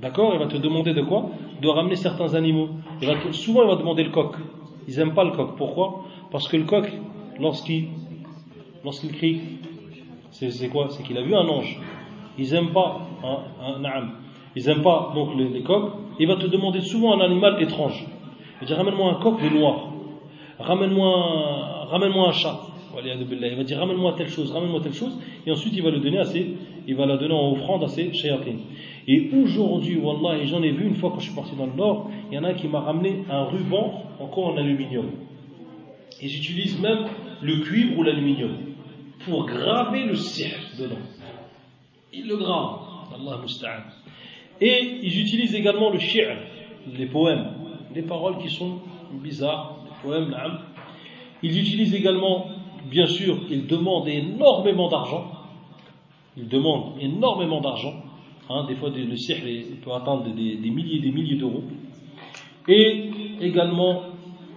D'accord? 0.00 0.32
Il 0.34 0.38
va 0.38 0.46
te 0.46 0.56
demander 0.56 0.94
de 0.94 1.02
quoi? 1.02 1.30
De 1.60 1.68
ramener 1.68 1.96
certains 1.96 2.34
animaux. 2.34 2.68
souvent, 3.32 3.62
il 3.62 3.68
va 3.68 3.76
demander 3.76 4.04
le 4.04 4.10
coq. 4.10 4.36
Ils 4.88 4.96
n'aiment 4.96 5.14
pas 5.14 5.24
le 5.24 5.32
coq. 5.32 5.56
Pourquoi? 5.56 6.04
Parce 6.30 6.48
que 6.48 6.56
le 6.56 6.64
coq, 6.64 6.90
lorsqu'il 7.40 7.88
crie, 9.12 9.40
c'est 10.30 10.68
quoi? 10.68 10.88
C'est 10.90 11.02
qu'il 11.02 11.16
a 11.18 11.22
vu 11.22 11.34
un 11.34 11.48
ange. 11.48 11.80
Ils 12.38 12.52
n'aiment 12.52 12.72
pas 12.72 13.08
un, 13.24 13.84
un, 13.84 14.08
Ils 14.56 14.66
n'aiment 14.66 14.82
pas 14.82 15.12
donc 15.14 15.36
les, 15.36 15.62
coqs. 15.62 15.92
Il 16.18 16.26
va 16.26 16.36
te 16.36 16.46
demander 16.46 16.80
souvent 16.80 17.20
un 17.20 17.24
animal 17.24 17.62
étrange. 17.62 18.06
Il 18.56 18.60
va 18.60 18.66
dire 18.66 18.76
ramène-moi 18.78 19.10
un 19.10 19.14
coq 19.22 19.40
de 19.42 19.48
noir. 19.50 19.92
Ramène-moi 20.58 21.86
ramène 21.90 22.12
un 22.12 22.32
chat. 22.32 22.58
Il 23.04 23.56
va 23.56 23.64
dire 23.64 23.78
ramène-moi 23.78 24.14
telle 24.16 24.28
chose, 24.28 24.50
ramène-moi 24.50 24.80
telle 24.80 24.94
chose. 24.94 25.18
Et 25.46 25.50
ensuite 25.50 25.74
il 25.76 25.82
va 25.82 25.90
le 25.90 26.00
donner 26.00 26.18
à 26.18 26.24
ses, 26.24 26.56
il 26.86 26.94
va 26.96 27.04
la 27.04 27.18
donner 27.18 27.34
en 27.34 27.52
offrande 27.52 27.84
à 27.84 27.88
ses 27.88 28.12
shayatines. 28.14 28.60
Et 29.06 29.30
aujourd'hui, 29.34 29.98
Wallah, 29.98 30.38
et 30.38 30.46
j'en 30.46 30.62
ai 30.62 30.70
vu 30.70 30.86
une 30.86 30.94
fois 30.94 31.10
quand 31.10 31.20
je 31.20 31.26
suis 31.26 31.34
parti 31.34 31.54
dans 31.54 31.66
le 31.66 31.74
nord, 31.74 32.10
il 32.30 32.34
y 32.34 32.38
en 32.38 32.44
a 32.44 32.48
un 32.48 32.54
qui 32.54 32.68
m'a 32.68 32.80
ramené 32.80 33.24
un 33.30 33.44
ruban 33.44 34.02
encore 34.18 34.46
en 34.46 34.56
aluminium. 34.56 35.10
Et 36.22 36.28
j'utilise 36.28 36.80
même 36.80 37.06
le 37.42 37.60
cuivre 37.60 37.98
ou 37.98 38.02
l'aluminium 38.02 38.52
pour 39.26 39.44
graver 39.44 40.04
le 40.04 40.16
sihr 40.16 40.56
dedans. 40.78 40.96
Il 42.14 42.26
le 42.26 42.38
grave, 42.38 42.78
Allah 43.14 43.38
musta'an. 43.42 43.95
Et 44.60 44.98
ils 45.02 45.20
utilisent 45.20 45.54
également 45.54 45.90
le 45.90 45.98
shi'r, 45.98 46.36
les 46.96 47.06
poèmes, 47.06 47.46
des 47.94 48.02
paroles 48.02 48.38
qui 48.38 48.48
sont 48.48 48.78
bizarres, 49.12 49.76
des 49.84 50.08
poèmes, 50.08 50.30
na'am. 50.30 50.58
Ils 51.42 51.58
utilisent 51.58 51.94
également, 51.94 52.46
bien 52.90 53.06
sûr, 53.06 53.38
ils 53.50 53.66
demandent 53.66 54.08
énormément 54.08 54.88
d'argent. 54.88 55.30
Ils 56.36 56.48
demandent 56.48 56.94
énormément 57.00 57.60
d'argent. 57.60 57.94
Hein, 58.48 58.64
des 58.68 58.76
fois, 58.76 58.90
le 58.90 59.16
sihr 59.16 59.38
peut 59.82 59.92
atteindre 59.92 60.24
des, 60.34 60.56
des 60.56 60.70
milliers 60.70 60.98
et 60.98 61.00
des 61.00 61.10
milliers 61.10 61.36
d'euros. 61.36 61.64
Et 62.68 63.10
également, 63.40 64.02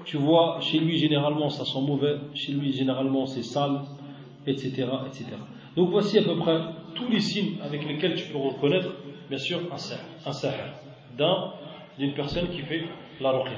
tu 0.05 0.17
vois, 0.17 0.59
chez 0.61 0.79
lui, 0.79 0.97
généralement, 0.97 1.49
ça 1.49 1.65
sent 1.65 1.81
mauvais. 1.81 2.15
Chez 2.33 2.53
lui, 2.53 2.71
généralement, 2.71 3.25
c'est 3.25 3.43
sale 3.43 3.81
etc., 4.47 4.87
etc. 5.07 5.25
Donc 5.75 5.89
voici 5.91 6.17
à 6.17 6.23
peu 6.23 6.35
près 6.37 6.59
tous 6.95 7.09
les 7.09 7.19
signes 7.19 7.57
avec 7.63 7.87
lesquels 7.87 8.15
tu 8.15 8.31
peux 8.31 8.37
reconnaître, 8.37 8.89
bien 9.29 9.37
sûr, 9.37 9.61
un 9.71 9.77
sahar, 9.77 10.05
un 10.25 11.17
d'un, 11.17 11.51
d'une 11.97 12.13
personne 12.13 12.49
qui 12.49 12.61
fait 12.61 12.83
la 13.21 13.31
ruqya. 13.31 13.57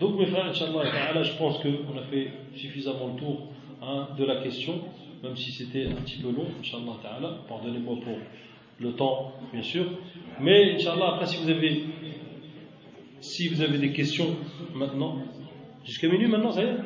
Donc 0.00 0.18
mes 0.18 0.26
frères, 0.26 0.46
Inch'Allah, 0.46 1.22
je 1.22 1.32
pense 1.36 1.58
qu'on 1.58 1.98
a 1.98 2.02
fait 2.10 2.32
suffisamment 2.56 3.08
le 3.14 3.20
tour 3.20 3.48
hein, 3.82 4.08
de 4.18 4.24
la 4.24 4.36
question, 4.36 4.80
même 5.22 5.36
si 5.36 5.50
c'était 5.52 5.86
un 5.86 5.94
petit 6.02 6.18
peu 6.18 6.30
long, 6.30 6.46
Inch'Allah, 6.60 6.94
pardonnez-moi 7.48 7.96
pour 8.02 8.16
le 8.78 8.92
temps, 8.92 9.32
bien 9.52 9.62
sûr. 9.62 9.84
Mais 10.40 10.74
Inch'Allah, 10.74 11.14
après, 11.14 11.26
si 11.26 11.36
vous 11.42 11.50
avez, 11.50 11.84
si 13.20 13.48
vous 13.48 13.60
avez 13.60 13.76
des 13.76 13.92
questions 13.92 14.36
maintenant, 14.74 15.18
jusqu'à 15.84 16.08
minuit 16.08 16.28
maintenant, 16.28 16.52
ça 16.52 16.62
y 16.62 16.66
est? 16.66 16.76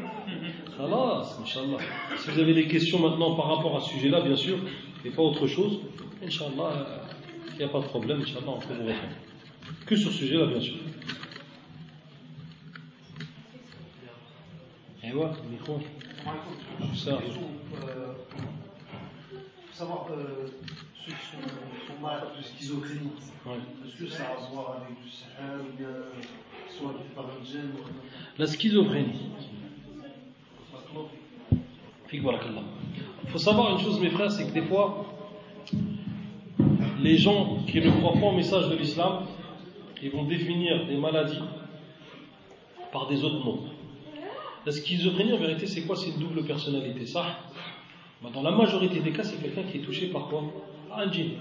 Si 2.17 2.31
vous 2.31 2.41
avez 2.41 2.55
des 2.55 2.67
questions 2.67 2.99
maintenant 2.99 3.37
par 3.37 3.47
rapport 3.57 3.77
à 3.77 3.81
ce 3.81 3.91
sujet-là, 3.91 4.23
bien 4.23 4.35
sûr, 4.35 4.59
et 5.05 5.11
pas 5.11 5.23
autre 5.23 5.47
chose, 5.47 5.79
Inch'Allah, 6.25 7.05
il 7.55 7.59
n'y 7.59 7.65
a 7.65 7.69
pas 7.69 7.81
de 7.81 7.85
problème, 7.85 8.21
Inch'Allah, 8.21 8.49
on 8.49 8.59
peut 8.59 8.75
vous 8.75 8.87
répondre. 8.87 9.15
Que 9.87 9.97
sur 9.97 10.11
ce 10.11 10.19
sujet-là, 10.19 10.47
bien 10.47 10.61
sûr. 10.61 10.75
Et 15.03 15.11
voilà, 15.13 15.33
micro. 15.51 15.81
Ça. 16.95 17.11
Euh, 17.13 18.13
savoir 19.73 20.07
euh, 20.11 20.47
ceux 21.05 21.13
qui 21.13 21.27
sont, 21.27 22.03
malades 22.03 22.29
de 22.37 22.43
schizophrénie, 22.43 23.11
est-ce 23.87 24.05
que 24.05 24.09
ça 24.09 24.25
a 24.25 24.33
à 24.33 24.51
voir 24.51 24.77
avec 24.83 25.03
du 25.03 25.09
sahel 25.11 25.61
ou 25.61 25.77
bien 25.77 25.89
soit 26.69 26.95
par 27.15 27.27
un 27.27 27.45
gène 27.45 27.73
La 28.39 28.47
schizophrénie, 28.47 29.31
il 32.13 33.31
faut 33.31 33.39
savoir 33.39 33.73
une 33.73 33.79
chose, 33.81 34.01
mes 34.01 34.11
frères, 34.11 34.31
c'est 34.31 34.47
que 34.47 34.53
des 34.53 34.63
fois, 34.63 35.05
les 37.05 37.19
gens 37.19 37.59
qui 37.67 37.83
ne 37.83 37.91
croient 37.91 38.15
pas 38.19 38.27
au 38.29 38.33
message 38.33 38.71
de 38.71 38.77
l'islam, 38.77 39.27
ils 40.03 40.11
vont 40.11 40.25
définir 40.25 40.87
des 40.87 40.97
maladies 40.97 41.39
par 42.91 43.09
des 43.09 43.23
autres 43.23 43.45
noms. 43.45 43.61
La 44.65 44.73
schizophrénie, 44.73 45.35
en 45.35 45.37
vérité, 45.37 45.67
c'est 45.67 45.83
quoi? 45.83 45.97
C'est 45.97 46.09
une 46.09 46.19
double 46.19 46.45
personnalité, 46.45 47.05
ça 47.05 47.41
bah, 48.23 48.31
Dans 48.33 48.43
la 48.43 48.53
majorité 48.53 49.01
des 49.01 49.13
cas, 49.13 49.23
c'est 49.23 49.37
quelqu'un 49.37 49.65
qui 49.71 49.79
est 49.79 49.81
touché 49.83 50.07
par 50.07 50.29
quoi? 50.29 50.45
Par 50.89 51.01
un 51.01 51.13
djinn. 51.13 51.33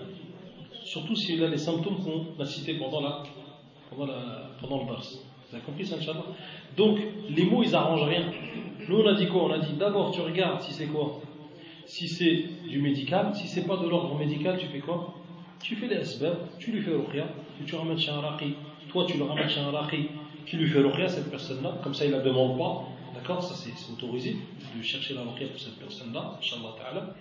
Surtout 0.84 1.16
s'il 1.16 1.42
a 1.42 1.48
les 1.48 1.58
symptômes 1.58 2.04
qu'on 2.04 2.42
a 2.42 2.46
cités 2.46 2.74
pendant, 2.74 3.00
la, 3.00 3.24
pendant, 4.60 4.84
le 4.84 4.92
verse. 4.92 5.24
Vous 5.50 5.56
avez 5.56 5.64
compris 5.64 5.86
ça, 5.86 5.96
Inch'Allah? 5.96 6.26
Donc, 6.76 7.00
les 7.30 7.46
mots, 7.46 7.64
ils 7.64 7.74
arrangent 7.74 8.10
rien. 8.10 8.26
Nous, 8.90 8.98
on 8.98 9.08
a 9.08 9.14
dit 9.14 9.28
quoi? 9.28 9.44
On 9.44 9.52
a 9.52 9.60
dit 9.60 9.74
d'abord, 9.80 10.12
tu 10.12 10.20
regardes 10.20 10.60
si 10.60 10.74
c'est 10.74 10.88
quoi? 10.88 11.22
Si 11.86 12.10
c'est 12.10 12.44
du 12.68 12.82
médical, 12.82 13.34
si 13.34 13.48
c'est 13.48 13.66
pas 13.66 13.78
de 13.78 13.88
l'ordre 13.88 14.18
médical, 14.18 14.58
tu 14.58 14.68
fais 14.68 14.80
quoi? 14.80 15.23
Tu 15.64 15.76
fais 15.78 15.88
des 15.88 15.96
asbab, 15.96 16.38
tu 16.60 16.72
lui 16.72 16.82
fais 16.82 16.92
ruqya, 16.92 17.24
et 17.62 17.66
tu 17.66 17.76
ramènes 17.76 17.98
chez 17.98 18.12
un 18.12 18.20
raqi. 18.20 18.54
Toi, 18.90 19.06
tu 19.08 19.18
le 19.18 19.24
ramènes 19.24 19.50
chez 19.50 19.62
un 19.62 19.72
raqi 19.72 20.10
qui 20.46 20.58
lui 20.58 20.68
fait 20.68 20.82
ruqya, 20.82 21.08
cette 21.08 21.32
personne-là, 21.32 21.78
comme 21.82 21.94
ça, 21.94 22.06
il 22.06 22.12
la 22.12 22.20
demande 22.20 22.58
pas. 22.58 22.84
D'accord? 23.16 23.42
Ça, 23.42 23.56
c'est 23.56 23.92
autorisé 23.92 24.36
de 24.78 24.84
chercher 24.84 25.14
la 25.14 25.22
ruqya 25.22 25.48
pour 25.48 25.60
cette 25.60 25.80
personne-là, 25.80 26.38
Inch'Allah 26.38 26.76
ta'ala. 26.78 27.16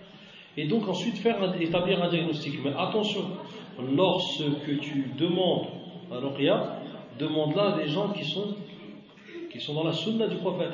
Et 0.57 0.67
donc, 0.67 0.87
ensuite, 0.87 1.17
faire 1.17 1.37
établir 1.59 2.03
un 2.03 2.09
diagnostic. 2.09 2.61
Mais 2.63 2.73
attention, 2.77 3.21
lorsque 3.95 4.79
tu 4.81 5.13
demandes 5.17 5.67
un 6.11 6.19
ruqya, 6.19 6.79
demande-la 7.17 7.73
à 7.73 7.77
des 7.77 7.87
gens 7.87 8.09
qui 8.09 8.25
sont 8.25 8.55
qui 9.53 9.59
sont 9.59 9.75
dans 9.75 9.83
la 9.83 9.93
sunna 9.93 10.27
du 10.27 10.37
prophète. 10.37 10.71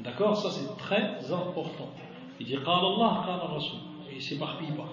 D'accord? 0.00 0.36
Ça 0.36 0.50
c'est 0.50 0.76
très 0.76 1.32
important. 1.32 1.90
Il 2.40 2.46
dit 2.46 2.56
Allah, 2.56 3.22
Qala 3.24 3.46
Rasul. 3.54 3.78
Et 4.10 4.16
il 4.16 4.22
s'éparpille 4.22 4.72
pas. 4.72 4.92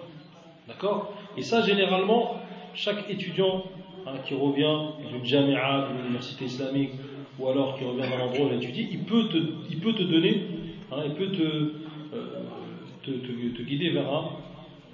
D'accord? 0.67 1.13
Et 1.37 1.41
ça, 1.41 1.61
généralement, 1.61 2.35
chaque 2.73 3.09
étudiant 3.09 3.63
hein, 4.05 4.13
qui 4.25 4.33
revient 4.33 4.77
d'une 5.09 5.25
jamia, 5.25 5.87
d'une 5.89 6.05
université 6.05 6.45
islamique, 6.45 6.91
ou 7.39 7.47
alors 7.47 7.77
qui 7.77 7.83
revient 7.83 8.09
d'un 8.09 8.25
endroit 8.25 8.45
où 8.45 8.49
il 8.49 8.55
étudie, 8.55 8.87
il 8.91 8.99
peut 8.99 9.27
te, 9.29 9.37
il 9.69 9.79
peut 9.79 9.93
te 9.93 10.03
donner, 10.03 10.43
hein, 10.91 11.03
il 11.05 11.13
peut 11.13 11.31
te, 11.31 11.41
euh, 11.41 12.43
te, 13.03 13.11
te, 13.11 13.61
guider 13.63 13.89
vers 13.89 14.13
un, 14.13 14.29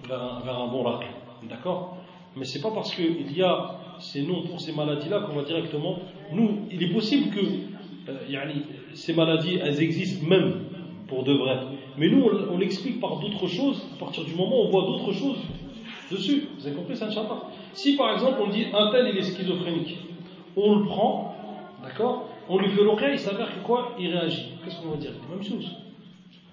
vers 0.08 0.60
un, 0.60 0.68
bon 0.68 0.84
raqi. 0.84 1.08
D'accord? 1.50 1.98
Mais 2.36 2.46
c'est 2.46 2.62
pas 2.62 2.72
parce 2.72 2.94
qu'il 2.96 3.36
y 3.36 3.42
a 3.42 3.76
ces 4.00 4.22
noms 4.22 4.44
pour 4.44 4.60
ces 4.62 4.74
maladies-là 4.74 5.22
qu'on 5.22 5.36
va 5.36 5.44
directement. 5.44 6.00
Nous, 6.32 6.68
il 6.72 6.84
est 6.84 6.94
possible 6.94 7.34
que 7.34 7.42
euh, 8.10 8.54
ces 8.94 9.14
maladies, 9.14 9.60
elles 9.62 9.82
existent 9.82 10.28
même 10.28 10.66
pour 11.08 11.24
de 11.24 11.34
vrai. 11.34 11.58
Mais 11.98 12.10
nous, 12.10 12.24
on, 12.52 12.58
l'explique 12.58 13.00
par 13.00 13.20
d'autres 13.20 13.48
choses, 13.48 13.82
à 13.96 14.00
partir 14.00 14.24
du 14.24 14.36
moment 14.36 14.62
où 14.62 14.66
on 14.66 14.70
voit 14.70 14.84
d'autres 14.84 15.14
choses 15.14 15.40
dessus. 16.12 16.48
Vous 16.58 16.68
avez 16.68 16.76
compris 16.76 16.96
ça, 16.96 17.08
Inch'Allah 17.08 17.44
Si 17.74 17.96
par 17.96 18.14
exemple 18.14 18.42
on 18.42 18.50
dit 18.50 18.66
un 18.74 18.92
tel 18.92 19.08
il 19.08 19.18
est 19.18 19.24
schizophrénique, 19.24 19.98
on 20.56 20.80
le 20.80 20.86
prend, 20.86 21.36
d'accord 21.84 22.30
On 22.50 22.58
lui 22.58 22.70
fait 22.70 22.84
l'oreille, 22.84 23.14
il 23.14 23.20
s'avère 23.20 23.54
que 23.54 23.66
quoi? 23.66 23.94
Il 24.00 24.10
réagit. 24.16 24.54
Qu'est-ce 24.64 24.82
qu'on 24.82 24.90
va 24.90 24.98
dire? 24.98 25.12
Même 25.30 25.44
chose. 25.44 25.72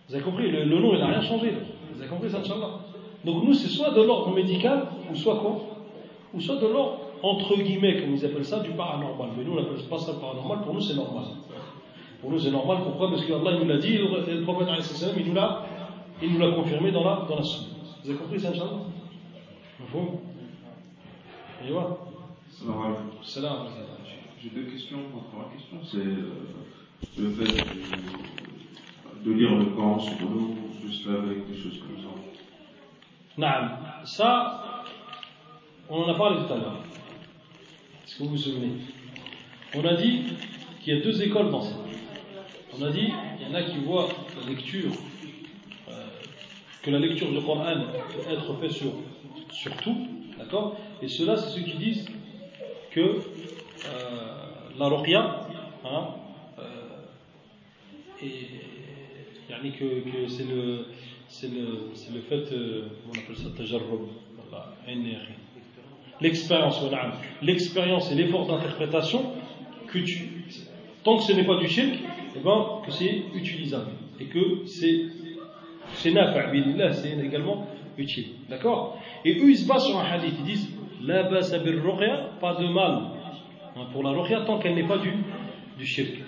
Vous 0.09 0.15
avez 0.15 0.25
compris 0.25 0.51
le, 0.51 0.65
nom, 0.67 0.93
il 0.95 0.99
n'a 0.99 1.07
rien 1.07 1.23
changé. 1.23 1.55
Vous 1.93 2.01
avez 2.01 2.11
compris 2.11 2.31
ça, 2.31 2.39
Inch'Allah 2.39 2.81
Donc 3.25 3.45
nous, 3.45 3.55
c'est 3.55 3.69
soit 3.69 3.91
de 3.91 4.03
l'ordre 4.03 4.35
médical, 4.35 4.87
ou 5.11 5.15
soit 5.15 5.37
quoi? 5.37 5.61
Ou 6.35 6.41
soit 6.41 6.57
de 6.57 6.67
l'ordre 6.67 6.99
entre 7.23 7.57
guillemets, 7.57 8.01
comme 8.01 8.15
ils 8.15 8.25
appellent 8.27 8.45
ça, 8.45 8.61
du 8.61 8.71
paranormal. 8.71 9.31
Mais 9.37 9.45
nous, 9.45 9.53
on 9.53 9.57
n'appelle 9.57 9.83
pas 9.89 9.99
ça 9.99 10.13
paranormal, 10.13 10.59
pour 10.63 10.75
nous, 10.75 10.81
c'est 10.81 10.95
normal. 10.95 11.25
Pour 12.21 12.31
nous, 12.31 12.39
c'est 12.39 12.51
normal. 12.51 12.79
Pourquoi? 12.85 13.09
Parce 13.09 13.25
qu'Allah 13.25 13.59
nous 13.59 13.67
l'a 13.67 13.79
dit, 13.79 13.97
le, 13.97 14.43
prophète, 14.43 14.69
il 15.17 15.27
nous 15.27 15.35
l'a, 15.35 15.63
il 16.23 16.33
nous 16.33 16.39
l'a 16.39 16.53
confirmé 16.53 16.93
dans 16.93 17.03
la, 17.03 17.27
dans 17.27 17.37
la 17.37 17.43
Vous 17.43 18.11
avez 18.11 18.19
compris 18.19 18.39
ça, 18.39 18.51
Inch'Allah 18.51 18.81
Vous 19.81 20.21
voilà. 21.67 21.97
Salam. 23.23 23.67
J'ai 24.43 24.51
deux 24.51 24.71
questions. 24.71 24.99
La 24.99 25.23
première 25.23 25.53
question, 25.53 25.79
c'est 25.83 25.97
euh, 25.97 26.45
le 27.19 27.31
fait 27.31 27.53
de, 29.25 29.25
de, 29.25 29.33
lire 29.33 29.57
le 29.57 29.65
Coran 29.67 29.99
sur 29.99 30.21
l'eau, 30.21 30.55
juste 30.87 31.07
avec 31.09 31.49
des 31.49 31.57
choses 31.57 31.81
comme 31.81 31.97
ça. 31.99 32.11
Non, 33.39 34.05
ça, 34.05 34.85
on 35.89 36.03
en 36.03 36.09
a 36.09 36.15
parlé 36.15 36.47
tout 36.47 36.53
à 36.53 36.57
l'heure. 36.57 36.77
Est-ce 38.05 38.19
que 38.19 38.23
vous 38.25 38.31
vous 38.31 38.37
souvenez? 38.37 38.73
On 39.75 39.85
a 39.85 39.95
dit 39.95 40.23
qu'il 40.83 40.95
y 40.95 41.01
a 41.01 41.01
deux 41.03 41.23
écoles 41.23 41.51
dans 41.51 41.63
ça. 41.63 41.77
On 42.79 42.83
a 42.83 42.91
dit 42.91 43.13
qu'il 43.39 43.49
y 43.49 43.51
en 43.51 43.55
a 43.55 43.63
qui 43.63 43.79
voient 43.79 44.09
la 44.41 44.49
lecture, 44.49 44.93
euh, 45.89 46.07
que 46.83 46.91
la 46.91 46.99
lecture 46.99 47.33
du 47.33 47.41
Coran 47.43 47.65
peut 47.65 48.31
être 48.31 48.61
faite 48.61 48.73
sur, 48.73 48.93
sur 49.55 49.75
tout, 49.77 49.97
d'accord? 50.39 50.77
Et 51.03 51.09
ceux-là, 51.09 51.37
c'est 51.37 51.51
ceux 51.51 51.63
qui 51.65 51.77
disent 51.77 52.07
que 52.91 53.01
euh, 53.01 53.21
la 54.79 54.87
ruqya, 54.87 55.41
hein, 55.85 56.09
euh, 56.59 56.63
et, 58.23 59.71
que, 59.79 60.01
que 60.11 60.29
c'est 60.29 60.45
le, 60.45 60.87
c'est 61.29 61.51
le, 61.51 61.91
le 62.15 62.21
fait, 62.21 62.53
euh, 62.53 62.89
on 63.09 63.19
appelle 63.19 63.37
ça 63.37 63.51
tajarrub, 63.57 64.09
l'expérience, 66.21 66.81
l'expérience 67.43 68.13
et 68.13 68.15
l'effort 68.15 68.47
d'interprétation, 68.47 69.33
que 69.89 69.99
tu, 70.01 70.45
tant 71.03 71.17
que 71.17 71.23
ce 71.23 71.33
n'est 71.33 71.45
pas 71.45 71.57
du 71.57 71.69
shirk, 71.69 71.95
eh 72.37 72.41
ben, 72.41 72.81
que 72.85 72.91
c'est 72.93 73.23
utilisable 73.35 73.93
et 74.21 74.27
que 74.27 74.67
c'est 74.67 75.07
c'est 76.05 76.77
là 76.77 76.93
c'est 76.93 77.17
également 77.19 77.67
utile. 77.97 78.27
D'accord? 78.51 78.99
Et 79.25 79.39
eux, 79.41 79.49
ils 79.49 79.57
se 79.57 79.67
basent 79.67 79.87
sur 79.87 79.99
un 79.99 80.05
hadith. 80.05 80.35
Ils 80.39 80.45
disent 80.45 80.71
La 81.03 81.25
pas 81.25 82.55
de 82.55 82.73
mal 82.73 83.03
pour 83.93 84.03
la 84.03 84.11
ruqya 84.11 84.43
tant 84.43 84.59
qu'elle 84.59 84.75
n'est 84.75 84.87
pas 84.87 84.99
du, 84.99 85.11
du 85.79 85.87
shirk. 85.87 86.23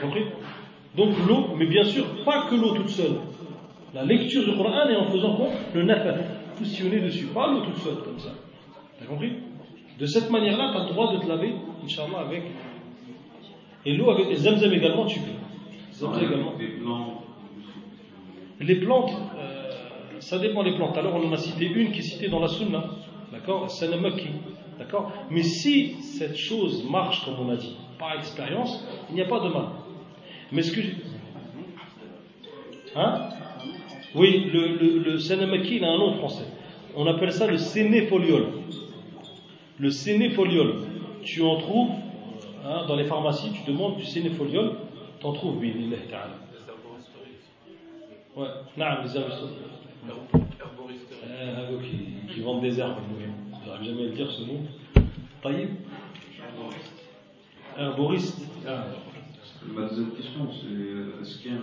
Compris 0.00 0.24
Donc 0.96 1.10
l'eau, 1.28 1.54
mais 1.56 1.66
bien 1.66 1.84
sûr, 1.84 2.04
pas 2.24 2.46
que 2.48 2.54
l'eau 2.54 2.74
toute 2.74 2.88
seule. 2.88 3.20
La 3.94 4.04
lecture 4.04 4.44
du 4.44 4.56
Coran 4.56 4.88
est 4.88 4.96
en 4.96 5.06
faisant 5.06 5.36
quoi? 5.36 5.48
Le 5.74 5.82
nafat. 5.82 6.14
Fusionner 6.56 7.00
dessus. 7.00 7.26
Pas 7.26 7.52
l'eau 7.52 7.60
toute 7.60 7.78
seule 7.78 8.02
comme 8.04 8.18
ça. 8.18 8.30
T'as 8.98 9.06
compris? 9.06 9.32
De 9.98 10.06
cette 10.06 10.30
manière-là, 10.30 10.70
tu 10.72 10.78
as 10.78 10.84
le 10.84 10.90
droit 10.90 11.14
de 11.14 11.20
te 11.20 11.26
laver, 11.26 11.54
Inch'Allah, 11.84 12.20
avec. 12.26 12.44
Et 13.84 13.94
l'eau 13.94 14.10
avec 14.10 14.28
les 14.28 14.36
zamzam 14.36 14.72
également, 14.72 15.06
tu 15.06 15.20
peux. 15.20 15.26
Zamzam 15.92 16.24
également. 16.24 17.17
Les 18.60 18.76
plantes, 18.76 19.12
euh, 19.38 19.70
ça 20.20 20.38
dépend 20.38 20.64
des 20.64 20.72
plantes. 20.72 20.96
Alors 20.96 21.14
on 21.14 21.28
en 21.28 21.32
a 21.32 21.36
cité 21.36 21.66
une 21.66 21.92
qui 21.92 22.00
est 22.00 22.02
citée 22.02 22.28
dans 22.28 22.40
la 22.40 22.48
Sunna, 22.48 22.84
d'accord 23.32 23.70
Sanamaki, 23.70 24.28
d'accord 24.78 25.12
Mais 25.30 25.42
si 25.42 25.94
cette 26.02 26.36
chose 26.36 26.84
marche, 26.88 27.24
comme 27.24 27.46
on 27.46 27.50
a 27.50 27.56
dit, 27.56 27.76
par 27.98 28.14
expérience, 28.16 28.84
il 29.10 29.14
n'y 29.14 29.22
a 29.22 29.26
pas 29.26 29.40
de 29.40 29.48
mal. 29.48 29.66
Mais 30.52 30.62
ce 30.62 30.72
que. 30.72 30.80
Hein? 32.96 33.28
Oui, 34.14 34.50
le, 34.52 34.76
le, 34.76 34.98
le 34.98 35.72
il 35.72 35.84
a 35.84 35.88
un 35.88 35.98
nom 35.98 36.14
français. 36.14 36.44
On 36.96 37.06
appelle 37.06 37.32
ça 37.32 37.46
le 37.46 37.58
sénéfoliol. 37.58 38.46
Le 39.78 39.90
sénéfoliol, 39.90 40.74
tu 41.22 41.42
en 41.42 41.56
trouves 41.58 41.90
hein, 42.64 42.86
dans 42.88 42.96
les 42.96 43.04
pharmacies, 43.04 43.52
tu 43.52 43.70
demandes 43.70 43.96
du 43.96 44.04
sénéfoliol, 44.04 44.72
tu 45.20 45.26
en 45.26 45.32
trouves, 45.32 45.58
oui, 45.58 45.72
Ouais, 48.38 48.46
non, 48.76 48.86
les 49.02 49.16
herboristeries. 49.16 49.56
Euh, 51.28 51.80
qui, 51.82 52.32
qui 52.32 52.40
vendent 52.40 52.60
des 52.60 52.78
herbes. 52.78 52.98
J'arrive 53.66 53.88
jamais 53.88 54.02
à 54.02 54.06
le 54.06 54.12
dire 54.12 54.30
ce 54.30 54.42
mot. 54.42 54.60
Taïb 55.42 55.70
Herboriste. 57.76 58.40
Ah. 58.64 58.84
Ma 59.66 59.88
deuxième 59.88 60.12
question, 60.12 60.48
c'est 60.52 61.20
est-ce 61.20 61.42
qu'un 61.42 61.62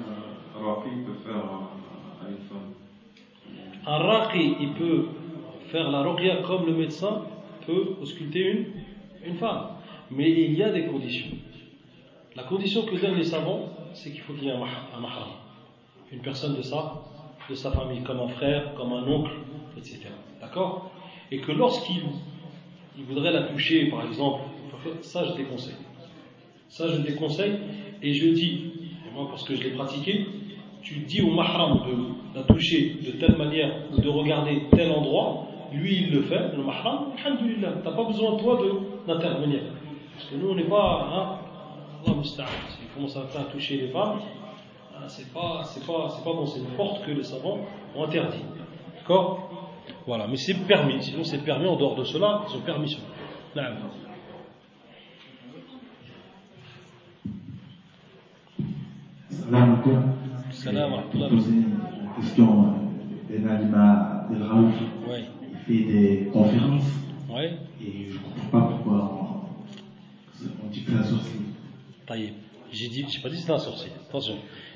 raqi 0.54 0.90
peut 1.06 1.14
faire 1.26 1.38
à 1.38 2.30
une 2.30 2.44
femme 2.50 2.74
Un 3.86 3.98
raqi, 3.98 4.56
il 4.60 4.74
peut 4.74 5.06
faire 5.72 5.90
la 5.90 6.02
ruqya 6.02 6.42
comme 6.46 6.66
le 6.66 6.74
médecin 6.74 7.22
peut 7.66 7.96
ausculter 8.02 8.52
une, 8.52 8.66
une 9.26 9.38
femme. 9.38 9.78
Mais 10.12 10.30
il 10.30 10.56
y 10.56 10.64
a 10.64 10.72
des 10.74 10.88
conditions. 10.88 11.38
La 12.36 12.44
condition 12.44 12.82
que 12.86 12.98
donnent 12.98 13.16
les 13.16 13.24
savants, 13.24 13.70
c'est 13.94 14.12
qu'il 14.12 14.20
faut 14.20 14.34
qu'il 14.34 14.44
y 14.44 14.50
ait 14.50 14.52
un 14.52 15.00
mahram 15.00 15.45
une 16.12 16.20
personne 16.20 16.56
de 16.56 16.62
sa, 16.62 17.04
de 17.50 17.56
sa 17.56 17.72
famille, 17.72 18.02
comme 18.04 18.20
un 18.20 18.28
frère, 18.28 18.74
comme 18.76 18.94
un 18.94 19.08
oncle, 19.08 19.32
etc. 19.78 20.08
D'accord? 20.40 20.92
Et 21.32 21.40
que 21.40 21.52
lorsqu'il 21.52 22.04
il 22.98 23.04
voudrait 23.06 23.32
la 23.32 23.44
toucher, 23.44 23.90
par 23.90 24.06
exemple, 24.06 24.42
ça 25.02 25.24
je 25.26 25.34
déconseille. 25.34 25.76
Ça 26.70 26.88
je 26.88 27.02
déconseille 27.02 27.58
et 28.02 28.14
je 28.14 28.30
dis, 28.30 28.72
et 29.08 29.14
moi 29.14 29.28
parce 29.30 29.44
que 29.44 29.56
je 29.56 29.64
l'ai 29.64 29.72
pratiqué, 29.72 30.26
tu 30.82 31.00
dis 31.00 31.22
au 31.22 31.32
mahram 31.32 31.82
de 31.88 32.38
la 32.38 32.44
toucher 32.44 32.98
de 33.06 33.12
telle 33.12 33.36
manière 33.38 33.72
ou 33.92 34.00
de 34.00 34.08
regarder 34.08 34.64
tel 34.72 34.92
endroit, 34.92 35.48
lui 35.74 36.04
il 36.04 36.12
le 36.12 36.22
fait, 36.22 36.56
le 36.56 36.64
mahram, 36.64 37.12
alhamdulillah, 37.18 37.74
t'as 37.84 37.92
pas 37.92 38.04
besoin 38.04 38.38
toi 38.38 38.62
d'intervenir. 39.08 39.62
Parce 40.14 40.30
que 40.30 40.36
nous 40.36 40.50
on 40.50 40.56
n'est 40.56 40.64
pas, 40.64 41.10
hein, 41.12 41.40
Allah 42.08 42.22
il 42.82 42.88
commence 42.94 43.18
à 43.18 43.44
toucher 43.52 43.78
les 43.78 43.88
femmes, 43.88 44.20
c'est 45.08 45.32
pas, 45.32 45.64
c'est 45.64 45.86
pas, 45.86 46.10
c'est 46.10 46.24
pas 46.24 46.34
bon, 46.34 46.46
c'est 46.46 46.60
une 46.60 46.76
porte 46.78 47.06
que 47.06 47.12
les 47.12 47.24
savants 47.24 47.60
ont 47.96 48.04
interdit. 48.04 48.44
D'accord? 48.98 49.72
Voilà, 50.08 50.28
mais 50.28 50.38
c'est 50.38 50.54
permis. 50.68 51.02
Sinon, 51.02 51.24
c'est 51.24 51.44
permis 51.44 51.68
en 51.68 51.76
dehors 51.76 51.96
de 51.96 52.04
cela, 52.04 52.42
ils 52.50 52.58
ont 52.58 52.62
permission. 52.62 53.00
Salam 53.54 53.78
Salam 60.52 60.92
poser 61.12 61.52
une 61.52 61.80
question 62.20 62.74
d'Enalima 63.30 64.28
Raouf. 64.30 64.74
Oui. 65.08 65.26
Il 65.52 65.58
fait 65.58 65.92
des 65.92 66.30
conférences. 66.32 66.84
Oui. 67.30 67.44
Et 67.82 68.08
je 68.10 68.14
ne 68.14 68.20
comprends 68.20 68.60
pas 68.60 68.68
pourquoi 68.68 69.48
on, 70.64 70.68
dit 70.70 70.84
que 70.84 70.92
c'est 70.92 70.98
un 70.98 71.04
sorcier. 71.04 71.40
J'ai 72.72 72.88
dit, 72.90 73.06
j'ai 73.08 73.22
pas 73.22 73.30
dit 73.30 73.36
que 73.36 73.42
c'était 73.42 73.54
un 73.54 73.60
sorcier. 73.60 73.92
Attention. 74.10 74.36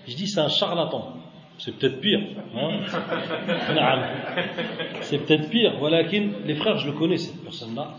Je 0.09 0.15
dis 0.15 0.27
c'est 0.27 0.39
un 0.39 0.49
charlatan. 0.49 1.13
C'est 1.59 1.77
peut-être 1.77 2.01
pire. 2.01 2.21
Hein 2.55 2.79
c'est 5.01 5.19
peut-être 5.19 5.51
pire. 5.51 5.75
Voilà, 5.77 6.01
les 6.01 6.55
frères, 6.55 6.77
je 6.77 6.87
le 6.87 6.93
connais, 6.93 7.17
cette 7.17 7.43
personne-là. 7.43 7.95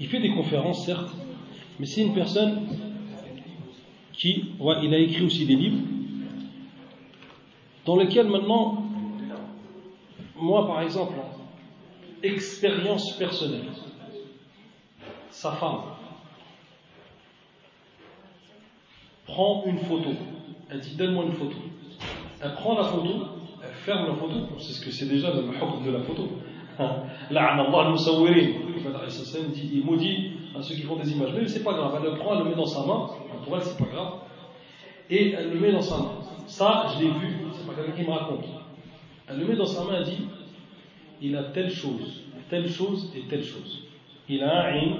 Il 0.00 0.08
fait 0.08 0.18
des 0.18 0.30
conférences, 0.30 0.84
certes, 0.84 1.12
mais 1.78 1.86
c'est 1.86 2.02
une 2.02 2.14
personne 2.14 2.66
qui, 4.12 4.46
ouais, 4.58 4.76
il 4.82 4.92
a 4.92 4.98
écrit 4.98 5.22
aussi 5.22 5.46
des 5.46 5.54
livres, 5.54 5.78
dans 7.86 7.96
lesquels 7.96 8.26
maintenant, 8.26 8.82
moi 10.34 10.66
par 10.66 10.82
exemple, 10.82 11.14
expérience 12.20 13.16
personnelle, 13.16 13.68
sa 15.30 15.52
femme 15.52 15.82
prend 19.26 19.62
une 19.66 19.78
photo 19.78 20.10
elle 20.70 20.80
dit 20.80 20.96
donne-moi 20.96 21.24
une 21.24 21.32
photo. 21.32 21.56
Elle 22.42 22.52
prend 22.52 22.76
la 22.76 22.84
photo, 22.84 23.08
elle 23.62 23.72
ferme 23.84 24.06
la 24.06 24.14
photo, 24.14 24.34
c'est 24.58 24.72
ce 24.72 24.84
que 24.84 24.90
c'est 24.90 25.08
déjà 25.08 25.32
le 25.32 25.42
hukm 25.42 25.84
de 25.84 25.90
la 25.90 26.00
photo. 26.00 26.28
La'an 27.30 27.58
Allah 27.58 27.86
al-musawwirin. 27.86 28.68
Le 28.78 29.48
dit, 29.52 29.70
il 29.74 29.84
maudit 29.84 30.30
à 30.56 30.62
ceux 30.62 30.74
qui 30.74 30.82
font 30.82 30.96
des 30.96 31.10
images. 31.12 31.30
Mais 31.34 31.46
c'est 31.48 31.64
pas 31.64 31.72
grave, 31.72 31.98
elle 31.98 32.10
le 32.10 32.16
prend, 32.16 32.36
elle 32.36 32.44
le 32.44 32.50
met 32.50 32.56
dans 32.56 32.66
sa 32.66 32.86
main, 32.86 33.08
pour 33.44 33.56
elle 33.56 33.62
c'est 33.62 33.78
pas 33.78 33.90
grave, 33.90 34.12
et 35.10 35.32
elle 35.32 35.50
le 35.50 35.58
met 35.58 35.72
dans 35.72 35.82
sa 35.82 35.98
main. 35.98 36.12
Ça, 36.46 36.86
je 36.94 37.04
l'ai 37.04 37.10
vu, 37.10 37.36
c'est 37.52 37.66
pas 37.66 37.74
quelqu'un 37.74 37.92
qui 37.92 38.08
me 38.08 38.10
raconte. 38.10 38.44
Elle 39.28 39.38
le 39.38 39.46
met 39.46 39.56
dans 39.56 39.66
sa 39.66 39.84
main, 39.84 39.98
elle 39.98 40.04
dit, 40.04 40.28
il 41.20 41.36
a 41.36 41.44
telle 41.44 41.70
chose, 41.70 42.22
telle 42.48 42.68
chose 42.68 43.12
et 43.16 43.28
telle 43.28 43.44
chose. 43.44 43.82
Il 44.28 44.42
a 44.42 44.66
un 44.66 44.74
in, 44.74 44.96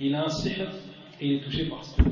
il 0.00 0.14
a 0.14 0.24
un 0.24 0.28
sihr, 0.28 0.68
et 1.20 1.26
il 1.26 1.32
est 1.36 1.40
touché 1.40 1.64
par 1.66 1.84
ça. 1.84 2.02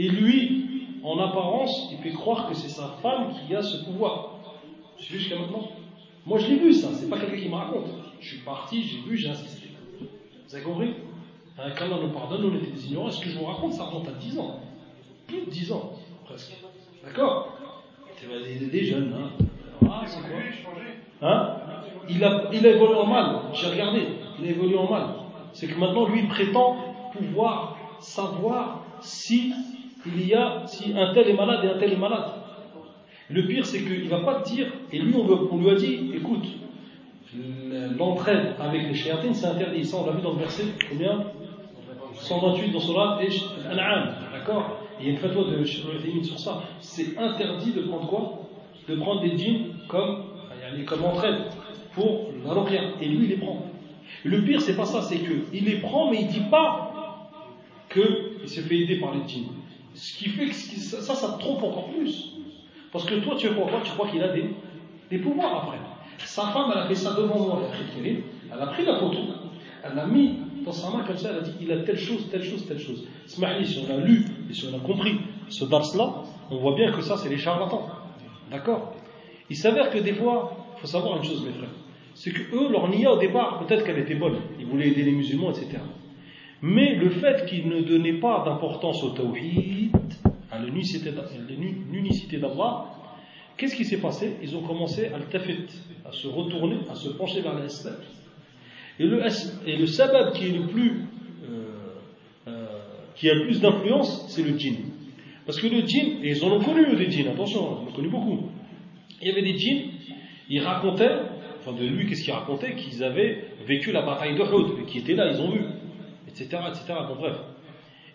Et 0.00 0.08
lui, 0.08 0.86
en 1.04 1.18
apparence, 1.18 1.90
il 1.92 1.98
fait 1.98 2.12
croire 2.12 2.48
que 2.48 2.54
c'est 2.54 2.70
sa 2.70 2.96
femme 3.02 3.34
qui 3.34 3.54
a 3.54 3.60
ce 3.60 3.84
pouvoir. 3.84 4.36
C'est 4.96 5.08
jusqu'à 5.08 5.38
maintenant. 5.38 5.68
Moi, 6.24 6.38
je 6.38 6.46
l'ai 6.46 6.56
vu, 6.56 6.72
ça. 6.72 6.88
C'est 6.94 7.10
pas 7.10 7.18
quelqu'un 7.18 7.36
qui 7.36 7.50
me 7.50 7.54
raconte. 7.54 7.84
Je 8.18 8.28
suis 8.28 8.38
parti, 8.38 8.82
j'ai 8.82 9.00
vu, 9.00 9.18
j'ai 9.18 9.28
insisté. 9.28 9.68
Vous 10.00 10.54
avez 10.54 10.64
compris? 10.64 10.94
Hein, 11.58 11.72
Qu'Allah 11.76 11.96
nous 12.00 12.12
pardonne, 12.12 12.46
on 12.46 12.56
était 12.56 12.70
des 12.70 12.86
ignorants. 12.86 13.10
Ce 13.10 13.22
que 13.22 13.28
je 13.28 13.38
vous 13.38 13.44
raconte, 13.44 13.74
ça 13.74 13.84
remonte 13.84 14.08
à 14.08 14.12
10 14.12 14.38
ans? 14.38 14.60
Plus 15.26 15.42
de 15.42 15.50
10 15.50 15.72
ans, 15.72 15.92
presque. 16.24 16.56
D'accord? 17.04 17.58
Des, 18.22 18.66
des 18.68 18.84
jeunes, 18.86 19.14
hein. 19.14 19.44
Ah, 19.84 20.04
c'est 20.06 20.20
quoi? 20.22 21.28
Hein? 21.28 21.56
Il 22.08 22.24
a, 22.24 22.48
il 22.54 22.66
a 22.66 22.70
évolué 22.70 22.94
en 22.94 23.06
mal. 23.06 23.40
J'ai 23.52 23.66
regardé. 23.66 24.00
Il 24.40 24.46
a 24.46 24.50
évolué 24.50 24.78
en 24.78 24.88
mal. 24.88 25.08
C'est 25.52 25.66
que 25.66 25.78
maintenant, 25.78 26.08
lui, 26.08 26.26
prétend 26.26 27.10
pouvoir 27.12 27.76
savoir 27.98 28.82
si 29.02 29.52
il 30.06 30.26
y 30.26 30.34
a 30.34 30.62
si 30.66 30.92
un 30.96 31.12
tel 31.12 31.28
est 31.28 31.34
malade 31.34 31.64
et 31.64 31.68
un 31.68 31.78
tel 31.78 31.92
est 31.92 31.96
malade. 31.96 32.30
Le 33.28 33.46
pire, 33.46 33.64
c'est 33.64 33.82
qu'il 33.82 34.04
ne 34.04 34.08
va 34.08 34.20
pas 34.20 34.40
te 34.40 34.50
dire, 34.52 34.66
et 34.92 34.98
lui, 34.98 35.14
on, 35.14 35.58
lui 35.58 35.70
a 35.70 35.74
dit, 35.76 36.10
écoute, 36.14 36.46
l'entraide 37.96 38.54
avec 38.58 38.88
les 38.88 38.94
chéatines, 38.94 39.34
c'est 39.34 39.46
interdit. 39.46 39.84
Ça, 39.84 39.98
on 39.98 40.06
l'a 40.06 40.12
vu 40.12 40.22
dans 40.22 40.32
le 40.32 40.38
verset, 40.38 40.64
combien? 40.88 41.26
128 42.14 42.72
dans 42.72 42.80
Surat 42.80 43.20
et 43.22 43.28
d'accord? 44.32 44.78
Il 44.98 45.06
y 45.06 45.08
a 45.08 45.12
une 45.12 45.18
fatwa 45.18 45.44
de 45.44 45.64
sur 45.64 46.38
ça. 46.38 46.62
C'est 46.80 47.16
interdit 47.16 47.72
de 47.72 47.82
prendre 47.82 48.08
quoi? 48.08 48.40
De 48.88 48.96
prendre 48.96 49.22
des 49.22 49.38
djinns 49.38 49.74
comme, 49.88 50.24
comme 50.86 51.04
entraide 51.04 51.36
pour 51.94 52.30
la 52.44 52.52
ruqya. 52.52 52.80
Et 53.00 53.06
lui, 53.06 53.26
il 53.26 53.30
les 53.30 53.36
prend. 53.36 53.64
le 54.24 54.42
pire, 54.42 54.60
c'est 54.60 54.76
pas 54.76 54.86
ça, 54.86 55.02
c'est 55.02 55.18
qu'il 55.18 55.64
les 55.64 55.76
prend, 55.76 56.10
mais 56.10 56.22
il 56.22 56.26
dit 56.26 56.42
pas 56.50 57.30
qu'il 57.92 58.48
se 58.48 58.60
fait 58.60 58.80
aider 58.80 58.98
par 58.98 59.14
les 59.14 59.26
djinns. 59.26 59.59
Ce 59.94 60.16
qui 60.16 60.28
fait 60.28 60.46
que 60.46 60.54
ça, 60.54 61.14
ça 61.14 61.32
te 61.32 61.38
trompe 61.40 61.62
encore 61.62 61.88
plus. 61.90 62.32
Parce 62.92 63.04
que 63.04 63.14
toi, 63.16 63.34
tu 63.36 63.50
crois 63.50 63.80
Tu 63.84 63.90
crois 63.92 64.08
qu'il 64.08 64.22
a 64.22 64.32
des, 64.32 64.50
des 65.10 65.18
pouvoirs 65.18 65.64
après. 65.64 65.78
Sa 66.18 66.42
femme, 66.48 66.70
elle 66.72 66.82
a 66.82 66.86
fait 66.86 66.94
ça 66.94 67.14
devant 67.14 67.38
moi, 67.38 67.62
elle 68.52 68.60
a 68.60 68.66
pris 68.66 68.84
la 68.84 68.98
photo, 68.98 69.18
elle 69.82 69.94
l'a 69.94 70.06
mis 70.06 70.36
dans 70.64 70.72
sa 70.72 70.90
main 70.90 71.02
comme 71.04 71.16
ça, 71.16 71.30
elle 71.30 71.38
a 71.38 71.40
dit 71.40 71.52
il 71.62 71.72
a 71.72 71.78
telle 71.78 71.98
chose, 71.98 72.28
telle 72.30 72.42
chose, 72.42 72.66
telle 72.66 72.78
chose. 72.78 73.06
Smahli, 73.26 73.66
si 73.66 73.86
on 73.88 73.94
a 73.94 73.96
lu 73.96 74.24
et 74.48 74.52
si 74.52 74.66
on 74.70 74.76
a 74.76 74.80
compris 74.80 75.18
ce 75.48 75.64
dars-là, 75.64 76.22
on 76.50 76.56
voit 76.58 76.74
bien 76.74 76.92
que 76.92 77.00
ça, 77.00 77.16
c'est 77.16 77.28
les 77.28 77.38
charlatans. 77.38 77.88
D'accord? 78.50 78.94
Il 79.48 79.56
s'avère 79.56 79.90
que 79.90 79.98
des 79.98 80.12
fois, 80.12 80.52
il 80.76 80.80
faut 80.80 80.86
savoir 80.86 81.16
une 81.16 81.24
chose, 81.24 81.44
mes 81.44 81.52
frères, 81.52 81.70
c'est 82.14 82.32
que 82.32 82.54
eux, 82.54 82.70
leur 82.70 82.88
nia 82.88 83.12
au 83.12 83.18
départ, 83.18 83.64
peut-être 83.64 83.84
qu'elle 83.84 83.98
était 83.98 84.14
bonne, 84.14 84.36
ils 84.58 84.66
voulaient 84.66 84.88
aider 84.88 85.04
les 85.04 85.12
musulmans, 85.12 85.50
etc. 85.50 85.78
Mais 86.62 86.94
le 86.94 87.10
fait 87.10 87.46
qu'ils 87.46 87.68
ne 87.68 87.80
donnaient 87.80 88.20
pas 88.20 88.42
d'importance 88.44 89.02
au 89.02 89.10
tawhid, 89.10 89.96
à 90.50 90.58
l'unicité 90.58 91.10
d'Allah, 92.38 92.84
qu'est-ce 93.56 93.76
qui 93.76 93.84
s'est 93.84 94.00
passé? 94.00 94.36
Ils 94.42 94.56
ont 94.56 94.62
commencé 94.62 95.06
à 95.06 95.18
le 95.18 95.24
tafit, 95.24 95.66
à 96.04 96.12
se 96.12 96.26
retourner, 96.28 96.78
à 96.90 96.94
se 96.94 97.10
pencher 97.10 97.40
vers 97.40 97.58
l'islam. 97.58 97.96
Et 98.98 99.04
le, 99.04 99.22
et 99.66 99.76
le 99.76 99.86
sabab 99.86 100.32
qui 100.34 100.46
est 100.46 100.58
le 100.58 100.66
plus, 100.66 101.04
euh, 101.44 101.64
euh, 102.48 102.66
qui 103.14 103.30
a 103.30 103.34
le 103.34 103.44
plus 103.44 103.60
d'influence, 103.60 104.26
c'est 104.28 104.42
le 104.42 104.58
djinn. 104.58 104.76
Parce 105.46 105.58
que 105.58 105.66
le 105.68 105.80
djinn, 105.86 106.22
et 106.22 106.30
ils 106.32 106.44
en 106.44 106.52
ont 106.52 106.60
connu 106.60 106.94
des 106.96 107.10
djinns, 107.10 107.28
attention, 107.28 107.60
ils 107.60 107.84
en 107.86 107.88
ont 107.88 107.92
connu 107.92 108.08
beaucoup. 108.08 108.50
Il 109.22 109.28
y 109.28 109.30
avait 109.30 109.42
des 109.42 109.56
djinns, 109.56 109.90
ils 110.50 110.60
racontaient, 110.60 111.16
enfin 111.60 111.72
de 111.72 111.86
lui, 111.86 112.06
qu'est-ce 112.06 112.24
qu'il 112.24 112.34
racontait 112.34 112.74
Qu'ils 112.74 113.02
avaient 113.02 113.44
vécu 113.66 113.92
la 113.92 114.02
bataille 114.02 114.34
de 114.36 114.42
Houd, 114.42 114.84
qui 114.86 114.98
étaient 114.98 115.14
là, 115.14 115.32
ils 115.32 115.40
ont 115.40 115.50
vu, 115.50 115.60
etc. 116.30 116.62
etc. 116.68 116.94
Bon, 117.08 117.16
bref. 117.16 117.36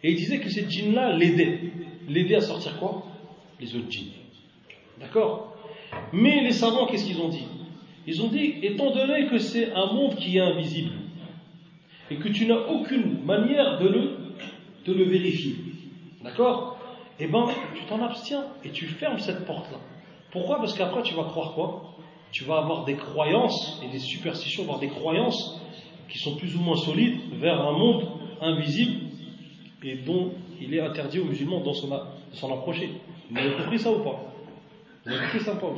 Et 0.03 0.11
il 0.11 0.15
disait 0.15 0.39
que 0.39 0.49
ces 0.49 0.69
djinns-là 0.69 1.15
l'aidaient. 1.15 1.59
L'aidaient 2.07 2.35
à 2.35 2.41
sortir 2.41 2.77
quoi? 2.79 3.05
Les 3.59 3.75
autres 3.75 3.89
djinns. 3.89 4.11
D'accord? 4.99 5.55
Mais 6.13 6.41
les 6.41 6.51
savants, 6.51 6.85
qu'est-ce 6.87 7.05
qu'ils 7.05 7.21
ont 7.21 7.29
dit? 7.29 7.47
Ils 8.07 8.21
ont 8.21 8.27
dit, 8.27 8.55
étant 8.61 8.91
donné 8.91 9.27
que 9.27 9.37
c'est 9.37 9.71
un 9.73 9.93
monde 9.93 10.15
qui 10.15 10.37
est 10.37 10.41
invisible, 10.41 10.91
et 12.11 12.17
que 12.17 12.29
tu 12.29 12.45
n'as 12.45 12.67
aucune 12.67 13.23
manière 13.23 13.79
de 13.79 13.87
le, 13.87 14.17
de 14.85 14.93
le 14.93 15.05
vérifier, 15.05 15.55
d'accord? 16.23 16.77
Eh 17.19 17.27
bien, 17.27 17.45
tu 17.73 17.83
t'en 17.85 18.03
abstiens 18.03 18.45
et 18.63 18.69
tu 18.69 18.85
fermes 18.85 19.17
cette 19.17 19.45
porte-là. 19.45 19.79
Pourquoi? 20.31 20.57
Parce 20.57 20.77
qu'après, 20.77 21.01
tu 21.01 21.15
vas 21.15 21.23
croire 21.23 21.53
quoi? 21.53 21.95
Tu 22.31 22.43
vas 22.43 22.57
avoir 22.57 22.85
des 22.85 22.95
croyances 22.95 23.81
et 23.83 23.87
des 23.89 23.99
superstitions, 23.99 24.65
voire 24.65 24.79
des 24.79 24.89
croyances 24.89 25.59
qui 26.09 26.19
sont 26.19 26.35
plus 26.35 26.55
ou 26.55 26.59
moins 26.59 26.75
solides 26.75 27.17
vers 27.39 27.61
un 27.61 27.71
monde 27.71 28.07
invisible 28.41 29.01
et 29.83 29.95
dont 29.95 30.31
il 30.59 30.73
est 30.73 30.81
interdit 30.81 31.19
aux 31.19 31.25
musulmans 31.25 31.61
de 31.61 31.71
s'en 32.35 32.53
approcher. 32.53 32.89
Vous 33.29 33.37
avez 33.37 33.55
compris 33.55 33.79
ça 33.79 33.91
ou 33.91 33.99
pas 33.99 34.33
Vous 35.05 35.11
avez 35.11 35.21
compris 35.25 35.39
ça 35.41 35.53
ou 35.53 35.57
pas, 35.57 35.73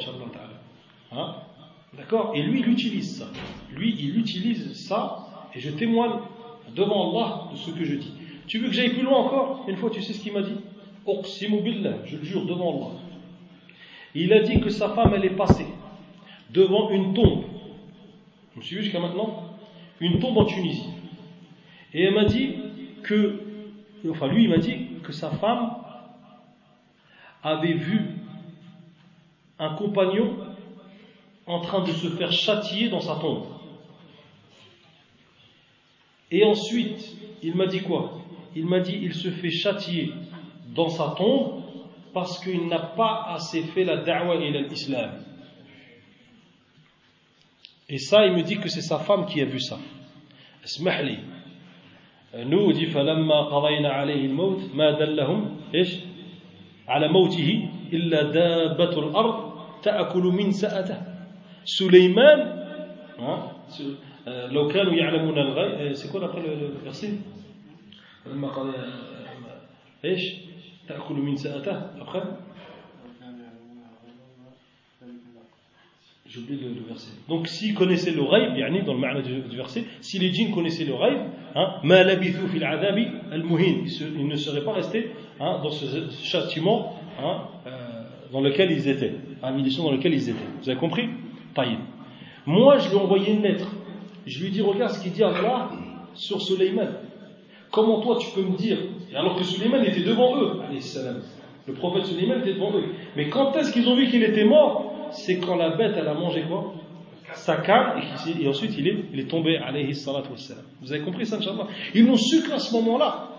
hein 1.11 1.36
D'accord 1.95 2.32
Et 2.36 2.43
lui, 2.43 2.59
il 2.59 2.69
utilise 2.69 3.19
ça. 3.19 3.28
Lui, 3.73 3.95
il 3.99 4.17
utilise 4.19 4.73
ça, 4.73 5.49
et 5.53 5.59
je 5.59 5.71
témoigne 5.71 6.19
devant 6.75 7.11
Allah 7.11 7.49
de 7.51 7.57
ce 7.57 7.71
que 7.71 7.84
je 7.84 7.95
dis. 7.95 8.11
Tu 8.47 8.59
veux 8.59 8.67
que 8.67 8.73
j'aille 8.73 8.93
plus 8.93 9.03
loin 9.03 9.19
encore 9.19 9.65
Une 9.67 9.78
fois, 9.78 9.89
tu 9.89 10.01
sais 10.01 10.13
ce 10.13 10.21
qu'il 10.21 10.34
m'a 10.34 10.41
dit 10.41 10.55
je 12.05 12.17
le 12.17 12.23
jure 12.23 12.45
devant 12.45 12.75
Allah. 12.75 12.99
Il 14.13 14.34
a 14.34 14.41
dit 14.41 14.59
que 14.59 14.69
sa 14.69 14.89
femme, 14.89 15.13
elle 15.15 15.25
est 15.25 15.36
passée 15.36 15.67
devant 16.51 16.89
une 16.89 17.13
tombe. 17.13 17.43
Vous 18.53 18.59
me 18.59 18.61
suivez 18.61 18.84
jusqu'à 18.84 18.99
maintenant 18.99 19.56
Une 19.99 20.19
tombe 20.19 20.37
en 20.37 20.45
Tunisie. 20.45 20.89
Et 21.93 22.03
elle 22.03 22.13
m'a 22.13 22.25
dit 22.25 22.57
que, 23.03 23.41
enfin 24.09 24.27
lui, 24.27 24.43
il 24.43 24.49
m'a 24.49 24.57
dit 24.57 24.79
que 25.03 25.11
sa 25.11 25.31
femme 25.31 25.77
avait 27.41 27.73
vu 27.73 27.99
un 29.59 29.73
compagnon 29.75 30.37
en 31.45 31.59
train 31.59 31.81
de 31.81 31.91
se 31.91 32.09
faire 32.09 32.31
châtier 32.31 32.89
dans 32.89 32.99
sa 32.99 33.15
tombe. 33.15 33.45
Et 36.29 36.43
ensuite, 36.43 37.17
il 37.41 37.55
m'a 37.55 37.67
dit 37.67 37.79
quoi? 37.79 38.19
Il 38.55 38.65
m'a 38.65 38.79
dit 38.79 38.99
il 39.01 39.13
se 39.13 39.31
fait 39.31 39.49
châtier 39.49 40.13
dans 40.75 40.89
sa 40.89 41.15
tombe 41.17 41.61
parce 42.13 42.37
qu'il 42.39 42.67
n'a 42.67 42.79
pas 42.79 43.25
assez 43.29 43.63
fait 43.63 43.83
la 43.83 43.97
da'wa 43.97 44.35
et 44.35 44.51
l'islam. 44.51 45.26
Et 47.89 47.99
ça, 47.99 48.25
il 48.25 48.33
me 48.33 48.43
dit 48.43 48.57
que 48.57 48.67
c'est 48.67 48.81
sa 48.81 48.99
femme 48.99 49.25
qui 49.25 49.41
a 49.41 49.45
vu 49.45 49.59
ça. 49.59 49.77
اسمح 50.67 50.99
لي 50.99 51.17
نودي 52.35 52.85
فلما 52.85 53.41
قضينا 53.41 53.89
عليه 53.89 54.25
الموت 54.25 54.75
ما 54.75 54.91
دلهم 54.99 55.57
إيش 55.75 55.95
على 56.88 57.07
موته 57.07 57.69
الا 57.93 58.31
دابة 58.31 58.99
الأرض 58.99 59.53
تاكل 59.83 60.23
من 60.23 60.51
سأته 60.51 60.97
سليمان 61.63 62.39
لو 64.27 64.67
كانوا 64.67 64.93
يعلمون 64.93 65.38
الغيب 65.39 65.93
سيكون 65.93 66.21
le 66.21 66.89
verset? 66.89 67.15
لما 68.25 68.47
قضى 68.47 68.73
إيش 70.05 70.33
تأكل 70.88 71.15
من 71.15 71.35
سأته 71.35 71.75
après 76.28 76.41
J'oublie 76.41 76.59
le, 76.59 76.88
verset. 76.88 77.11
Donc, 77.30 77.47
s'ils 77.47 77.73
connaissaient 77.73 78.11
le 78.11 78.23
rêve, 78.23 78.57
yani, 78.57 78.84
dans 78.84 78.93
le 78.93 78.99
ma'na 78.99 79.21
du, 79.21 79.41
du, 79.41 79.55
verset, 79.55 79.86
si 80.01 80.19
les 80.19 80.32
djinns 80.34 80.51
connaissaient 80.51 80.86
le 80.86 80.93
rêve, 80.93 81.19
hein, 81.55 81.80
ils 81.84 81.88
ne 84.28 84.36
seraient 84.36 84.63
pas 84.63 84.73
restés 84.73 85.11
hein, 85.39 85.61
dans 85.63 85.71
ce 85.71 85.86
châtiment 86.23 86.99
hein, 87.19 87.43
euh, 87.65 87.69
dans 88.32 88.41
lequel 88.41 88.71
ils 88.71 88.88
étaient, 88.88 89.13
à 89.41 89.51
dans 89.51 89.91
lequel 89.91 90.13
ils 90.13 90.30
étaient. 90.30 90.39
Vous 90.61 90.69
avez 90.69 90.80
compris? 90.80 91.09
Taïb. 91.53 91.80
Moi, 92.45 92.78
je 92.78 92.89
lui 92.89 92.95
ai 92.95 92.99
envoyé 92.99 93.34
une 93.34 93.41
lettre. 93.41 93.67
Je 94.25 94.39
lui 94.39 94.47
ai 94.47 94.51
dit, 94.51 94.61
regarde 94.61 94.91
ce 94.91 95.01
qu'il 95.01 95.13
dit 95.13 95.23
Allah 95.23 95.69
sur 96.13 96.41
Suleiman. 96.41 96.89
Comment 97.71 98.01
toi 98.01 98.17
tu 98.19 98.30
peux 98.34 98.43
me 98.43 98.57
dire 98.57 98.78
Alors 99.15 99.36
que 99.36 99.43
Suleiman 99.43 99.84
était 99.84 100.01
devant 100.03 100.38
eux, 100.38 100.61
le 101.67 101.73
prophète 101.73 102.05
Suleiman 102.05 102.39
était 102.39 102.53
devant 102.53 102.71
eux. 102.78 102.84
Mais 103.15 103.30
quand 103.30 103.55
est-ce 103.57 103.73
qu'ils 103.73 103.88
ont 103.89 103.95
vu 103.95 104.07
qu'il 104.07 104.23
était 104.23 104.45
mort? 104.45 104.96
C'est 105.11 105.39
quand 105.39 105.55
la 105.55 105.75
bête 105.75 105.95
elle 105.97 106.07
a 106.07 106.13
mangé 106.13 106.43
quoi? 106.43 106.73
Sa 107.33 107.57
canne 107.57 108.01
et, 108.01 108.43
et, 108.43 108.47
ensuite 108.47 108.73
il 108.77 108.87
est, 108.87 109.27
tombé. 109.27 109.59
Vous 110.81 110.93
avez 110.93 111.03
compris 111.03 111.25
ça, 111.25 111.35
Inch'Allah? 111.37 111.67
Ils 111.93 112.05
n'ont 112.05 112.15
su 112.15 112.41
qu'à 112.47 112.57
ce 112.57 112.73
moment-là. 112.75 113.29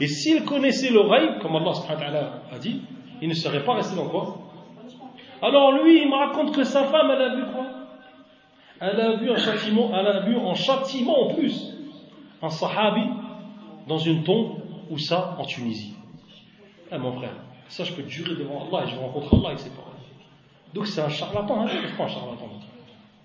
Et 0.00 0.06
s'ils 0.06 0.44
connaissaient 0.44 0.90
le 0.90 1.40
comme 1.40 1.56
Allah 1.56 1.74
subhanahu 1.74 2.14
wa 2.14 2.30
a 2.52 2.58
dit, 2.58 2.80
ils 3.22 3.28
ne 3.28 3.34
seraient 3.34 3.64
pas 3.64 3.74
restés 3.74 3.96
dans 3.96 4.08
quoi? 4.08 4.38
Alors 5.40 5.72
lui, 5.72 6.02
il 6.02 6.08
me 6.08 6.16
raconte 6.16 6.54
que 6.54 6.64
sa 6.64 6.84
femme, 6.84 7.10
elle 7.12 7.22
a 7.22 7.36
vu 7.36 7.42
quoi? 7.52 7.66
Elle 8.80 9.00
a 9.00 9.16
vu 9.16 9.30
un 9.30 9.36
châtiment, 9.36 9.90
elle 9.94 10.06
a 10.06 10.20
vu 10.20 10.36
en 10.36 10.54
châtiment 10.54 11.28
en 11.28 11.34
plus, 11.34 11.76
un 12.42 12.48
sahabi 12.48 13.02
dans 13.86 13.98
une 13.98 14.22
tombe, 14.22 14.58
ou 14.90 14.98
ça, 14.98 15.36
en 15.38 15.44
Tunisie. 15.44 15.94
Eh 16.92 16.98
mon 16.98 17.12
frère, 17.12 17.34
ça 17.68 17.84
je 17.84 17.92
peux 17.92 18.02
te 18.02 18.08
jurer 18.08 18.34
devant 18.36 18.66
Allah 18.66 18.86
et 18.86 18.90
je 18.90 18.96
rencontre 18.96 19.34
Allah 19.34 19.48
avec 19.48 19.58
ses 19.58 19.70
paroles. 19.70 19.87
Donc 20.74 20.86
c'est 20.86 21.00
un 21.00 21.08
charlatan, 21.08 21.62
hein, 21.62 21.66
un 21.66 22.08
charlatan. 22.08 22.48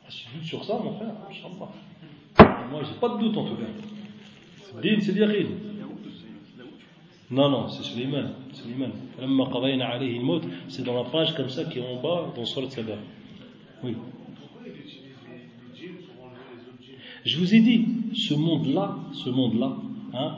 Si 0.09 0.25
tu 0.25 0.37
doutes 0.37 0.45
sur 0.45 0.63
ça, 0.63 0.79
mon 0.83 0.93
frère, 0.93 1.13
pas. 1.59 1.71
Moi, 2.71 2.81
j'ai 2.83 2.99
pas 2.99 3.09
de 3.09 3.19
doute 3.19 3.37
en 3.37 3.45
tout 3.45 3.55
cas. 3.55 4.81
Din, 4.81 4.99
c'est 4.99 5.13
yaqin. 5.13 5.49
Non, 7.31 7.49
non, 7.49 7.67
c'est 7.67 7.83
Suleiman. 7.83 8.33
Suleiman. 8.51 8.91
C'est 10.67 10.83
dans 10.83 11.03
la 11.03 11.09
page 11.09 11.35
comme 11.35 11.49
ça 11.49 11.65
qui 11.65 11.79
est 11.79 11.87
en 11.87 12.01
bas 12.01 12.31
dans 12.35 12.45
Surat 12.45 12.69
Sadar. 12.69 12.97
Oui. 13.83 13.95
Je 17.25 17.39
vous 17.39 17.55
ai 17.55 17.59
dit, 17.61 17.87
ce 18.13 18.33
monde-là, 18.33 18.97
ce 19.13 19.29
monde-là, 19.29 19.77
hein, 20.13 20.37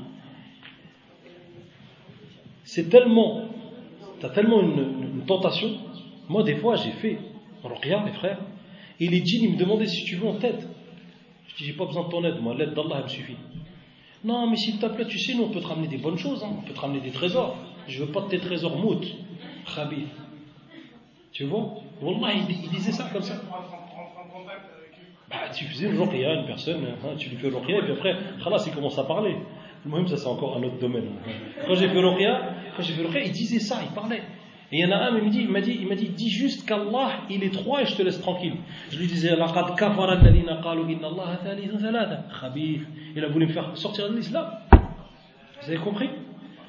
c'est 2.63 2.89
tellement, 2.89 3.41
tu 4.19 4.25
as 4.25 4.29
tellement 4.29 4.61
une 4.61 5.25
tentation 5.25 5.69
moi, 6.29 6.43
des 6.43 6.55
fois, 6.55 6.75
j'ai 6.75 6.91
fait 6.91 7.17
Ruqya, 7.63 8.03
mes 8.03 8.13
frères, 8.13 8.39
et 8.99 9.07
les 9.07 9.25
djinns, 9.25 9.43
ils 9.43 9.53
me 9.53 9.57
demandaient 9.57 9.87
si 9.87 10.05
tu 10.05 10.15
veux 10.15 10.27
en 10.27 10.35
tête. 10.35 10.67
Je 11.47 11.55
dis, 11.55 11.65
j'ai 11.65 11.73
pas 11.73 11.85
besoin 11.85 12.05
de 12.05 12.09
ton 12.09 12.23
aide, 12.23 12.41
moi, 12.41 12.55
l'aide 12.55 12.73
d'Allah, 12.73 12.97
elle 12.97 13.03
me 13.03 13.09
suffit. 13.09 13.37
Non, 14.23 14.49
mais 14.49 14.55
s'il 14.55 14.79
te 14.79 14.87
plaît, 14.87 15.05
tu 15.05 15.19
sais, 15.19 15.35
nous, 15.35 15.43
on 15.43 15.49
peut 15.49 15.59
te 15.59 15.67
ramener 15.67 15.87
des 15.87 15.97
bonnes 15.97 16.17
choses, 16.17 16.43
hein. 16.43 16.49
on 16.51 16.61
peut 16.61 16.73
te 16.73 16.79
ramener 16.79 16.99
des 16.99 17.11
trésors. 17.11 17.57
Je 17.87 18.03
veux 18.03 18.11
pas 18.11 18.21
de 18.21 18.29
tes 18.29 18.39
trésors 18.39 18.75
mout, 18.77 19.01
khabith. 19.75 20.07
Tu 21.31 21.43
vois? 21.43 21.75
Wallah, 22.01 22.33
il, 22.33 22.69
disait 22.69 22.91
ça 22.91 23.09
comme 23.11 23.21
ça. 23.21 23.35
Bah, 25.29 25.49
tu 25.53 25.65
faisais 25.65 25.89
le 25.89 26.01
ruqya, 26.01 26.33
une 26.33 26.45
personne, 26.45 26.85
hein, 26.85 27.15
tu 27.17 27.29
lui 27.29 27.37
fais 27.37 27.49
le 27.49 27.57
ruqya, 27.57 27.79
et 27.79 27.81
puis 27.83 27.91
après, 27.91 28.15
khalas, 28.43 28.63
il 28.65 28.73
commence 28.73 28.97
à 28.97 29.03
parler. 29.03 29.35
Moi-même, 29.85 30.07
ça, 30.07 30.17
c'est 30.17 30.27
encore 30.27 30.57
un 30.57 30.63
autre 30.63 30.79
domaine. 30.79 31.09
Quand 31.67 31.75
j'ai 31.75 31.89
fait 31.89 32.01
le 32.01 32.07
ruqya, 32.07 32.55
quand 32.75 32.83
j'ai 32.83 32.93
fait 32.93 33.03
ruqya, 33.03 33.21
il 33.23 33.31
disait 33.31 33.59
ça, 33.59 33.81
il 33.83 33.93
parlait. 33.93 34.23
Et 34.71 34.79
il 34.79 34.79
y 34.79 34.85
en 34.85 34.91
a 34.91 34.97
un, 34.97 35.17
il 35.17 35.23
m'a 35.23 35.29
dit, 35.29 35.41
il 35.41 35.49
m'a 35.49 35.61
dit, 35.61 35.77
il 35.79 35.87
m'a 35.87 35.95
dit, 35.95 36.09
dis 36.09 36.29
juste 36.29 36.67
qu'Allah, 36.67 37.09
il 37.29 37.43
est 37.43 37.53
trois 37.53 37.81
et 37.81 37.85
je 37.85 37.95
te 37.95 38.01
laisse 38.01 38.19
tranquille. 38.19 38.55
Je 38.89 38.97
lui 38.97 39.07
disais, 39.07 39.35
laqad 39.35 39.75
qalu 39.75 40.31
inna 40.41 41.07
Allah. 41.07 41.39
Il 43.15 43.23
a 43.23 43.27
voulu 43.27 43.47
me 43.47 43.51
faire 43.51 43.71
sortir 43.75 44.09
de 44.09 44.15
l'islam. 44.15 44.45
Vous 44.71 45.69
avez 45.69 45.77
compris? 45.77 46.09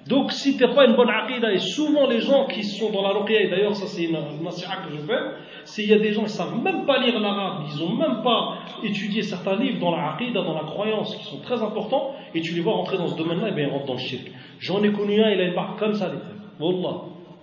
Donc, 0.09 0.31
si 0.31 0.57
tu 0.57 0.63
n'as 0.63 0.73
pas 0.73 0.87
une 0.87 0.95
bonne 0.95 1.11
aqidah, 1.11 1.53
et 1.53 1.59
souvent 1.59 2.07
les 2.07 2.21
gens 2.21 2.47
qui 2.47 2.63
sont 2.63 2.91
dans 2.91 3.03
la 3.03 3.09
ruqya, 3.09 3.41
et 3.41 3.49
d'ailleurs, 3.51 3.75
ça 3.75 3.87
c'est 3.89 4.05
une, 4.05 4.15
une 4.15 4.45
que 4.45 4.93
je 4.93 4.99
fais, 5.05 5.19
c'est 5.65 5.83
il 5.83 5.89
y 5.89 5.95
a 5.95 5.99
des 5.99 6.13
gens 6.13 6.21
qui 6.21 6.27
ne 6.27 6.31
savent 6.31 6.63
même 6.63 6.87
pas 6.87 7.03
lire 7.05 7.19
l'arabe, 7.19 7.65
ils 7.75 7.81
n'ont 7.85 7.97
même 7.97 8.23
pas 8.23 8.59
étudié 8.85 9.23
certains 9.23 9.57
livres 9.57 9.81
dans 9.81 9.91
la 9.97 10.13
aqidah, 10.13 10.43
dans 10.43 10.55
la 10.55 10.63
croyance, 10.63 11.17
qui 11.17 11.25
sont 11.25 11.41
très 11.41 11.61
importants, 11.61 12.15
et 12.35 12.41
tu 12.41 12.55
les 12.55 12.61
vois 12.61 12.75
rentrer 12.75 12.99
dans 12.99 13.09
ce 13.09 13.17
domaine-là, 13.17 13.49
et 13.49 13.53
bien 13.53 13.67
ils 13.67 13.71
rentrent 13.73 13.87
dans 13.87 13.95
le 13.95 13.99
shirk. 13.99 14.31
J'en 14.61 14.81
ai 14.85 14.93
connu 14.93 15.21
un, 15.21 15.31
il 15.31 15.41
a 15.41 15.45
une 15.45 15.55
marque 15.55 15.77
comme 15.81 15.95
ça, 15.95 16.07
les 16.07 16.19
frères 16.19 16.37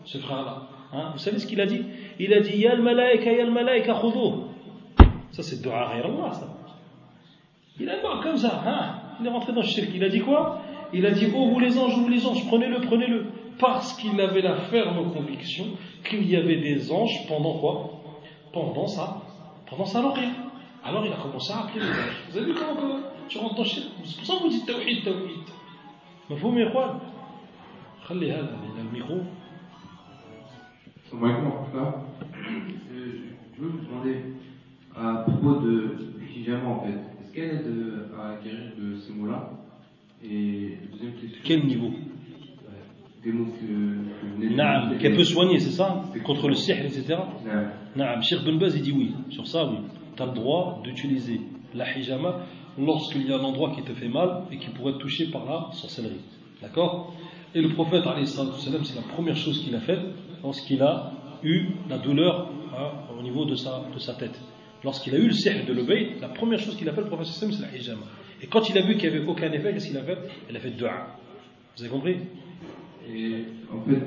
ce 0.04 0.18
frère-là. 0.18 0.62
Hein 0.92 1.10
Vous 1.12 1.18
savez 1.18 1.38
ce 1.38 1.46
qu'il 1.46 1.60
a 1.60 1.66
dit 1.66 1.82
Il 2.18 2.32
a 2.32 2.40
dit 2.40 2.56
Ya 2.56 2.72
al-malaika, 2.72 3.32
ya 3.32 3.44
al-malaika, 3.44 3.94
khudouh. 3.94 4.44
Ça, 5.32 5.42
c'est 5.42 5.60
dua 5.62 5.88
Allah, 5.88 6.32
ça. 6.32 6.48
Il 7.78 7.88
a 7.88 7.96
pas 7.96 8.20
comme 8.22 8.36
ça. 8.36 8.62
Hein 8.66 8.94
il 9.20 9.26
est 9.26 9.30
rentré 9.30 9.52
dans 9.52 9.60
le 9.60 9.66
shirk. 9.66 9.90
Il 9.94 10.04
a 10.04 10.08
dit 10.08 10.20
quoi 10.20 10.60
il 10.92 11.04
a 11.04 11.10
dit 11.10 11.26
Oh, 11.34 11.48
vous 11.48 11.60
les 11.60 11.78
anges, 11.78 11.96
vous 11.96 12.08
les 12.08 12.26
anges, 12.26 12.46
prenez-le, 12.46 12.80
prenez-le. 12.80 13.26
Parce 13.58 13.94
qu'il 13.94 14.20
avait 14.20 14.40
la 14.40 14.56
ferme 14.56 15.12
conviction 15.12 15.66
qu'il 16.04 16.28
y 16.30 16.36
avait 16.36 16.60
des 16.60 16.92
anges 16.92 17.26
pendant 17.26 17.58
quoi 17.58 17.90
Pendant 18.52 18.86
ça, 18.86 19.20
pendant 19.68 19.84
ça, 19.84 19.98
alors 19.98 20.16
Alors 20.84 21.04
il 21.04 21.12
a 21.12 21.16
commencé 21.16 21.52
à 21.52 21.64
appeler 21.64 21.84
les 21.84 21.90
anges. 21.90 22.22
Vous 22.30 22.38
avez 22.38 22.46
vu 22.46 22.54
comment 22.54 23.00
tu 23.28 23.38
rentres 23.38 23.56
dans 23.56 23.64
C'est 23.64 23.82
pour 24.16 24.26
ça 24.26 24.34
que 24.36 24.42
vous 24.42 24.48
dites 24.48 24.66
Tawhid, 24.66 25.04
Tawhid. 25.04 25.48
مفهوم 26.30 26.58
يا 26.58 26.68
اخوان 26.68 26.98
خلي 28.04 28.32
هذا 28.32 28.56
le 31.21 31.27
micro 31.27 31.49
je 33.55 33.61
veux 33.61 33.69
vous 33.69 33.85
demander 33.85 34.17
à 34.95 35.23
propos 35.27 35.61
de 35.61 35.95
hijama 36.35 36.67
en 36.69 36.79
fait, 36.81 36.93
est-ce 37.21 37.33
qu'elle 37.33 37.49
aide 37.51 37.73
à 38.19 38.43
guérir 38.43 38.71
de 38.77 38.95
ces 38.97 39.13
mots-là 39.13 39.51
Et 40.23 40.77
deuxième 40.91 41.13
question. 41.13 41.39
Quel 41.43 41.65
niveau? 41.65 41.91
Des 43.23 43.31
mots 43.31 43.45
que, 43.59 44.41
que 44.41 44.97
qu'elle 44.99 45.15
peut 45.15 45.23
soigner, 45.23 45.59
c'est 45.59 45.71
ça? 45.71 46.03
Contre 46.25 46.49
le 46.49 46.55
sihr, 46.55 46.83
etc. 46.83 47.15
Naam, 47.95 48.21
Cheikh 48.21 48.43
Ben 48.43 48.57
Baz, 48.57 48.75
il 48.75 48.81
dit 48.81 48.91
oui. 48.91 49.13
Sur 49.29 49.47
ça, 49.47 49.65
oui. 49.65 49.77
Tu 50.17 50.21
as 50.21 50.25
le 50.25 50.33
droit 50.33 50.81
d'utiliser 50.83 51.39
la 51.73 51.97
hijama 51.97 52.41
lorsqu'il 52.77 53.27
y 53.27 53.31
a 53.31 53.37
un 53.37 53.43
endroit 53.43 53.71
qui 53.75 53.83
te 53.83 53.93
fait 53.93 54.09
mal 54.09 54.43
et 54.51 54.57
qui 54.57 54.69
pourrait 54.71 54.93
être 54.93 54.99
touché 54.99 55.27
par 55.27 55.45
la 55.45 55.71
sorcellerie. 55.73 56.21
D'accord? 56.61 57.13
Et 57.55 57.61
le 57.61 57.69
prophète, 57.69 58.03
c'est 58.25 58.95
la 58.95 59.01
première 59.13 59.37
chose 59.37 59.63
qu'il 59.63 59.75
a 59.75 59.79
faite 59.79 60.01
lorsqu'il 60.43 60.81
a 60.81 61.11
eu 61.43 61.67
la 61.89 61.97
douleur 61.97 62.49
hein, 62.77 62.91
au 63.17 63.21
niveau 63.21 63.45
de 63.45 63.55
sa, 63.55 63.83
de 63.93 63.99
sa 63.99 64.13
tête. 64.13 64.39
Lorsqu'il 64.83 65.15
a 65.15 65.17
eu 65.17 65.27
le 65.27 65.33
sihr 65.33 65.65
de 65.65 65.73
l'obéi, 65.73 66.15
la 66.19 66.27
première 66.29 66.59
chose 66.59 66.75
qu'il 66.75 66.89
a 66.89 66.93
fait, 66.93 67.01
le 67.01 67.07
prophète 67.07 67.27
c'est 67.27 67.61
la 67.61 67.73
hijama. 67.75 68.01
Et 68.41 68.47
quand 68.47 68.67
il 68.69 68.77
a 68.77 68.81
vu 68.81 68.97
qu'il 68.97 69.09
n'y 69.09 69.15
avait 69.17 69.25
aucun 69.25 69.49
effet, 69.51 69.73
qu'est-ce 69.73 69.87
qu'il 69.87 69.97
a 69.97 70.03
fait? 70.03 70.17
Il 70.49 70.57
a 70.57 70.59
fait 70.59 70.71
dua. 70.71 71.15
Vous 71.77 71.83
avez 71.83 71.91
compris? 71.91 72.17
Et 73.09 73.45
en 73.71 73.81
fait, 73.89 74.01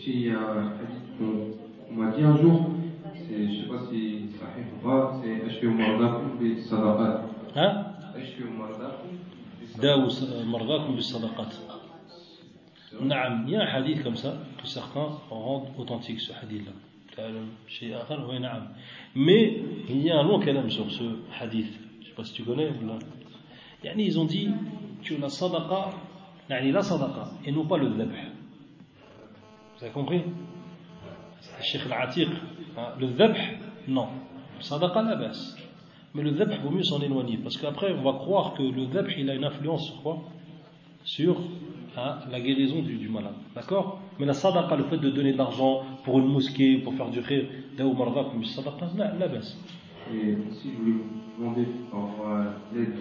s'il 0.00 0.20
y 0.26 0.30
a 0.30 0.38
un 0.38 0.68
hadith 0.68 1.18
qu'on 1.18 1.94
m'a 1.94 2.10
dit 2.12 2.22
un 2.22 2.36
jour, 2.38 2.70
je 3.30 3.36
ne 3.42 3.48
sais 3.48 3.68
pas 3.68 3.80
si 3.90 4.00
ça 4.38 4.46
arrive 4.46 4.66
ou 4.76 4.78
pas, 4.86 5.20
c'est 5.22 5.34
Ashfi 5.50 5.66
Mardakum 5.66 6.38
bi 6.40 6.62
sadaqat. 6.62 7.14
Hein? 7.56 7.70
Ashfi 8.16 8.42
Mardakum 8.58 9.10
bi 10.96 11.02
sadaqat. 11.02 11.52
Il 13.00 13.08
y 13.08 13.56
a 13.56 13.62
un 13.62 13.66
hadith 13.66 14.02
comme 14.02 14.16
ça 14.16 14.34
que 14.60 14.66
certains 14.66 15.08
rendent 15.30 15.68
authentique, 15.78 16.20
ce 16.20 16.32
hadith-là. 16.32 16.72
Mais 19.14 19.62
il 19.88 20.02
y 20.02 20.10
a 20.10 20.18
un 20.18 20.22
long 20.24 20.40
kalam 20.40 20.70
sur 20.70 20.90
ce 20.90 21.04
hadith. 21.40 21.72
Je 22.00 22.04
ne 22.04 22.04
sais 22.08 22.14
pas 22.14 22.24
si 22.24 22.32
tu 22.32 22.42
connais 22.42 22.70
là. 22.70 22.98
Ils 23.96 24.18
ont 24.18 24.24
dit 24.24 24.48
que 25.04 25.14
la 25.14 25.28
sadaqa, 25.28 25.90
la 26.48 26.82
sadaqa, 26.82 27.30
et 27.44 27.52
non 27.52 27.66
pas 27.66 27.76
le 27.78 27.90
dhabh. 27.90 28.10
Vous 29.76 29.84
avez 29.84 29.92
compris? 29.92 30.22
Cheikh 31.60 31.82
al-Atiq, 31.86 32.28
hein, 32.76 32.94
le 32.98 33.08
dhabh, 33.08 33.36
non. 33.88 34.08
Sadaqa 34.60 35.02
la 35.02 35.16
basse. 35.16 35.56
Mais 36.14 36.22
le 36.22 36.30
dhabh, 36.30 36.60
vaut 36.62 36.70
mieux 36.70 36.84
s'en 36.84 37.00
éloigner. 37.00 37.38
Parce 37.38 37.56
qu'après, 37.58 37.92
on 37.92 38.02
va 38.02 38.12
croire 38.18 38.54
que 38.54 38.62
le 38.62 38.86
dhabh, 38.86 39.10
il 39.18 39.28
a 39.28 39.34
une 39.34 39.44
influence 39.44 39.84
sur 39.86 40.00
quoi? 40.02 40.22
Sur 41.04 41.36
Hein, 41.96 42.18
la 42.30 42.40
guérison 42.40 42.82
du, 42.82 42.96
du 42.96 43.08
malade. 43.08 43.34
D'accord? 43.54 44.00
Mais 44.18 44.26
la 44.26 44.32
sadaqa, 44.32 44.76
le 44.76 44.84
fait 44.84 44.98
de 44.98 45.10
donner 45.10 45.32
de 45.32 45.38
l'argent 45.38 45.82
pour 46.04 46.18
une 46.18 46.26
mosquée, 46.26 46.78
pour 46.78 46.94
faire 46.94 47.08
du 47.08 47.22
khir, 47.22 47.44
daou 47.78 47.94
marda, 47.94 48.24
comme 48.30 48.44
sadaqa, 48.44 48.86
la 49.18 49.28
baisse. 49.28 49.56
Et 50.12 50.36
si 50.50 50.72
je 50.72 50.76
voulais 50.76 50.92
vous 50.92 51.42
demander 51.44 51.66
par 51.90 52.08
l'aide 52.74 52.94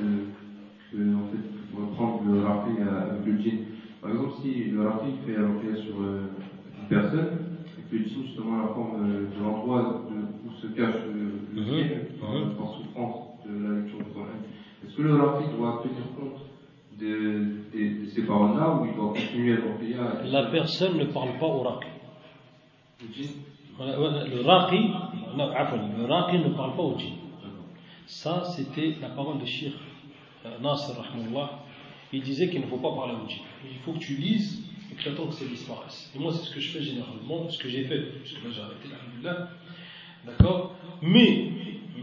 de, 0.94 1.16
en 1.16 1.28
fait, 1.32 1.72
pour 1.72 1.82
reprendre 1.82 2.22
le 2.32 2.44
raqi 2.46 2.82
avec 2.82 3.26
le 3.26 3.42
djinn. 3.42 3.60
Par 4.02 4.12
exemple, 4.12 4.34
si 4.42 4.66
le 4.66 4.88
raqi 4.88 5.08
fait 5.26 5.38
un 5.38 5.76
sur 5.76 5.96
euh, 6.02 6.30
une 6.82 6.88
personne, 6.88 7.30
et 7.78 7.90
que 7.90 7.96
le 7.96 8.06
djinn, 8.06 8.24
justement, 8.26 8.62
la 8.62 8.68
forme 8.68 9.04
euh, 9.04 9.26
de 9.36 9.44
l'endroit 9.44 10.04
où 10.46 10.52
se 10.62 10.68
cache 10.68 11.02
le, 11.14 11.60
le 11.60 11.66
djinn, 11.66 11.88
mm 12.22 12.58
par 12.58 12.74
souffrance 12.76 13.40
de 13.46 13.52
la 13.64 13.80
lecture 13.80 13.98
du 13.98 14.12
Coran, 14.14 14.28
est-ce 14.86 14.96
que 14.96 15.02
le 15.02 15.16
raqi 15.16 15.46
doit 15.58 15.82
tenir 15.84 16.06
compte 16.16 16.43
de, 17.00 18.08
ces 18.14 18.26
paroles-là 18.26 18.80
ou 18.80 18.86
il 18.86 18.96
doit 18.96 19.14
continuer 19.14 19.58
à 19.98 20.24
La 20.26 20.50
personne 20.52 20.98
ne 20.98 21.06
parle 21.06 21.38
pas 21.40 21.46
au 21.46 21.62
raqi. 21.62 21.88
Le 23.80 24.42
raqi, 24.42 24.90
non, 25.36 25.50
le 25.50 26.06
raqi 26.06 26.38
ne 26.38 26.50
parle 26.50 26.76
pas 26.76 26.84
au 26.84 26.98
djinn. 26.98 27.16
Ça, 28.06 28.44
c'était 28.56 28.96
la 29.02 29.10
parole 29.10 29.40
de 29.40 29.46
Shir 29.46 29.72
euh, 30.46 30.60
Nasr, 30.62 30.94
il 32.12 32.22
disait 32.22 32.50
qu'il 32.50 32.62
ne 32.62 32.68
faut 32.68 32.78
pas 32.78 32.94
parler 32.94 33.14
au 33.14 33.28
djinn. 33.28 33.44
Il 33.70 33.80
faut 33.80 33.94
que 33.94 34.00
tu 34.00 34.16
lises 34.16 34.64
et 34.92 34.96
que 34.96 35.02
tu 35.02 35.10
attends 35.10 35.28
que 35.28 35.34
ça 35.34 35.46
disparaisse. 35.46 36.12
Et 36.16 36.20
moi, 36.20 36.32
c'est 36.32 36.46
ce 36.46 36.54
que 36.54 36.60
je 36.60 36.78
fais 36.78 36.84
généralement, 36.84 37.50
ce 37.50 37.58
que 37.58 37.70
j'ai 37.70 37.86
fait, 37.86 38.00
parce 38.00 38.32
que 38.34 38.48
là 38.48 38.54
j'ai 38.54 38.62
arrêté, 38.62 39.54
D'accord? 40.26 40.76
Mais, 41.02 41.50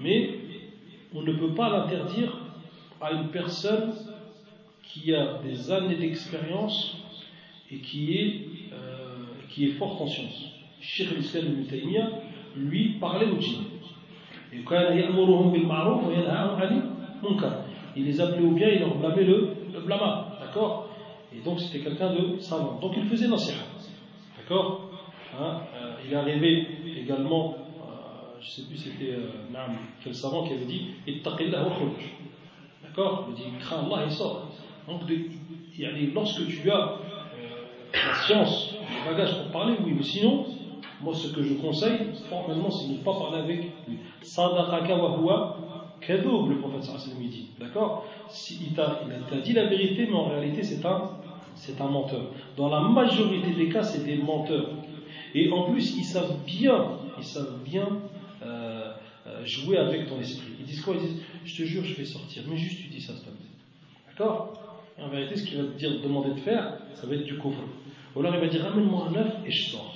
mais, 0.03 0.41
on 1.15 1.23
ne 1.23 1.33
peut 1.33 1.55
pas 1.55 1.71
l'interdire 1.71 2.37
à 3.01 3.13
une 3.13 3.29
personne 3.29 3.93
qui 4.93 5.15
a 5.15 5.39
des 5.45 5.71
années 5.71 5.97
d'expérience 5.97 6.97
et 7.71 7.79
qui 7.79 8.17
est, 8.17 8.47
euh, 8.73 9.69
fort 9.79 10.01
en 10.03 10.07
sciences. 10.07 10.53
Cheikh 10.81 11.11
l'Islam 11.17 11.47
ibn 11.47 11.65
lui, 12.57 12.97
parlait 13.01 13.27
au 13.27 13.39
djinn. 13.39 13.63
Il 17.97 18.05
les 18.05 18.21
appelait 18.21 18.43
au 18.45 18.51
bien, 18.53 18.69
il 18.69 18.81
leur 18.81 18.97
blâmait 18.97 19.25
le, 19.25 19.51
le 19.73 19.81
blâma. 19.81 20.39
D'accord? 20.41 20.89
Et 21.35 21.41
donc 21.41 21.61
c'était 21.61 21.81
quelqu'un 21.81 22.13
de 22.15 22.39
savant. 22.39 22.79
Donc 22.81 22.95
il 22.97 23.05
faisait 23.05 23.29
nasiha. 23.29 23.59
D'accord? 24.37 24.91
Hein? 25.39 25.61
Euh, 25.75 25.95
Il 26.05 26.13
est 26.13 26.17
arrivé 26.17 26.67
également, 27.01 27.55
euh, 27.55 28.41
je 28.41 28.47
ne 28.47 28.51
sais 28.51 28.63
plus 28.63 28.77
c'était 28.77 29.13
euh, 29.13 29.31
quel 30.03 30.15
savant 30.15 30.45
qui 30.45 30.55
avait 30.55 30.65
dit 30.65 30.89
D'accord? 32.83 33.29
Il 33.29 33.35
dit 33.35 33.59
crains 33.61 33.85
Allah 33.85 34.07
et 34.07 34.11
sort. 34.11 34.50
Donc, 34.91 35.03
lorsque 36.15 36.47
tu 36.49 36.71
as 36.71 36.75
euh, 36.75 36.89
la 37.93 38.15
science, 38.27 38.75
le 38.75 39.11
bagage 39.11 39.43
pour 39.43 39.53
parler, 39.53 39.77
oui, 39.85 39.93
mais 39.97 40.03
sinon, 40.03 40.47
moi 41.01 41.15
ce 41.15 41.29
que 41.29 41.43
je 41.43 41.55
conseille, 41.55 41.99
formellement, 42.29 42.71
c'est 42.71 42.89
de 42.89 42.95
ne 42.95 42.99
pas 42.99 43.15
parler 43.19 43.39
avec 43.39 43.63
lui. 43.89 43.99
Sadaqaka 44.23 44.97
wa 44.97 45.17
huwa 45.17 45.59
kadoub, 46.01 46.49
le 46.49 46.59
prophète 46.59 46.85
sallallahu 46.85 47.29
dit. 47.29 47.47
D'accord? 47.59 48.05
Il 48.61 48.73
t'a 48.75 49.37
dit 49.43 49.53
la 49.53 49.65
vérité, 49.65 50.07
mais 50.07 50.17
en 50.17 50.29
réalité, 50.29 50.63
c'est 50.63 50.85
un, 50.85 51.11
un 51.79 51.89
menteur. 51.89 52.31
Dans 52.57 52.69
la 52.69 52.81
majorité 52.81 53.53
des 53.53 53.69
cas, 53.69 53.83
c'est 53.83 54.05
des 54.05 54.17
menteurs. 54.17 54.71
Et 55.35 55.51
en 55.53 55.71
plus, 55.71 55.97
ils 55.97 56.05
savent 56.05 56.39
bien, 56.45 56.99
ils 57.19 57.25
savent 57.25 57.63
bien 57.65 57.89
euh, 58.43 58.93
euh, 59.27 59.45
jouer 59.45 59.79
avec 59.79 60.07
ton 60.07 60.19
esprit. 60.21 60.53
Ils 60.59 60.65
disent 60.67 60.83
quoi? 60.83 60.95
Ils 60.95 61.01
disent 61.01 61.23
Je 61.45 61.57
te 61.57 61.63
jure, 61.63 61.85
je 61.85 61.95
vais 61.95 62.05
sortir. 62.05 62.43
Mais 62.49 62.57
juste, 62.57 62.79
tu 62.81 62.89
dis 62.89 63.01
ça, 63.01 63.15
s'il 63.15 63.25
te 63.25 63.31
D'accord? 64.09 64.60
En 65.03 65.09
vérité, 65.09 65.37
ce 65.37 65.45
qu'il 65.45 65.59
va 65.59 65.65
te 65.65 65.79
dire, 65.79 66.01
demander 66.03 66.31
de 66.31 66.41
faire, 66.41 66.79
ça 66.95 67.07
va 67.07 67.15
être 67.15 67.25
du 67.25 67.39
couvre. 67.39 67.63
Ou 68.15 68.21
alors 68.21 68.35
il 68.35 68.41
va 68.41 68.47
dire 68.49 68.63
ramène-moi 68.63 69.09
un 69.11 69.15
œuf 69.17 69.33
et 69.47 69.51
je 69.51 69.71
sors. 69.71 69.95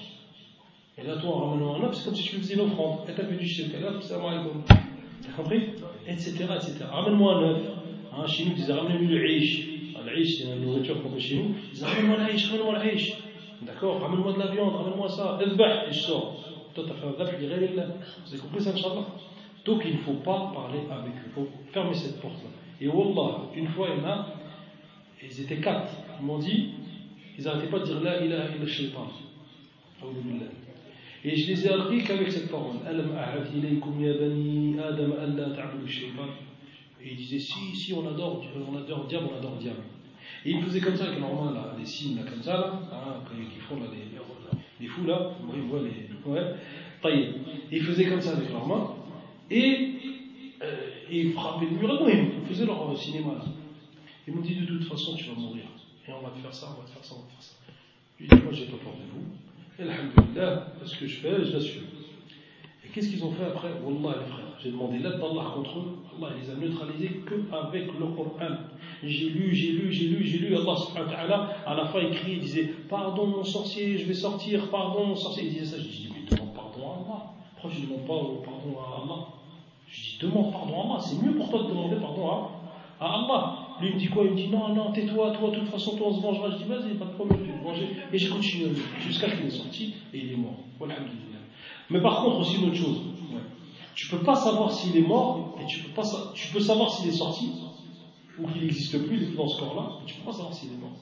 Et 0.97 1.03
là, 1.03 1.17
toi, 1.17 1.41
ramène-moi 1.41 1.77
un 1.79 1.85
œuf, 1.85 1.95
c'est 1.95 2.05
comme 2.05 2.15
si 2.15 2.25
tu 2.25 2.37
faisais 2.37 2.55
une 2.55 2.61
offrande. 2.61 3.01
Et 3.09 3.13
t'as 3.13 3.25
fait 3.25 3.37
du 3.37 3.47
shirk, 3.47 3.73
là, 3.81 4.01
salam 4.01 4.27
alaikum. 4.27 4.63
T'as 4.69 5.43
compris? 5.43 5.63
Etc. 6.07 6.31
etc. 6.31 6.85
Ramène-moi 6.91 7.35
un 7.35 7.43
œuf. 7.43 7.59
Hein, 8.17 8.27
chez 8.27 8.45
nous, 8.45 8.53
ils 8.53 8.57
disaient 8.57 8.73
ramène-moi 8.73 9.11
le 9.11 9.27
riche. 9.27 9.69
Ah, 9.97 10.11
riche, 10.11 10.39
c'est 10.39 10.45
une 10.45 10.65
nourriture 10.65 11.03
qu'on 11.03 11.11
fait 11.11 11.21
chez 11.21 11.37
nous. 11.37 11.55
Ils 11.69 11.75
disaient 11.75 11.87
ramène-moi 11.87 12.17
le 12.19 12.33
riche, 12.33 12.51
ramène-moi. 12.51 12.79
D'accord 13.63 14.01
Ramène-moi 14.01 14.33
de 14.35 14.39
la 14.39 14.47
viande, 14.49 14.75
ramène-moi 14.75 15.09
ça. 15.09 15.39
et 15.43 15.93
je 15.93 16.01
sors. 16.01 16.37
Toi, 16.75 16.85
t'as 16.89 16.95
fait 16.95 17.07
un 17.07 17.19
daf, 17.19 17.35
il 17.41 17.49
là. 17.49 17.87
Vous 18.27 18.33
avez 18.33 18.43
compris 18.43 18.61
ça, 18.61 18.71
Inch'Allah? 18.71 19.07
Donc, 19.65 19.83
il 19.87 19.93
ne 19.93 19.99
faut 19.99 20.15
pas 20.15 20.53
parler 20.55 20.81
avec 20.91 21.15
eux. 21.15 21.27
Il 21.27 21.33
faut 21.33 21.49
fermer 21.73 21.95
cette 21.95 22.21
porte-là. 22.21 22.51
Et 22.81 22.89
Wallah, 22.89 23.43
une 23.55 23.69
fois, 23.69 23.89
il 23.95 24.03
y 24.03 24.05
en 24.05 24.09
a 24.09 24.27
ils 25.31 25.41
étaient 25.41 25.59
quatre. 25.59 25.93
Ils 26.21 26.27
m'ont 26.27 26.39
dit, 26.39 26.71
ils 27.39 27.45
n'arrêtaient 27.45 27.71
pas 27.71 27.81
de 27.81 27.85
dire 27.85 28.01
La 28.01 28.25
ilaha 28.25 28.57
illa 28.57 28.67
shaitan. 28.67 29.09
Et 31.25 31.37
je 31.37 31.47
les 31.49 31.67
ai 31.67 31.71
appris 31.71 32.05
qu'avec 32.05 32.31
cette 32.31 32.51
parole. 32.51 32.77
Alam 32.87 33.13
a'ad 33.17 33.49
ilaykum 33.55 34.01
ya 34.01 34.15
bani 34.15 34.77
Adam 34.79 35.15
alla 35.21 35.51
ta'budu 35.51 35.89
shaitan. 35.89 36.29
Et 37.03 37.11
ils 37.13 37.17
disaient 37.17 37.39
Si, 37.39 37.75
si, 37.75 37.93
on 37.93 38.07
adore, 38.07 38.45
on 38.71 38.77
adore 38.77 39.07
diable, 39.07 39.27
on 39.33 39.39
adore 39.39 39.57
diable. 39.57 39.83
Et 40.45 40.51
ils 40.51 40.63
faisaient 40.63 40.81
comme 40.81 40.97
ça 40.97 41.05
avec 41.05 41.21
leurs 41.21 41.35
mains, 41.35 41.53
là, 41.53 41.75
des 41.79 41.87
signes, 41.87 42.17
là, 42.17 42.23
comme 42.23 42.43
ça, 42.43 42.53
là, 42.57 42.81
hein, 42.93 43.37
qui 43.53 43.61
font 43.61 43.77
là, 43.77 43.87
les, 43.93 44.05
les 44.81 44.87
fous, 44.87 45.07
là, 45.07 45.31
ils 45.55 45.63
voient 45.63 45.81
les. 45.81 46.31
Ouais, 46.31 46.55
taillés. 47.03 47.31
Et 47.71 47.77
ils 47.77 47.83
faisaient 47.83 48.07
comme 48.07 48.21
ça 48.21 48.33
avec 48.33 48.51
leurs 48.51 48.67
mains. 48.67 48.95
Et, 49.51 49.93
euh, 50.63 50.77
et 51.11 51.21
ils 51.21 51.33
frappaient 51.33 51.67
le 51.67 51.77
mur, 51.77 52.09
ils 52.09 52.49
faisaient 52.49 52.67
leur 52.67 52.97
cinéma, 52.97 53.35
là. 53.39 53.45
Ils 54.27 54.35
m'ont 54.35 54.41
dit 54.41 54.55
de 54.57 54.67
toute 54.67 54.85
façon 54.85 55.15
tu 55.17 55.25
vas 55.25 55.35
mourir. 55.35 55.65
Et 56.07 56.13
on 56.13 56.23
va 56.23 56.31
te 56.31 56.39
faire 56.39 56.55
ça, 56.55 56.69
on 56.77 56.81
va 56.81 56.87
te 56.87 56.91
faire 56.91 57.05
ça, 57.05 57.15
on 57.17 57.21
va 57.21 57.27
te 57.27 57.33
faire 57.33 57.43
ça. 57.43 57.55
Je 58.19 58.25
lui 58.25 58.31
ai 58.31 58.37
dit, 58.37 58.43
moi 58.43 58.53
j'ai 58.53 58.67
pas 58.67 58.77
peur 58.77 58.93
de 58.93 59.11
vous. 59.13 59.25
Et 59.79 59.83
alhamdoulilah, 59.83 60.67
ce 60.85 60.97
que 60.97 61.07
je 61.07 61.17
fais, 61.17 61.45
je 61.45 61.53
l'assume. 61.53 61.83
Et 62.85 62.89
qu'est-ce 62.89 63.09
qu'ils 63.09 63.25
ont 63.25 63.33
fait 63.33 63.45
après? 63.45 63.71
Wallah 63.83 64.19
les 64.21 64.27
frères. 64.27 64.45
J'ai 64.63 64.71
demandé 64.71 64.99
l'aide 64.99 65.19
d'Allah 65.19 65.53
contre 65.55 65.79
eux. 65.79 65.99
Allah 66.17 66.35
les 66.41 66.51
a 66.51 66.55
neutralisés 66.55 67.23
qu'avec 67.29 67.87
le 67.87 68.07
Coran. 68.07 68.57
J'ai 69.03 69.29
lu, 69.31 69.55
j'ai 69.55 69.73
lu, 69.73 69.93
j'ai 69.93 70.09
lu, 70.09 70.25
j'ai 70.25 70.39
lu. 70.39 70.57
Allah 70.57 70.77
subhanahu 70.77 71.11
wa 71.11 71.13
ta'ala, 71.17 71.49
à 71.67 71.75
la 71.75 71.87
fin, 71.87 72.01
il 72.01 72.11
criait, 72.11 72.37
il 72.37 72.41
disait 72.41 72.65
Pardon 72.89 73.27
mon 73.27 73.45
sorcier, 73.45 73.99
je 73.99 74.07
vais 74.07 74.15
sortir, 74.15 74.71
pardon 74.71 75.07
mon 75.07 75.17
sorcier. 75.17 75.45
Il 75.45 75.53
disait 75.53 75.77
ça. 75.77 75.79
Dis 75.79 76.09
Mais 76.15 76.37
demande 76.37 76.55
pardon 76.55 76.89
à 76.89 76.95
Allah. 76.95 77.23
Pourquoi 77.55 77.71
je 77.71 77.81
ne 77.81 77.87
demande 77.87 78.07
pas 78.07 78.51
pardon 78.51 78.79
à 78.79 79.03
Allah? 79.03 79.27
Je 79.89 80.01
dis 80.01 80.19
Demande 80.23 80.53
pardon 80.53 80.81
à 80.81 80.85
Allah. 80.85 81.01
C'est 81.01 81.21
mieux 81.23 81.35
pour 81.35 81.51
toi 81.51 81.63
de 81.65 81.69
demander 81.69 81.97
pardon 81.97 82.29
à 83.01 83.07
Allah. 83.07 83.54
Lui, 83.81 83.89
il 83.89 83.95
me 83.95 83.99
dit 83.99 84.09
quoi? 84.09 84.25
Il 84.25 84.31
me 84.31 84.37
dit 84.37 84.49
Non, 84.49 84.73
non, 84.73 84.93
tais-toi, 84.93 85.33
toi, 85.33 85.51
de 85.51 85.57
toute 85.57 85.69
façon, 85.69 85.95
toi, 85.97 86.09
on 86.09 86.13
se 86.13 86.21
vengera. 86.21 86.51
Je 86.51 86.57
dis 86.59 86.65
Vas-y, 86.65 86.95
pas 86.95 87.07
de 87.07 87.11
problème, 87.11 87.41
je 87.45 87.53
vais 87.53 87.59
te 87.59 87.63
venger. 87.63 87.89
Et 88.13 88.19
j'ai 88.19 88.29
continué 88.29 88.71
jusqu'à 89.01 89.29
ce 89.29 89.35
qu'il 89.35 89.47
est 89.47 89.51
sorti 89.51 89.93
et 90.13 90.19
il 90.19 90.33
est 90.33 90.37
mort. 90.37 90.57
Mais 91.91 92.01
par 92.01 92.21
contre, 92.21 92.41
aussi 92.41 92.57
une 92.57 92.67
autre 92.67 92.77
chose. 92.77 93.03
Tu 93.95 94.09
peux 94.09 94.23
pas 94.23 94.35
savoir 94.35 94.73
s'il 94.73 94.97
est 94.97 95.03
mort 95.03 95.39
et 95.61 95.65
tu 95.67 95.81
peux, 95.81 95.91
pas, 95.91 96.03
tu 96.35 96.49
peux 96.53 96.61
savoir 96.61 96.91
s'il 96.91 97.07
est 97.07 97.17
sorti 97.17 97.49
ou 98.39 98.47
qu'il 98.49 98.63
n'existe 98.63 98.99
plus, 99.07 99.17
il 99.17 99.23
est 99.23 99.37
dans 99.37 99.47
ce 99.47 99.57
corps-là, 99.59 99.89
mais 100.01 100.05
tu 100.07 100.15
peux 100.17 100.25
pas 100.25 100.33
savoir 100.33 100.53
s'il 100.53 100.73
est 100.73 100.77
mort. 100.77 100.97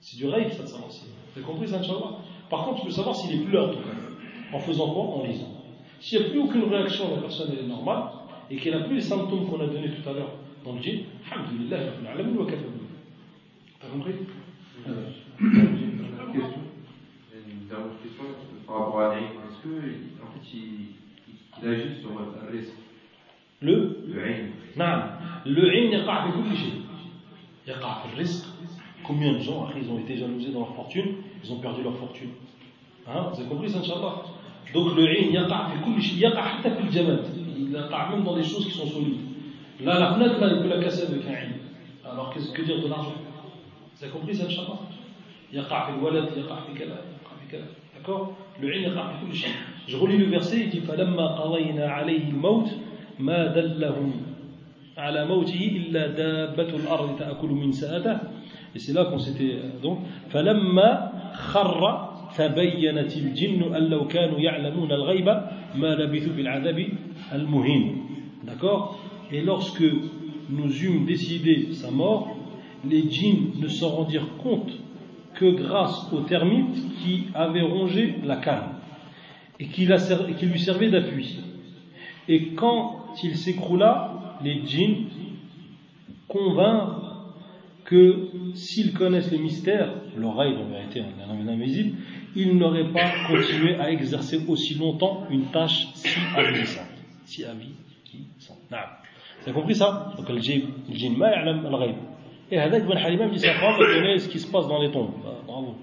C'est 0.00 0.16
du 0.16 0.26
rêve, 0.26 0.52
ça, 0.52 0.62
de 0.62 0.68
savoir 0.68 0.90
s'il 0.90 1.06
est 1.06 1.10
mort. 1.10 1.18
Avez 1.36 1.44
compris 1.44 1.68
ça, 1.68 1.78
Inch'Allah? 1.78 2.16
Par 2.50 2.64
contre, 2.64 2.78
tu 2.80 2.84
peux 2.84 2.90
savoir 2.90 3.14
s'il 3.14 3.32
est 3.32 3.42
plus 3.42 3.52
là, 3.52 3.70
en 4.52 4.58
faisant 4.58 4.88
quoi? 4.92 5.02
En 5.02 5.22
lisant. 5.22 5.48
S'il 6.00 6.18
n'y 6.18 6.26
a 6.26 6.28
plus 6.28 6.38
aucune 6.38 6.64
réaction, 6.64 7.08
la 7.14 7.20
personne 7.20 7.50
elle 7.52 7.60
est 7.60 7.68
normale 7.68 8.02
et 8.50 8.56
qu'elle 8.56 8.74
n'a 8.74 8.86
plus 8.86 8.96
les 8.96 9.00
symptômes 9.00 9.46
qu'on 9.46 9.60
a 9.60 9.66
donnés 9.66 9.90
tout 9.90 10.08
à 10.08 10.12
l'heure 10.12 10.30
dans 10.66 10.72
le 10.72 10.82
djinn, 10.82 11.04
alhamdulillah, 11.30 11.76
wa 11.78 12.46
T'as 13.80 13.88
compris? 13.88 14.12
Euh, 14.88 15.10
dernière 17.68 18.00
question 18.02 18.24
par 18.66 18.78
rapport 18.78 19.00
à 19.00 19.14
l'Aïn. 19.14 19.26
Est-ce 19.26 19.62
que, 19.62 19.76
en 20.22 20.32
fait, 20.32 20.56
il, 21.62 21.68
agit 21.68 22.00
sur 22.00 22.10
le 22.10 22.58
risque 22.58 22.74
Le 23.60 24.04
Le 24.08 24.24
Aïn. 24.24 24.46
Non. 24.76 25.02
Le 25.46 25.70
Aïn, 25.70 25.84
il 25.84 25.90
y 25.92 25.94
a 25.94 26.04
pas 26.04 26.22
avec 26.22 26.34
Il 26.34 27.70
y 27.70 27.72
a 27.72 27.78
pas 27.78 28.02
avec 28.04 28.18
risque. 28.18 28.46
Combien 29.04 29.34
de 29.34 29.38
gens, 29.38 29.66
après, 29.66 29.80
ils 29.82 29.90
ont 29.90 30.00
été 30.00 30.16
jalousés 30.16 30.50
dans 30.50 30.60
leur 30.60 30.74
fortune, 30.74 31.16
ils 31.44 31.52
ont 31.52 31.60
perdu 31.60 31.82
leur 31.84 31.96
fortune. 31.96 32.30
Hein 33.06 33.30
Vous 33.32 33.40
avez 33.40 33.48
compris 33.48 33.70
ça, 33.70 33.78
Inch'Allah? 33.78 34.24
Donc 34.74 34.96
le 34.96 35.06
Aïn, 35.06 35.26
il 35.28 35.32
y 35.32 35.36
a 35.36 35.44
pas 35.44 35.70
de 35.70 35.86
avec 35.86 36.08
Il 36.10 36.18
y 36.18 37.76
a 37.76 37.82
pas 37.82 38.10
même 38.10 38.24
dans 38.24 38.34
les 38.34 38.42
choses 38.42 38.66
qui 38.66 38.72
sont 38.72 38.86
solides. 38.86 39.35
Là, 39.84 40.16
il 40.18 40.62
peut 40.62 40.68
la 40.68 40.82
casser 40.82 41.06
avec 41.06 41.24
un 41.26 41.34
aïn. 41.34 41.52
Alors, 42.10 42.32
qu'est-ce 42.32 42.52
que 42.52 42.62
dire 42.62 42.80
de 42.82 42.88
l'argent 42.88 43.12
Vous 43.94 44.04
avez 44.04 44.12
compris 44.12 44.34
ça, 44.34 44.44
Inch'Allah 44.44 44.78
يقع 45.52 45.86
في 45.86 45.98
الولد, 45.98 46.28
يقع 46.36 46.56
في 46.60 46.78
كذا, 46.78 46.98
يقع 47.22 47.32
في 47.40 47.52
كذا. 47.52 47.64
D'accord 47.96 48.34
Le 48.60 48.68
aïn 48.68 48.82
يقع 48.82 49.12
في 49.12 49.26
كل 49.26 49.34
شيء. 49.34 49.50
Je 49.86 49.96
relis 49.96 50.18
le 50.18 50.26
verset, 50.26 50.58
il 50.64 50.70
dit 50.70 50.80
فَلَمَّا 50.80 51.26
قَضَيْنَا 51.26 51.86
عَلَيْهِ 51.88 52.30
الْمَوْتِ 52.30 52.68
مَا 53.20 53.46
دَلَّهُمْ 53.46 54.12
على 54.98 55.26
موته 55.26 55.60
إلا 55.76 56.06
دابة 56.06 56.68
الأرض 56.76 57.18
تأكل 57.18 57.48
من 57.48 57.72
سأته 57.72 58.18
Et 58.74 58.78
c'est 58.78 58.92
là 58.92 59.04
qu'on 59.04 59.18
s'était 59.18 59.56
donc 59.82 59.98
فلما 60.30 61.12
خر 61.34 62.08
تبينت 62.36 63.16
الجن 63.16 63.74
أن 63.74 63.82
لو 63.88 64.06
كانوا 64.06 64.38
يعلمون 64.38 64.92
الغيب 64.92 65.28
ما 65.74 65.94
لبثوا 65.94 66.32
في 66.32 66.40
العذاب 66.40 66.88
المهين 67.32 68.02
D'accord 68.44 68.96
Et 69.32 69.40
lorsque 69.42 69.84
nous 70.50 70.84
eûmes 70.84 71.04
décidé 71.04 71.72
sa 71.72 71.90
mort, 71.90 72.36
les 72.84 73.10
djinns 73.10 73.52
ne 73.56 73.68
s'en 73.68 73.90
rendirent 73.90 74.36
compte 74.42 74.70
que 75.34 75.50
grâce 75.50 76.12
aux 76.12 76.20
termites 76.20 76.76
qui 77.02 77.24
avaient 77.34 77.62
rongé 77.62 78.14
la 78.24 78.36
canne 78.36 78.76
et 79.58 79.66
qui, 79.66 79.86
lui 79.86 80.60
servait 80.60 80.90
d'appui. 80.90 81.38
Et 82.28 82.48
quand 82.48 83.06
il 83.22 83.36
s'écroula, 83.36 84.38
les 84.42 84.62
djinns 84.66 85.06
convinrent 86.28 87.32
que 87.84 88.28
s'ils 88.54 88.92
connaissent 88.92 89.30
les 89.30 89.38
mystères, 89.38 89.92
l'oreille 90.16 90.56
en 90.56 90.68
vérité 90.68 91.02
invisible, 91.48 91.96
ils 92.34 92.56
n'auraient 92.56 92.92
pas 92.92 93.10
continué 93.28 93.76
à 93.76 93.90
exercer 93.90 94.40
aussi 94.48 94.74
longtemps 94.74 95.26
une 95.30 95.46
tâche 95.46 95.88
si 95.94 96.18
avisante. 96.36 96.84
Si 97.24 97.44
avisante. 97.44 97.76
Vous 99.45 99.49
avez 99.49 99.53
compris 99.59 99.75
ça 99.75 100.13
Donc 100.17 100.29
le 100.29 100.39
djinn, 100.39 100.63
le 100.89 100.95
djinn, 100.95 101.15
Et 102.51 102.57
Hadak 102.57 102.85
Ben 102.87 102.97
Halima 102.97 103.27
dit 103.27 103.39
sa 103.39 103.53
femme 103.53 103.77
connaît 103.77 104.19
ce 104.19 104.27
qui 104.29 104.39
se 104.39 104.47
passe 104.51 104.67
dans 104.67 104.81
les 104.81 104.91
tombes. 104.91 105.11
Bravo. 105.47 105.75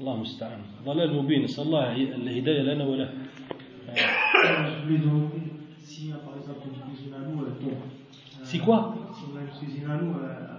الله 0.00 0.14
المستعان 0.14 0.60
ضلال 0.84 1.16
مبين 1.16 1.44
نسأل 1.44 1.64
الله 1.64 1.92
الهداية 1.96 2.62
لنا 2.62 2.84
وله 2.84 3.08
Si 8.42 8.58
quoi 8.60 8.94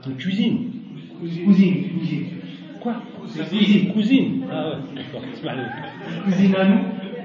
Une 0.06 0.16
cuisine. 0.18 0.72
Cuisine, 1.20 1.90
cuisine. 1.90 2.28
Quoi 2.82 2.96
Cuisine. 3.50 3.92
Cuisine. 3.94 4.44
Ah 4.52 4.70
ouais, 4.70 4.76
d'accord. 4.96 5.22
Cuisine 6.24 6.56
à 6.56 6.66
nous, 6.66 6.80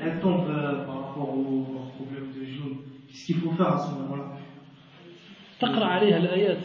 elle 0.05 0.21
tombe 0.21 0.49
euh, 0.49 0.85
par 0.85 0.97
rapport 1.07 1.31
au 1.35 1.67
problème 1.97 2.29
de 2.39 2.45
jaune. 2.45 2.77
Qu'est-ce 3.09 3.27
qu'il 3.27 3.37
faut 3.37 3.51
faire 3.53 3.75
à 3.75 3.79
ce 3.79 3.91
moment-là 3.95 4.25
تقرأ 5.60 5.86
عليها 5.86 6.18
الآيات. 6.18 6.58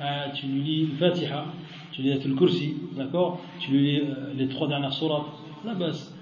Ah, 0.00 0.30
tu 0.34 0.46
lui 0.46 0.60
lis 0.60 0.86
Fatiha 0.98 1.44
tu 1.92 2.02
lis 2.02 2.18
le 2.24 2.34
Kursi, 2.34 2.76
d'accord 2.96 3.40
Tu 3.58 3.72
lis 3.72 4.00
euh, 4.00 4.32
les 4.36 4.48
trois 4.48 4.68
dernières 4.68 4.92
sourates, 4.92 5.26
la 5.64 5.74
base. 5.74 6.14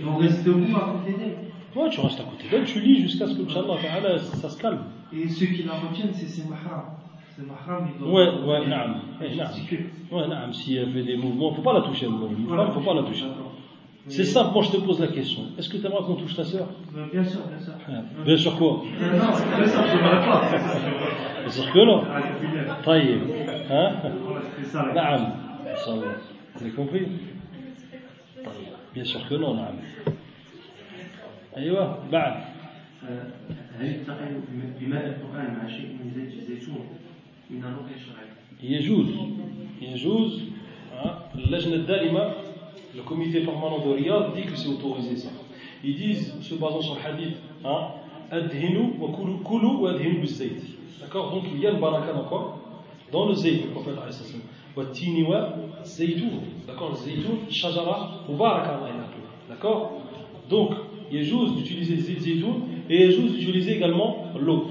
Et 0.00 0.04
on 0.04 0.16
reste 0.16 0.44
debout 0.44 0.76
à 0.76 0.92
côté 0.92 1.16
d'elle 1.18 1.36
Ouais, 1.76 1.90
tu 1.90 2.00
restes 2.00 2.20
à 2.20 2.24
côté 2.24 2.48
d'elle, 2.50 2.64
tu 2.64 2.80
lis 2.80 3.02
jusqu'à 3.02 3.26
ce 3.26 3.34
que, 3.34 3.42
Inch'Allah, 3.42 4.18
ça 4.18 4.48
se 4.48 4.60
calme. 4.60 4.80
Et 5.12 5.28
ceux 5.28 5.46
qui 5.46 5.62
la 5.62 5.74
retiennent, 5.74 6.14
c'est 6.14 6.26
ses 6.26 6.48
mahram. 6.48 6.84
C'est 7.36 7.46
mahram, 7.46 7.88
ils 7.92 7.98
doivent. 7.98 8.12
Ouais, 8.12 8.48
ouais, 8.48 8.66
naam. 8.66 9.02
Ouais, 9.20 10.28
naam, 10.28 10.52
si 10.52 10.76
elle 10.76 10.90
fait 10.90 11.02
des 11.02 11.16
mouvements, 11.16 11.48
il 11.48 11.50
ne 11.52 11.56
faut 11.56 11.62
pas 11.62 11.74
la 11.74 11.82
toucher, 11.82 12.06
il 12.06 12.12
ne 12.12 12.70
faut 12.72 12.80
pas 12.80 12.94
la 12.94 13.02
toucher. 13.02 13.26
C'est 14.07 14.23
simple, 14.23 14.53
moi 14.53 14.61
je 14.63 14.71
te 14.71 14.77
pose 14.77 14.99
la 14.99 15.07
question. 15.07 15.43
Est-ce 15.57 15.67
que 15.67 15.77
tu 15.77 15.85
aimerais 15.85 16.03
qu'on 16.03 16.13
touche 16.15 16.35
ta 16.35 16.43
soeur 16.43 16.67
Bien 17.11 17.23
sûr, 17.23 17.41
bien 17.47 17.59
sûr. 17.59 17.73
bien 18.23 18.37
sûr 18.37 18.55
quoi 18.57 18.67
Non, 18.67 18.83
bien 19.57 19.67
sûr, 19.67 19.83
je 19.87 19.95
ne 19.95 20.25
pas. 20.25 20.41
Bien 21.41 21.49
sûr 21.49 21.71
que 21.71 21.79
non. 21.85 22.03
Taïe. 22.83 23.19
Hein 23.71 23.91
نعم 24.95 25.33
Vous 26.55 26.61
avez 26.61 26.71
compris 26.71 27.07
Bien 28.93 29.03
sûr 29.03 29.27
que 29.27 29.35
non, 29.35 29.55
نعم 29.55 29.75
أيوة 31.57 31.99
بعد 32.11 32.33
هل 33.79 33.85
يلتقي 33.85 34.29
بماء 34.81 35.05
القرآن 35.05 35.57
مع 35.61 35.67
شيء 35.67 35.87
من 36.03 36.11
زيت 36.15 36.33
الزيتون 36.33 36.85
من 37.49 37.63
الرقية 37.63 37.95
الشرعية؟ 37.95 38.77
يجوز 38.77 39.07
يجوز 39.81 40.43
اللجنة 41.35 41.75
الدائمة 41.75 42.33
le 42.94 43.02
comité 43.02 43.40
permanent 43.40 43.78
de 43.84 43.90
Riyad 43.90 44.34
dit 44.34 44.42
que 44.42 44.56
c'est 44.56 44.68
autorisé 44.68 45.16
ça. 45.16 45.30
Ils 45.84 45.96
disent, 45.96 46.34
se 46.40 46.54
basant 46.54 46.80
sur 46.80 46.96
le 46.96 47.00
hadith, 47.00 47.36
hein, 47.64 47.88
adhinu 48.30 48.94
wa 48.98 49.08
kulu 49.44 49.66
wa 49.80 49.90
adhinu 49.90 50.20
bizayt. 50.20 50.60
D'accord? 51.00 51.30
Donc 51.30 51.44
il 51.52 51.60
y 51.60 51.66
a 51.66 51.70
une 51.70 51.80
baraka 51.80 52.12
quoi? 52.28 52.58
Dans 53.12 53.26
le 53.26 53.34
zayt, 53.34 53.64
le 53.64 53.70
prophète 53.70 53.94
dit. 53.94 54.40
Wa 54.76 54.84
tini 54.86 55.24
wa 55.24 55.54
zaytoun. 55.84 56.40
D'accord? 56.66 56.90
Le 56.90 56.96
zaytoun, 56.96 57.38
shajara, 57.50 58.22
mubaraka 58.28 58.76
Allah 58.76 59.08
D'accord? 59.48 60.02
Donc, 60.48 60.70
il 61.10 61.18
est 61.18 61.22
juste 61.24 61.56
d'utiliser 61.56 61.96
le 61.96 62.20
zaytoun 62.20 62.62
et 62.88 62.96
il 62.96 63.02
est 63.02 63.12
juste 63.12 63.34
d'utiliser 63.34 63.76
également 63.76 64.26
l'eau. 64.38 64.66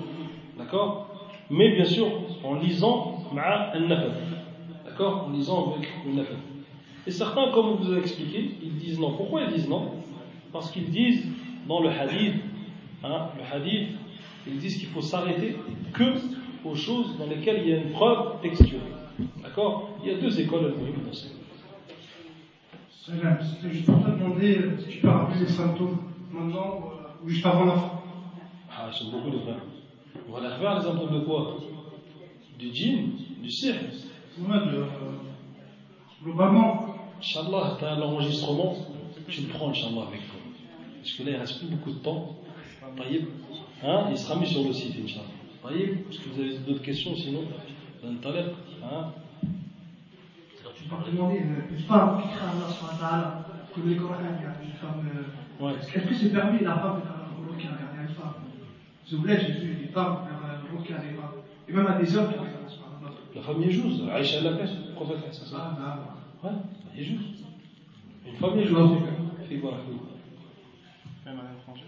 D'accord? 0.58 1.08
Mais 1.50 1.74
bien 1.74 1.86
sûr, 1.86 2.08
en 2.44 2.56
lisant 2.56 3.24
ma'a 3.34 3.72
al-nafad. 3.74 4.12
D'accord? 4.86 5.26
En 5.28 5.32
lisant 5.32 5.74
avec 5.74 5.90
le 6.06 6.14
nafad. 6.14 6.38
Et 7.08 7.12
certains, 7.12 7.52
comme 7.52 7.76
vous 7.76 7.91
avez 7.91 8.02
expliqué, 8.02 8.52
ils 8.62 8.76
disent 8.78 9.00
non. 9.00 9.14
Pourquoi 9.14 9.41
ils 9.43 9.54
disent 9.54 9.70
non? 9.70 9.91
Parce 10.52 10.72
qu'ils 10.72 10.89
disent 10.89 11.26
dans 11.68 11.82
le 11.82 11.89
hadith, 11.89 12.36
hein, 13.04 13.28
le 13.38 13.56
hadith, 13.56 13.89
ils 14.47 14.58
disent 14.58 14.78
qu'il 14.78 14.89
faut 14.89 15.02
s'arrêter 15.02 15.56
que 15.93 16.04
aux 16.66 16.76
choses 16.76 17.18
dans 17.18 17.26
lesquelles 17.26 17.62
il 17.64 17.70
y 17.70 17.74
a 17.74 17.78
une 17.78 17.91
preuve 17.91 18.41
textuelle. 18.41 18.82
D'accord? 19.41 19.89
Il 20.04 20.12
y 20.12 20.14
a 20.14 20.18
deux 20.18 20.39
écoles 20.39 20.66
à 20.66 20.70
dans 20.70 21.14
ça. 21.14 21.28
Je 23.08 23.12
peux 23.12 23.91
te 23.91 24.10
demander 24.12 24.60
si 24.80 24.88
tu 24.88 24.97
peux 25.00 25.10
rappeler 25.10 25.39
les 25.39 25.47
symptômes 25.47 25.97
maintenant 26.32 26.84
ou 27.24 27.30
juste 27.30 27.45
avant 27.45 27.66
la 27.66 27.74
fin. 27.74 27.91
Ah, 28.72 28.89
j'aime 28.91 29.12
beaucoup 29.12 29.32
les 29.32 29.39
frères. 29.39 29.64
On 30.28 30.34
va 30.34 30.41
les 30.41 30.56
faire 30.56 30.76
les 30.76 30.86
symptômes 30.86 31.20
de 31.20 31.26
quoi? 31.26 31.58
Du 32.58 32.74
djinn 32.74 33.12
Du 33.41 33.50
Ouais, 34.41 34.58
de. 34.58 34.86
Globalement, 36.24 36.89
Inch'Allah, 37.20 37.76
tu 37.78 37.86
as 37.86 37.96
l'enregistrement, 37.96 38.76
tu 39.28 39.42
le 39.42 39.48
prends, 39.50 39.70
Inch'Allah, 39.70 40.08
avec 40.08 40.28
toi. 40.28 40.40
Parce 41.02 41.12
que 41.14 41.24
là, 41.24 41.32
il 41.32 41.34
ne 41.36 41.40
reste 41.40 41.60
plus 41.60 41.68
beaucoup 41.68 41.92
de 41.92 42.00
temps. 42.00 42.36
Hein? 43.84 44.08
Il 44.12 44.18
sera 44.18 44.40
mis 44.40 44.48
sur 44.48 44.64
le 44.64 44.74
site, 44.74 44.96
Inch'Allah. 45.04 45.76
Est-ce 45.76 46.20
que 46.20 46.30
vous 46.30 46.42
avez 46.42 46.58
d'autres 46.60 46.82
questions 46.82 47.14
sinon 47.16 47.42
Dans 48.02 48.10
le 48.12 48.18
talent 48.18 48.54
hein? 48.84 49.12
Je 49.44 51.12
te 51.12 51.12
demander, 51.12 51.42
n'est-ce 51.42 51.84
pas 51.84 52.04
un 52.04 52.22
fikra 52.22 52.50
Allah 52.50 52.74
sur 52.74 52.88
la 53.02 53.46
comme 53.74 53.90
les 53.90 53.98
Coran, 53.98 54.16
il 54.20 54.44
y 54.44 54.48
a 54.48 54.56
une 54.64 54.74
femme. 54.74 55.76
Est-ce 55.78 56.08
que 56.08 56.16
c'est 56.16 56.30
permis 56.32 56.60
la 56.64 56.76
femme 56.76 57.02
de 57.02 57.02
faire 57.02 57.16
un 57.16 57.60
qui 57.60 57.68
a 57.68 57.72
regardé 57.72 58.10
une 58.10 58.16
femme? 58.16 58.34
Si 59.06 59.16
vous 59.16 59.22
voulez, 59.22 59.38
j'ai 59.40 59.52
vu 59.54 59.76
des 59.76 59.88
femmes 59.88 60.20
faire 60.26 60.40
un 60.50 60.78
rukia 60.78 60.96
à 60.96 61.00
des 61.00 61.10
femmes. 61.10 61.44
Et 61.68 61.74
même 61.74 61.88
à 61.88 62.00
des 62.00 62.18
hommes 62.18 62.32
qui 62.32 62.40
ont 62.40 62.44
fait 62.44 63.36
La 63.36 63.42
femme 63.42 63.62
Yéjouz, 63.62 64.10
Aïcha 64.12 64.42
l'a 64.42 64.58
fait, 64.58 64.64
le 64.88 64.94
prophète 64.96 65.18
Ah, 65.54 65.76
bah. 65.78 66.16
Ouais, 66.42 66.56
Yéjouz. 66.99 67.21
Une 68.27 68.37
femme 68.37 68.59
Yéjouz. 68.59 68.99
Fais 69.49 69.57
voir, 69.57 69.75
Même 71.27 71.39
à 71.39 71.43
l'étranger. 71.53 71.85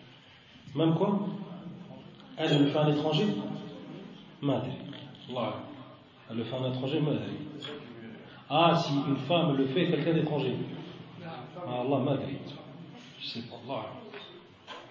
Même 0.75 0.95
quoi 0.95 1.21
Elle, 2.37 2.53
elle 2.53 2.63
le 2.65 2.67
fait 2.69 2.79
à 2.79 2.89
l'étranger 2.91 3.27
Madre. 4.43 4.67
Elle 6.31 6.37
le 6.37 6.45
fait 6.45 6.57
à 6.57 6.69
l'étranger, 6.69 7.01
madre. 7.01 7.21
Ah, 8.49 8.75
si 8.77 8.93
une 9.09 9.17
femme 9.17 9.57
le 9.57 9.67
fait, 9.67 9.87
quelqu'un 9.89 10.13
d'étranger. 10.13 10.55
Ah, 11.25 11.81
Allah, 11.81 11.99
madre. 11.99 12.23
Je 13.21 13.27
sais 13.27 13.43
pas, 13.49 13.57
Allah. 13.67 13.87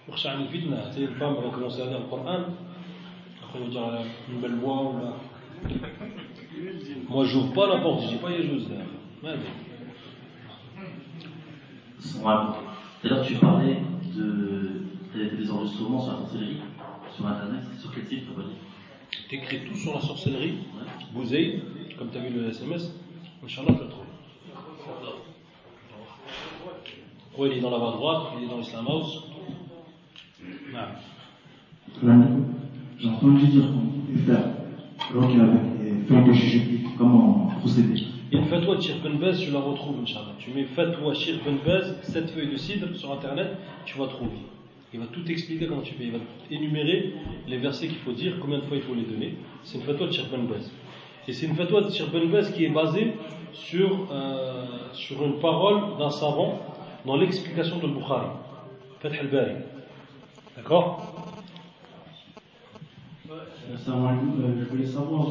يخشى 0.08 0.28
عن 0.28 0.42
الفتنة 0.42 0.92
une 0.98 1.14
femme 1.18 1.34
va 1.34 1.50
commencer 1.50 1.82
à 1.82 1.86
lire 1.86 1.98
le 1.98 2.04
Coran 2.04 2.44
après 3.42 3.58
il 3.58 3.64
va 3.64 3.70
dire 3.70 4.06
une 4.30 4.40
belle 4.40 4.54
voix 4.54 4.82
ou 4.82 4.98
là 4.98 5.12
moi 7.08 7.24
j'ouvre 7.24 7.52
pas 7.52 7.66
la 7.66 7.80
porte 7.80 8.02
je 8.02 8.08
dis 8.10 8.16
pas 8.16 8.30
Yéjouz 8.30 8.68
D'ailleurs, 13.03 13.25
tu 13.25 13.33
parlais 13.35 13.77
de, 14.15 14.81
des 15.13 15.51
enregistrements 15.51 16.01
sur 16.01 16.13
la 16.13 16.19
sorcellerie, 16.19 16.57
sur 17.15 17.27
Internet. 17.27 17.61
Sur 17.79 17.93
quel 17.93 18.05
site 18.05 18.23
Tu 19.29 19.35
écris 19.35 19.59
tout 19.67 19.75
sur 19.75 19.93
la 19.93 20.01
sorcellerie, 20.01 20.53
ouais. 20.75 21.59
comme 21.97 22.09
tu 22.11 22.17
as 22.17 22.21
vu 22.21 22.33
le 22.33 22.49
SMS, 22.49 22.91
Inch'Allah, 23.43 23.73
tu 23.73 23.83
le 23.83 23.89
trouves. 23.89 24.05
Oui, 27.37 27.49
il 27.51 27.57
est 27.57 27.61
dans 27.61 27.71
la 27.71 27.79
main 27.79 27.91
droite, 27.91 28.33
il 28.37 28.43
est 28.43 28.47
dans 28.47 28.57
l'Islam 28.57 28.85
House? 28.87 29.23
J'ai 32.99 33.09
entendu 33.09 33.47
dire 33.47 33.63
qu'on 33.67 34.13
peut 34.13 34.19
faire 34.19 34.51
avec 35.11 36.07
faire 36.07 36.25
de 36.25 36.33
juger, 36.33 36.81
comment 36.97 37.47
procéder. 37.59 38.10
Il 38.31 38.37
y 38.37 38.39
a 38.39 38.43
une 38.43 38.49
fatwa 38.49 38.77
de 38.77 38.81
Shir 38.81 38.95
Ben 39.03 39.35
tu 39.35 39.51
la 39.51 39.59
retrouves, 39.59 39.99
Inch'Allah. 40.01 40.33
Tu 40.39 40.51
mets 40.51 40.63
fatwa 40.63 41.13
Shir 41.13 41.35
Ben 41.43 41.81
cette 42.01 42.29
feuille 42.31 42.49
de 42.49 42.55
cidre 42.55 42.87
sur 42.95 43.11
internet, 43.11 43.57
tu 43.83 43.97
vas 43.97 44.07
trouver. 44.07 44.37
Il 44.93 45.01
va 45.01 45.07
tout 45.07 45.29
expliquer 45.29 45.67
comment 45.67 45.81
tu 45.81 45.95
fais. 45.95 46.05
Il 46.05 46.11
va 46.13 46.19
énumérer 46.49 47.13
les 47.45 47.57
versets 47.57 47.87
qu'il 47.87 47.97
faut 47.97 48.13
dire, 48.13 48.37
combien 48.39 48.59
de 48.59 48.63
fois 48.63 48.77
il 48.77 48.83
faut 48.83 48.93
les 48.93 49.03
donner. 49.03 49.35
C'est 49.63 49.79
une 49.79 49.83
fatwa 49.83 50.07
de 50.07 50.13
Shir 50.13 50.27
Ben 50.31 50.47
Et 51.27 51.33
c'est 51.33 51.45
une 51.45 51.55
fatwa 51.55 51.81
de 51.81 51.89
Shir 51.89 52.07
Ben 52.09 52.41
qui 52.53 52.63
est 52.63 52.69
basée 52.69 53.15
sur, 53.51 54.07
euh, 54.09 54.65
sur 54.93 55.25
une 55.25 55.39
parole 55.39 55.97
d'un 55.99 56.09
savant 56.09 56.61
dans 57.05 57.17
l'explication 57.17 57.79
de 57.79 57.87
Bukhari. 57.87 58.27
Fath 59.01 59.13
al-Bari. 59.19 59.55
D'accord? 60.55 61.35
Euh, 63.29 63.35
je 63.87 64.65
voulais 64.69 64.85
savoir, 64.85 65.27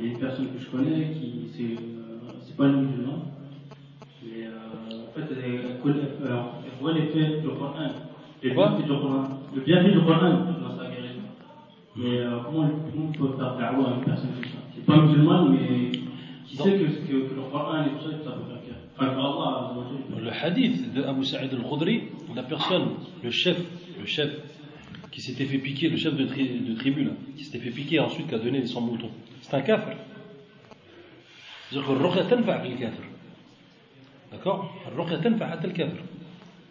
les 0.00 0.10
personnes 0.10 0.48
que 0.52 0.58
je 0.58 0.66
connais, 0.70 1.10
qui 1.10 1.48
euh, 1.60 1.97
pas 2.58 2.66
le 2.66 2.76
musulman, 2.76 3.22
mais 4.22 4.46
euh, 4.46 5.06
en 5.06 5.12
fait, 5.14 5.32
elles, 5.32 5.78
voient 6.80 6.92
l'effet 6.92 7.40
du 7.40 7.48
Coran, 7.48 7.72
les 8.42 8.50
bienfaits 8.50 8.82
du 8.82 8.88
Coran, 8.88 9.28
le 9.54 9.60
bienfait 9.62 9.92
du 9.92 10.00
Coran 10.00 10.30
dans 10.60 10.76
sa 10.76 10.90
guérison. 10.90 11.22
Mais 11.96 12.18
comment, 12.44 12.68
on 12.96 13.12
peut 13.12 13.36
faire 13.36 13.56
da'wah 13.56 13.90
à 13.90 13.94
une 13.94 14.04
personne 14.04 14.30
comme 14.34 14.44
ça? 14.44 14.58
C'est 14.74 14.84
pas 14.84 15.00
musulman, 15.00 15.48
mais 15.50 15.92
qui 16.46 16.56
sait 16.56 16.72
que, 16.72 16.84
que, 16.84 17.28
que, 17.28 17.34
le 17.34 17.42
Coran 17.50 17.84
et 17.84 17.90
tout 17.90 18.10
ça, 18.10 18.24
ça 18.24 18.30
peut 18.32 18.52
faire 18.52 19.18
Allah, 19.18 19.74
le 20.20 20.30
hadith 20.30 20.92
de 20.92 21.02
Abu 21.04 21.24
Sa'id 21.24 21.52
al-Khudri, 21.52 22.02
la 22.34 22.42
personne, 22.42 22.88
le 23.22 23.30
chef, 23.30 23.56
le 24.00 24.06
chef 24.06 24.30
qui 25.12 25.20
s'était 25.20 25.44
fait 25.44 25.58
piquer, 25.58 25.88
le 25.88 25.96
chef 25.96 26.16
de, 26.16 26.24
de 26.24 26.74
tribu, 26.74 27.04
là, 27.04 27.12
qui 27.36 27.44
s'était 27.44 27.58
fait 27.58 27.70
piquer 27.70 28.00
ensuite 28.00 28.28
qui 28.28 28.34
a 28.34 28.38
donné 28.38 28.66
son 28.66 28.80
mouton. 28.80 29.10
C'est 29.42 29.54
un 29.54 29.60
kafir. 29.60 29.96
C'est-à-dire 31.70 31.88
que 31.88 31.92
le 31.92 32.28
tanfa 32.28 32.62
le 32.64 32.70
kafir. 32.76 33.04
D'accord? 34.32 34.74
Le 34.96 35.22
tanfa 35.22 35.56
le 35.62 35.70
kafir. 35.70 36.02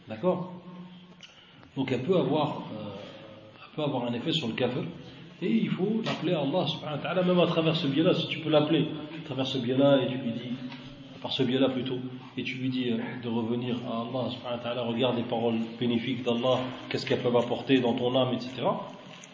D'accord? 0.07 0.53
Donc 1.75 1.91
elle 1.91 2.01
peut 2.01 2.17
avoir, 2.17 2.63
euh, 2.73 2.89
elle 3.55 3.75
peut 3.75 3.83
avoir 3.83 4.05
un 4.05 4.13
effet 4.13 4.31
sur 4.31 4.47
le 4.47 4.53
kafir. 4.53 4.83
Et 5.41 5.51
il 5.51 5.69
faut 5.69 6.01
l'appeler 6.03 6.33
Allah 6.33 6.65
subhanahu 6.65 6.97
wa 6.97 7.03
ta'ala, 7.03 7.21
même 7.21 7.39
à 7.39 7.45
travers 7.45 7.75
ce 7.75 7.85
biais-là, 7.85 8.15
si 8.15 8.27
tu 8.27 8.39
peux 8.39 8.49
l'appeler 8.49 8.87
à 9.21 9.25
travers 9.25 9.45
ce 9.45 9.59
biais-là 9.59 9.99
et 10.01 10.07
tu 10.07 10.17
lui 10.17 10.31
dis, 10.31 10.51
par 11.21 11.31
ce 11.31 11.43
biais-là 11.43 11.69
plutôt, 11.69 11.99
et 12.35 12.43
tu 12.43 12.55
lui 12.55 12.69
dis 12.69 12.89
euh, 12.89 12.97
de 13.21 13.29
revenir 13.29 13.75
à 13.87 14.01
Allah, 14.01 14.31
subhanahu 14.31 14.57
wa 14.57 14.63
ta'ala, 14.63 14.81
regarde 14.81 15.17
les 15.17 15.23
paroles 15.23 15.59
bénéfiques 15.79 16.23
d'Allah, 16.23 16.59
qu'est-ce 16.89 17.05
qu'elles 17.05 17.21
peuvent 17.21 17.37
apporter 17.37 17.79
dans 17.79 17.93
ton 17.93 18.15
âme, 18.15 18.33
etc. 18.33 18.63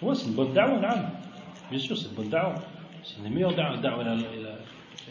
Ouais, 0.02 0.14
c'est 0.16 0.28
une 0.28 0.34
bonne 0.34 0.52
da'wa, 0.52 0.82
Bien 1.70 1.80
sûr, 1.80 1.98
c'est 1.98 2.10
une 2.10 2.16
bonne 2.16 2.30
da'wa. 2.30 2.56
C'est 3.04 3.18
une 3.20 3.24
des 3.24 3.30
meilleures 3.30 3.56
da'wa. 3.56 3.78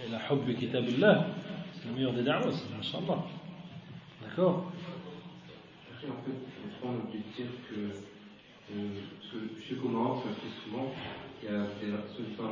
Da'wa 0.02 0.18
la 0.18 0.30
hubb 0.30 0.54
kitabillah. 0.56 1.26
C'est 1.74 1.88
la 1.88 1.94
meilleure 1.94 2.12
des 2.12 2.22
da'wa, 2.22 2.50
c'est 2.50 2.76
Masha'Allah. 2.76 3.24
D'accord? 4.22 4.72
Après, 5.92 6.08
en 6.08 6.22
fait, 6.24 6.38
je 6.64 6.80
pense 6.80 7.12
de 7.12 7.18
dire 7.18 7.52
que, 7.68 7.74
euh, 8.74 8.88
parce 9.18 9.32
que 9.32 9.60
je 9.60 9.68
sais 9.68 9.74
qu'au 9.80 9.88
Maroc, 9.88 10.22
ça 10.24 10.30
fait 10.30 10.54
souvent, 10.64 10.92
il 11.42 11.48
y 11.48 11.52
a 11.52 11.62
des 11.80 11.92
solutions 12.14 12.44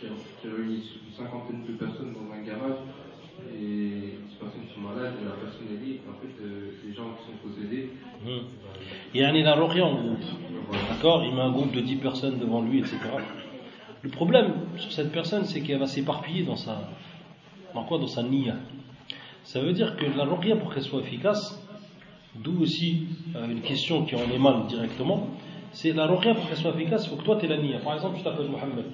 qui, 0.00 0.06
qui 0.40 0.48
réunissent 0.48 0.96
une 1.06 1.14
cinquantaine 1.14 1.64
de 1.64 1.72
personnes 1.72 2.12
dans 2.12 2.32
un 2.32 2.42
garage 2.42 2.80
et 3.52 4.18
ces 4.30 4.36
personnes 4.40 4.66
sont 4.74 4.80
malades, 4.80 5.14
et 5.20 5.24
la 5.24 5.32
personne 5.32 5.68
est 5.70 5.84
libre, 5.84 6.04
en 6.08 6.20
fait, 6.20 6.42
euh, 6.42 6.72
les 6.86 6.94
gens 6.94 7.12
qui 7.16 7.26
sont 7.26 7.38
possédés. 7.44 7.90
Mmh. 8.24 8.46
Il 9.14 9.20
y 9.20 9.24
a 9.24 9.28
un 9.28 9.34
élargi 9.34 9.80
en 9.82 9.94
groupe, 9.94 10.24
d'accord? 10.88 11.22
Il 11.24 11.34
met 11.34 11.42
un 11.42 11.50
groupe 11.50 11.72
de 11.72 11.80
10 11.80 11.96
personnes 11.96 12.38
devant 12.38 12.62
lui, 12.62 12.78
etc. 12.78 12.96
Le 14.06 14.12
problème 14.12 14.52
sur 14.76 14.92
cette 14.92 15.10
personne, 15.10 15.44
c'est 15.46 15.62
qu'elle 15.62 15.80
va 15.80 15.88
s'éparpiller 15.88 16.44
dans 16.44 16.54
sa, 16.54 16.78
dans 17.74 17.82
quoi 17.82 17.98
Dans 17.98 18.06
sa 18.06 18.22
niya. 18.22 18.54
Ça 19.42 19.60
veut 19.60 19.72
dire 19.72 19.96
que 19.96 20.04
la 20.16 20.22
ruqya, 20.22 20.54
pour 20.54 20.72
qu'elle 20.72 20.84
soit 20.84 21.00
efficace, 21.00 21.60
d'où 22.36 22.62
aussi 22.62 23.08
euh, 23.34 23.50
une 23.50 23.62
question 23.62 24.04
qui 24.04 24.14
en 24.14 24.30
émane 24.32 24.68
directement, 24.68 25.26
c'est 25.72 25.92
la 25.92 26.06
ruqya 26.06 26.36
pour 26.36 26.46
qu'elle 26.46 26.56
soit 26.56 26.70
efficace, 26.70 27.06
il 27.06 27.08
faut 27.08 27.16
que 27.16 27.24
toi 27.24 27.34
tu 27.34 27.46
aies 27.46 27.48
la 27.48 27.56
niya. 27.56 27.80
Par 27.80 27.94
exemple, 27.94 28.18
je 28.18 28.22
t'appelle 28.22 28.46
Mohamed. 28.46 28.84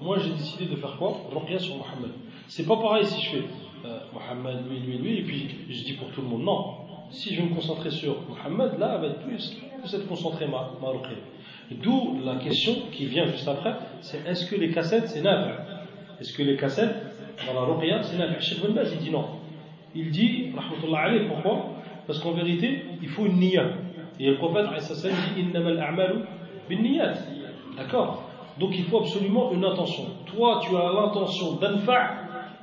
Moi 0.00 0.16
j'ai 0.20 0.30
décidé 0.30 0.64
de 0.64 0.76
faire 0.76 0.96
quoi? 0.96 1.20
Ruqya 1.30 1.58
sur 1.58 1.76
Mohamed. 1.76 2.12
C'est 2.48 2.64
pas 2.64 2.76
pareil 2.76 3.04
si 3.04 3.20
je 3.20 3.28
fais 3.28 3.44
euh, 3.84 3.98
Mohammed, 4.14 4.70
lui, 4.70 4.80
lui, 4.80 4.96
lui, 4.96 5.18
et 5.18 5.22
puis 5.22 5.50
je 5.68 5.84
dis 5.84 5.92
pour 5.92 6.08
tout 6.12 6.22
le 6.22 6.28
monde, 6.28 6.44
non. 6.44 6.76
Si 7.10 7.34
je 7.34 7.42
vais 7.42 7.50
me 7.50 7.54
concentrer 7.54 7.90
sur 7.90 8.16
Mohammed, 8.26 8.78
là, 8.78 8.94
elle 8.94 9.00
va 9.02 9.06
être 9.08 9.20
plus, 9.20 9.54
plus 9.82 9.94
être 9.94 10.08
concentré 10.08 10.46
ma, 10.46 10.70
ma 10.80 10.88
D'où 11.70 12.18
la 12.24 12.36
question 12.36 12.72
qui 12.92 13.06
vient 13.06 13.26
juste 13.26 13.48
après, 13.48 13.74
c'est 14.00 14.26
est-ce 14.26 14.50
que 14.50 14.56
les 14.56 14.70
cassettes, 14.70 15.08
c'est 15.08 15.22
nafi 15.22 15.52
Est-ce 16.20 16.32
que 16.36 16.42
les 16.42 16.56
cassettes, 16.56 16.94
dans 17.46 17.54
la 17.54 17.66
ruqya, 17.66 18.02
c'est 18.02 18.18
nafi 18.18 18.40
Cheikh 18.40 18.62
Ben 18.62 18.74
Baz, 18.74 18.92
il 18.92 18.98
dit 18.98 19.10
non. 19.10 19.24
Il 19.94 20.10
dit, 20.10 20.50
rahmatullah 20.54 21.28
pourquoi? 21.28 21.66
Parce 22.06 22.18
qu'en 22.18 22.32
vérité, 22.32 22.84
il 23.00 23.08
faut 23.08 23.26
une 23.26 23.38
niya. 23.38 23.70
Et 24.18 24.26
le 24.26 24.36
prophète, 24.36 24.66
dit, 24.66 25.40
innamal 25.40 25.78
a'malu 25.78 26.20
bin. 26.68 27.12
D'accord? 27.76 28.22
Donc 28.58 28.76
il 28.76 28.84
faut 28.84 28.98
absolument 28.98 29.50
une 29.52 29.64
intention. 29.64 30.04
Toi, 30.26 30.60
tu 30.62 30.76
as 30.76 30.92
l'intention 30.92 31.52
d'anfa' 31.56 32.16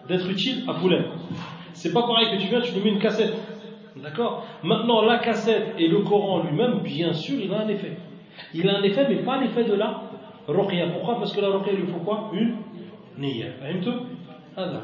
d'être 0.07 0.29
utile 0.29 0.63
à 0.67 0.73
Poulet. 0.73 1.03
C'est 1.73 1.93
pas 1.93 2.01
pareil 2.01 2.29
que 2.31 2.41
tu 2.41 2.47
viens, 2.47 2.61
tu 2.61 2.73
lui 2.73 2.81
mets 2.81 2.89
une 2.89 2.99
cassette. 2.99 3.33
D'accord? 3.95 4.43
Maintenant, 4.63 5.01
la 5.01 5.17
cassette 5.19 5.75
et 5.77 5.87
le 5.87 5.99
Coran 5.99 6.43
lui-même, 6.43 6.79
bien 6.79 7.13
sûr, 7.13 7.39
il 7.39 7.51
a 7.51 7.61
un 7.61 7.67
effet. 7.67 7.97
Il 8.53 8.69
a 8.69 8.77
un 8.77 8.83
effet, 8.83 9.07
mais 9.09 9.17
pas 9.17 9.39
l'effet 9.41 9.63
de 9.63 9.73
la 9.73 10.01
ruqya. 10.47 10.87
Pourquoi? 10.89 11.19
Parce 11.19 11.33
que 11.33 11.41
la 11.41 11.49
ruqya, 11.49 11.73
il 11.73 11.79
lui 11.81 11.87
faut 11.91 11.99
quoi? 11.99 12.31
Une 12.33 12.55
niya. 13.17 13.47
Allah. 14.57 14.83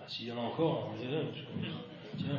Ah, 0.00 0.04
s'il 0.06 0.28
y 0.28 0.32
en 0.32 0.38
a 0.38 0.40
encore, 0.40 0.90
on 0.92 0.96
dirait. 1.00 1.24
Tiens. 2.16 2.38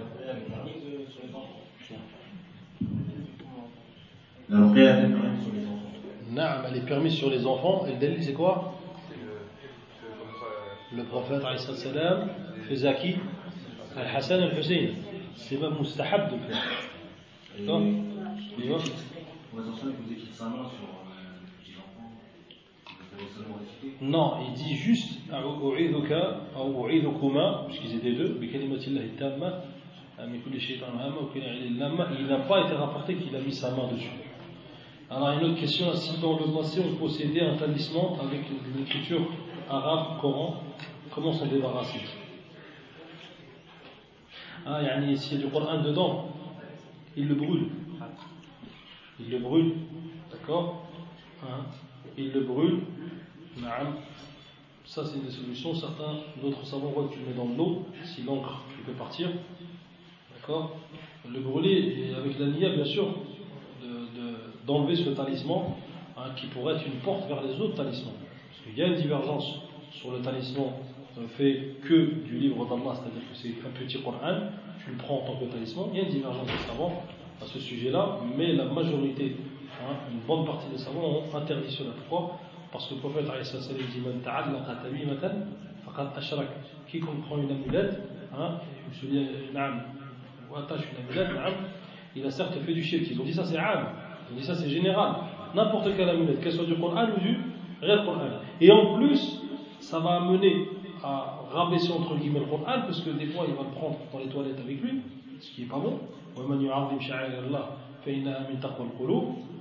La 4.50 4.58
ruqya, 4.58 5.00
est 5.00 5.08
permise 5.10 5.44
sur 5.44 5.54
les 5.54 5.66
enfants. 5.66 5.92
Non, 6.32 6.48
elle 6.68 6.78
est 6.78 6.86
permise 6.86 7.14
sur 7.14 7.30
les 7.30 7.46
enfants. 7.46 7.86
Et 7.88 7.92
le 7.92 7.98
délit, 7.98 8.24
c'est 8.24 8.34
quoi? 8.34 8.74
Le 10.96 11.04
prophète 11.04 11.44
faisait 12.68 12.96
qui 12.96 13.16
Al-Hassan 13.96 14.42
al-Hussein. 14.42 14.94
C'est 15.36 15.60
même 15.62 15.78
mustahab 15.78 16.32
de 16.32 16.36
le 16.36 16.42
faire. 16.42 16.89
D'accord 17.60 17.82
Non, 24.02 24.38
il 24.48 24.54
dit 24.54 24.76
juste 24.76 25.20
puisqu'ils 27.68 27.96
étaient 27.96 28.14
deux, 28.14 28.40
il 28.42 28.68
n'a 32.28 32.38
pas 32.40 32.66
été 32.66 32.74
rapporté 32.76 33.16
qu'il 33.16 33.36
a 33.36 33.40
mis 33.40 33.54
sa 33.54 33.72
main 33.72 33.88
dessus. 33.92 34.10
Alors, 35.10 35.32
une 35.32 35.46
autre 35.46 35.60
question 35.60 35.94
si 35.94 36.20
dans 36.20 36.38
le 36.38 36.54
passé 36.54 36.82
on 36.88 36.96
possédait 36.98 37.42
un 37.42 37.58
talisman 37.58 38.20
avec 38.22 38.42
l'écriture 38.78 39.22
arabe, 39.70 40.20
Coran, 40.22 40.62
comment 41.10 41.34
s'en 41.34 41.48
débarrasser 41.48 42.00
Ah, 44.66 44.82
yani, 44.84 45.18
s'il 45.18 45.40
y 45.40 45.42
a 45.42 45.46
du 45.46 45.52
Coran 45.52 45.82
dedans, 45.82 46.28
il 47.18 47.28
le 47.28 47.36
brûle. 47.36 47.68
il 49.20 49.30
le 49.30 49.40
brûle, 49.40 49.74
d'accord 50.32 50.88
hein, 51.44 51.66
Il 52.18 52.32
le 52.32 52.42
brûle, 52.42 52.80
ça 54.86 55.06
c'est 55.06 55.18
une 55.18 55.26
des 55.26 55.32
solutions. 55.32 55.74
Certains, 55.76 56.16
d'autres 56.42 56.66
savants 56.66 56.90
voient 56.90 57.08
que 57.08 57.14
tu 57.14 57.20
le 57.20 57.28
mets 57.28 57.34
dans 57.34 57.54
l'eau, 57.56 57.86
si 58.04 58.24
l'encre 58.24 58.64
peut 58.86 58.94
partir, 58.94 59.30
d'accord 60.36 60.78
Le 61.30 61.40
brûler, 61.40 62.10
et 62.10 62.16
avec 62.16 62.40
la 62.40 62.48
bien 62.48 62.86
sûr, 62.86 63.14
d'enlever 64.70 64.96
ce 64.96 65.10
talisman 65.10 65.74
hein, 66.16 66.30
qui 66.36 66.46
pourrait 66.48 66.76
être 66.76 66.86
une 66.86 67.00
porte 67.00 67.28
vers 67.28 67.42
les 67.42 67.60
autres 67.60 67.76
talismans. 67.76 68.14
Parce 68.14 68.62
qu'il 68.64 68.78
y 68.78 68.84
a 68.84 68.88
une 68.88 69.02
divergence 69.02 69.62
sur 69.92 70.12
le 70.12 70.22
talisman 70.22 70.70
euh, 71.18 71.28
fait 71.38 71.76
que 71.84 72.24
du 72.24 72.38
livre 72.38 72.66
d'Allah, 72.66 72.94
c'est-à-dire 72.96 73.28
que 73.30 73.36
c'est 73.36 73.68
un 73.68 73.72
petit 73.72 74.02
Coran, 74.02 74.52
tu 74.90 74.96
prends 74.98 75.16
en 75.16 75.26
tant 75.26 75.36
que 75.36 75.46
talisman. 75.46 75.88
Il 75.94 75.98
y 75.98 76.02
a 76.02 76.04
une 76.06 76.10
divergence 76.10 76.48
des 76.48 76.68
savants 76.68 77.04
à 77.42 77.46
ce 77.46 77.60
sujet-là, 77.60 78.20
mais 78.36 78.54
la 78.54 78.66
majorité, 78.66 79.36
hein, 79.82 79.96
une 80.12 80.20
bonne 80.20 80.46
partie 80.46 80.70
des 80.70 80.78
savants 80.78 81.24
ont 81.24 81.38
interdit 81.38 81.72
cela. 81.72 81.92
Pourquoi? 81.98 82.40
Parce 82.72 82.88
que 82.88 82.96
le 82.96 83.00
prophète 83.00 83.26
dit 83.26 83.32
Quiconque 86.88 87.22
prend 87.26 87.38
une 87.38 87.52
amulette, 87.52 88.00
hein, 88.38 88.60
ou 90.50 90.56
attache 90.56 90.82
une 90.92 91.06
amulette, 91.06 91.30
il 92.16 92.26
a 92.26 92.32
certes 92.32 92.58
fait 92.66 92.74
du 92.74 92.84
shirk. 92.84 93.04
Ils 93.10 93.20
ont 93.22 93.24
dit 93.24 93.34
ça 93.34 93.46
c'est 93.46 93.58
âme, 93.58 93.90
ils 94.30 94.34
ont 94.34 94.38
dit 94.40 94.46
ça 94.46 94.56
c'est 94.56 94.70
général. 94.70 95.16
N'importe 95.56 95.96
quelle 95.96 96.10
amulette, 96.10 96.42
qu'elle 96.42 96.52
soit 96.52 96.66
du 96.66 96.76
Coran 96.76 97.08
ou 97.16 97.20
du 97.20 97.38
réel 97.82 98.04
Coran. 98.06 98.22
Et 98.62 98.72
en 98.72 98.96
plus, 98.96 99.42
ça 99.80 100.00
va 100.00 100.18
amener 100.18 100.68
à 101.04 101.40
rabaisser 101.52 101.92
entre 101.92 102.16
guillemets 102.16 102.40
le 102.40 102.46
Coran, 102.46 102.64
parce 102.66 103.02
que 103.02 103.10
des 103.12 103.28
fois 103.28 103.46
il 103.48 103.56
va 103.56 103.64
le 103.64 103.70
prendre 103.76 103.98
dans 104.12 104.20
les 104.20 104.28
toilettes 104.28 104.60
avec 104.60 104.82
lui, 104.82 105.02
ce 105.40 105.52
qui 105.52 105.62
n'est 105.62 105.68
pas 105.68 105.80
bon. 105.80 106.00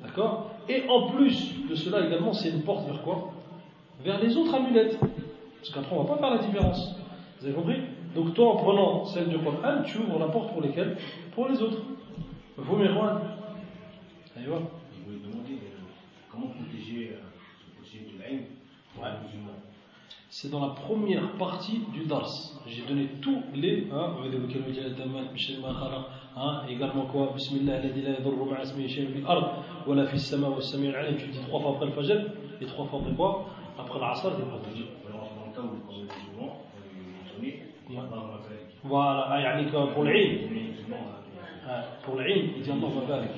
D'accord? 0.03 0.51
Et 0.68 0.84
en 0.89 1.11
plus 1.11 1.55
de 1.68 1.74
cela 1.74 2.07
également, 2.07 2.32
c'est 2.32 2.51
une 2.51 2.62
porte 2.62 2.86
vers 2.86 3.03
quoi? 3.03 3.32
Vers 4.05 4.20
les 4.20 4.36
autres 4.36 4.55
amulettes. 4.55 4.99
Parce 5.01 5.70
qu'après, 5.70 5.97
on 5.97 6.03
ne 6.05 6.09
va 6.09 6.14
pas 6.14 6.20
faire 6.20 6.30
la 6.30 6.47
différence. 6.47 6.97
Vous 7.41 7.47
avez 7.47 7.55
compris? 7.55 7.76
Donc 8.14 8.34
toi, 8.34 8.55
en 8.55 8.57
prenant 8.57 9.05
celle 9.07 9.28
du 9.28 9.39
Coran, 9.39 9.82
tu 9.84 9.99
ouvres 9.99 10.18
la 10.18 10.28
porte 10.28 10.53
pour 10.53 10.62
lesquelles? 10.62 10.97
Pour 11.32 11.49
les 11.49 11.61
autres. 11.61 11.82
Vous, 12.57 12.76
Allez 14.36 14.47
voir. 14.47 14.61
Je 14.93 15.05
voulais 15.05 15.20
demander 15.24 15.55
euh, 15.55 15.78
comment 16.30 16.49
protéger, 16.49 17.12
euh, 17.14 18.18
la 18.18 18.28
haine 18.30 18.45
ouais 19.01 19.68
c'est 20.41 20.51
dans 20.51 20.61
la 20.61 20.68
première 20.68 21.32
partie 21.32 21.80
du 21.93 22.05
Dars. 22.05 22.30
J'ai 22.64 22.82
donné 22.82 23.09
tous 23.20 23.43
les. 23.55 23.89
Hein, 23.93 24.14
hein 26.36 26.62
également 26.68 27.07
quoi 27.07 27.32
Bismillah, 27.34 27.80
la. 27.80 27.89
Tu 31.18 31.26
dis 31.26 31.41
trois 31.41 31.61
fois 31.61 31.72
après 31.72 31.86
le 31.86 31.93
Fajr 31.93 32.20
et 32.61 32.66
trois 32.66 32.86
fois 32.86 33.01
après 33.01 33.14
quoi? 33.14 33.47
Après 33.76 33.99
l'Asr 33.99 34.28
et 34.28 34.30
après 34.30 34.70
le 34.70 34.84
Voilà, 38.84 39.26
ah, 39.28 39.41
yani 39.41 39.66
pour. 39.72 40.07
Ah, 41.68 41.82
pour 42.05 42.14
l'Aïn, 42.14 42.45
il 42.57 42.62
dit 42.62 42.70
Allah 42.70 42.89
barik. 43.09 43.30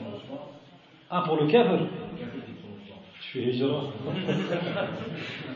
Ah, 1.09 1.23
pour 1.27 1.37
le 1.37 1.47
kafir 1.47 1.79
Tu 3.23 3.41
fais 3.41 3.51
hijra. 3.51 3.85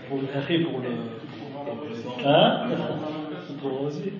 Pour 0.08 0.18
le 0.18 0.26
pour 0.64 0.80
le. 0.80 1.13
Hein 2.25 2.69
Pour 3.61 3.81
aussi. 3.83 4.11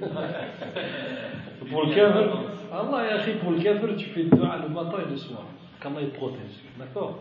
Pour 1.70 1.86
le 1.86 1.96
kafir. 1.96 2.44
Allah, 2.72 3.18
ya 3.18 3.34
pour 3.42 3.52
le 3.52 3.60
kafir, 3.62 3.96
tu 3.98 4.06
fais 4.08 4.24
le 4.24 4.30
dua 4.30 4.58
le 4.58 4.70
matin 4.70 4.98
et 5.06 5.10
le 5.10 5.18
soir. 5.18 5.44
Qu'Allah 5.82 6.02
il 6.02 6.10
protège. 6.10 6.64
D'accord 6.78 7.20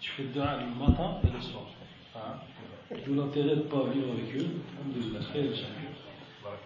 Tu 0.00 0.10
fais 0.10 0.22
le 0.24 0.28
dua 0.30 0.58
le 0.60 0.66
matin 0.80 1.16
et 1.24 1.32
le 1.34 1.40
soir. 1.40 1.64
Hein 2.14 2.40
D'où 3.04 3.14
l'intérêt 3.14 3.50
de 3.50 3.54
ne 3.56 3.60
pas 3.62 3.84
vivre 3.92 4.08
avec 4.12 4.36
eux. 4.36 4.46
Alhamdulillah, 4.78 5.20
خير 5.32 5.50
إن 5.50 5.54
شاء 5.54 5.68
الله. 5.68 5.86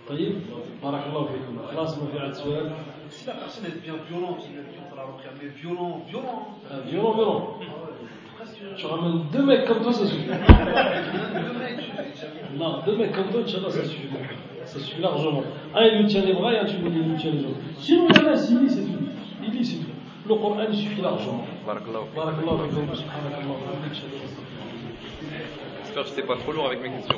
طيب 0.09 0.35
بارك 0.83 1.07
الله 1.07 1.25
فيكم 1.25 1.59
خلاص 1.73 1.99
ما 1.99 2.07
في 2.13 2.19
عاد 2.19 2.35
سؤال 2.35 2.73
si 3.11 3.27
la 3.27 3.33
personne 3.35 3.67
est 3.67 3.83
bien 3.83 3.95
violente 4.09 4.47
il 4.51 4.59
est 4.59 5.43
mais 5.43 5.49
violent 5.49 6.03
violent 6.09 6.59
violent 6.87 7.13
violent 7.15 7.59
tu 8.78 8.86
ramènes 8.86 9.24
deux 9.32 9.46
mecs 9.46 9.66
comme 9.66 9.82
toi 9.82 9.94
ça 9.94 10.06
suffit. 10.06 10.28
Non 12.58 12.82
deux 12.86 12.96
mecs 12.96 13.12
comme 13.12 13.28
toi 13.30 13.42
Inch'Allah 13.42 13.70
ça 13.70 13.84
suffit. 13.84 14.08
Ça 14.66 14.80
suffit 14.80 15.02
largement. 15.02 15.44
Un 15.76 15.84
il 15.86 15.98
lui 16.00 16.06
tient 16.06 16.24
les 16.24 16.34
bras 16.34 16.54
et 16.54 16.58
un 16.60 16.66
tu 16.66 16.78
lui 16.78 17.16
tient 17.18 17.32
les 17.32 17.42
jambes. 17.42 17.56
Sinon 17.80 18.08
il 18.10 18.16
y 18.16 18.20
en 18.20 18.28
a 18.28 18.36
il 18.36 18.60
lit 18.60 18.70
c'est 18.70 18.82
tout. 18.82 19.00
Il 19.44 19.52
lit 19.52 19.66
c'est 19.66 19.78
tout. 19.78 19.92
Le 20.28 20.36
Coran 20.36 20.58
il 20.70 20.76
suffit 20.76 21.02
largement. 21.02 21.46
Barakallahu 21.66 22.06
Barakallahu 22.16 22.58
J'espère 25.84 26.04
que 26.04 26.10
je 26.10 26.16
n'étais 26.16 26.28
pas 26.28 26.36
trop 26.38 26.52
lourd 26.52 26.68
avec 26.68 26.82
mes 26.82 26.90
questions 26.90 27.18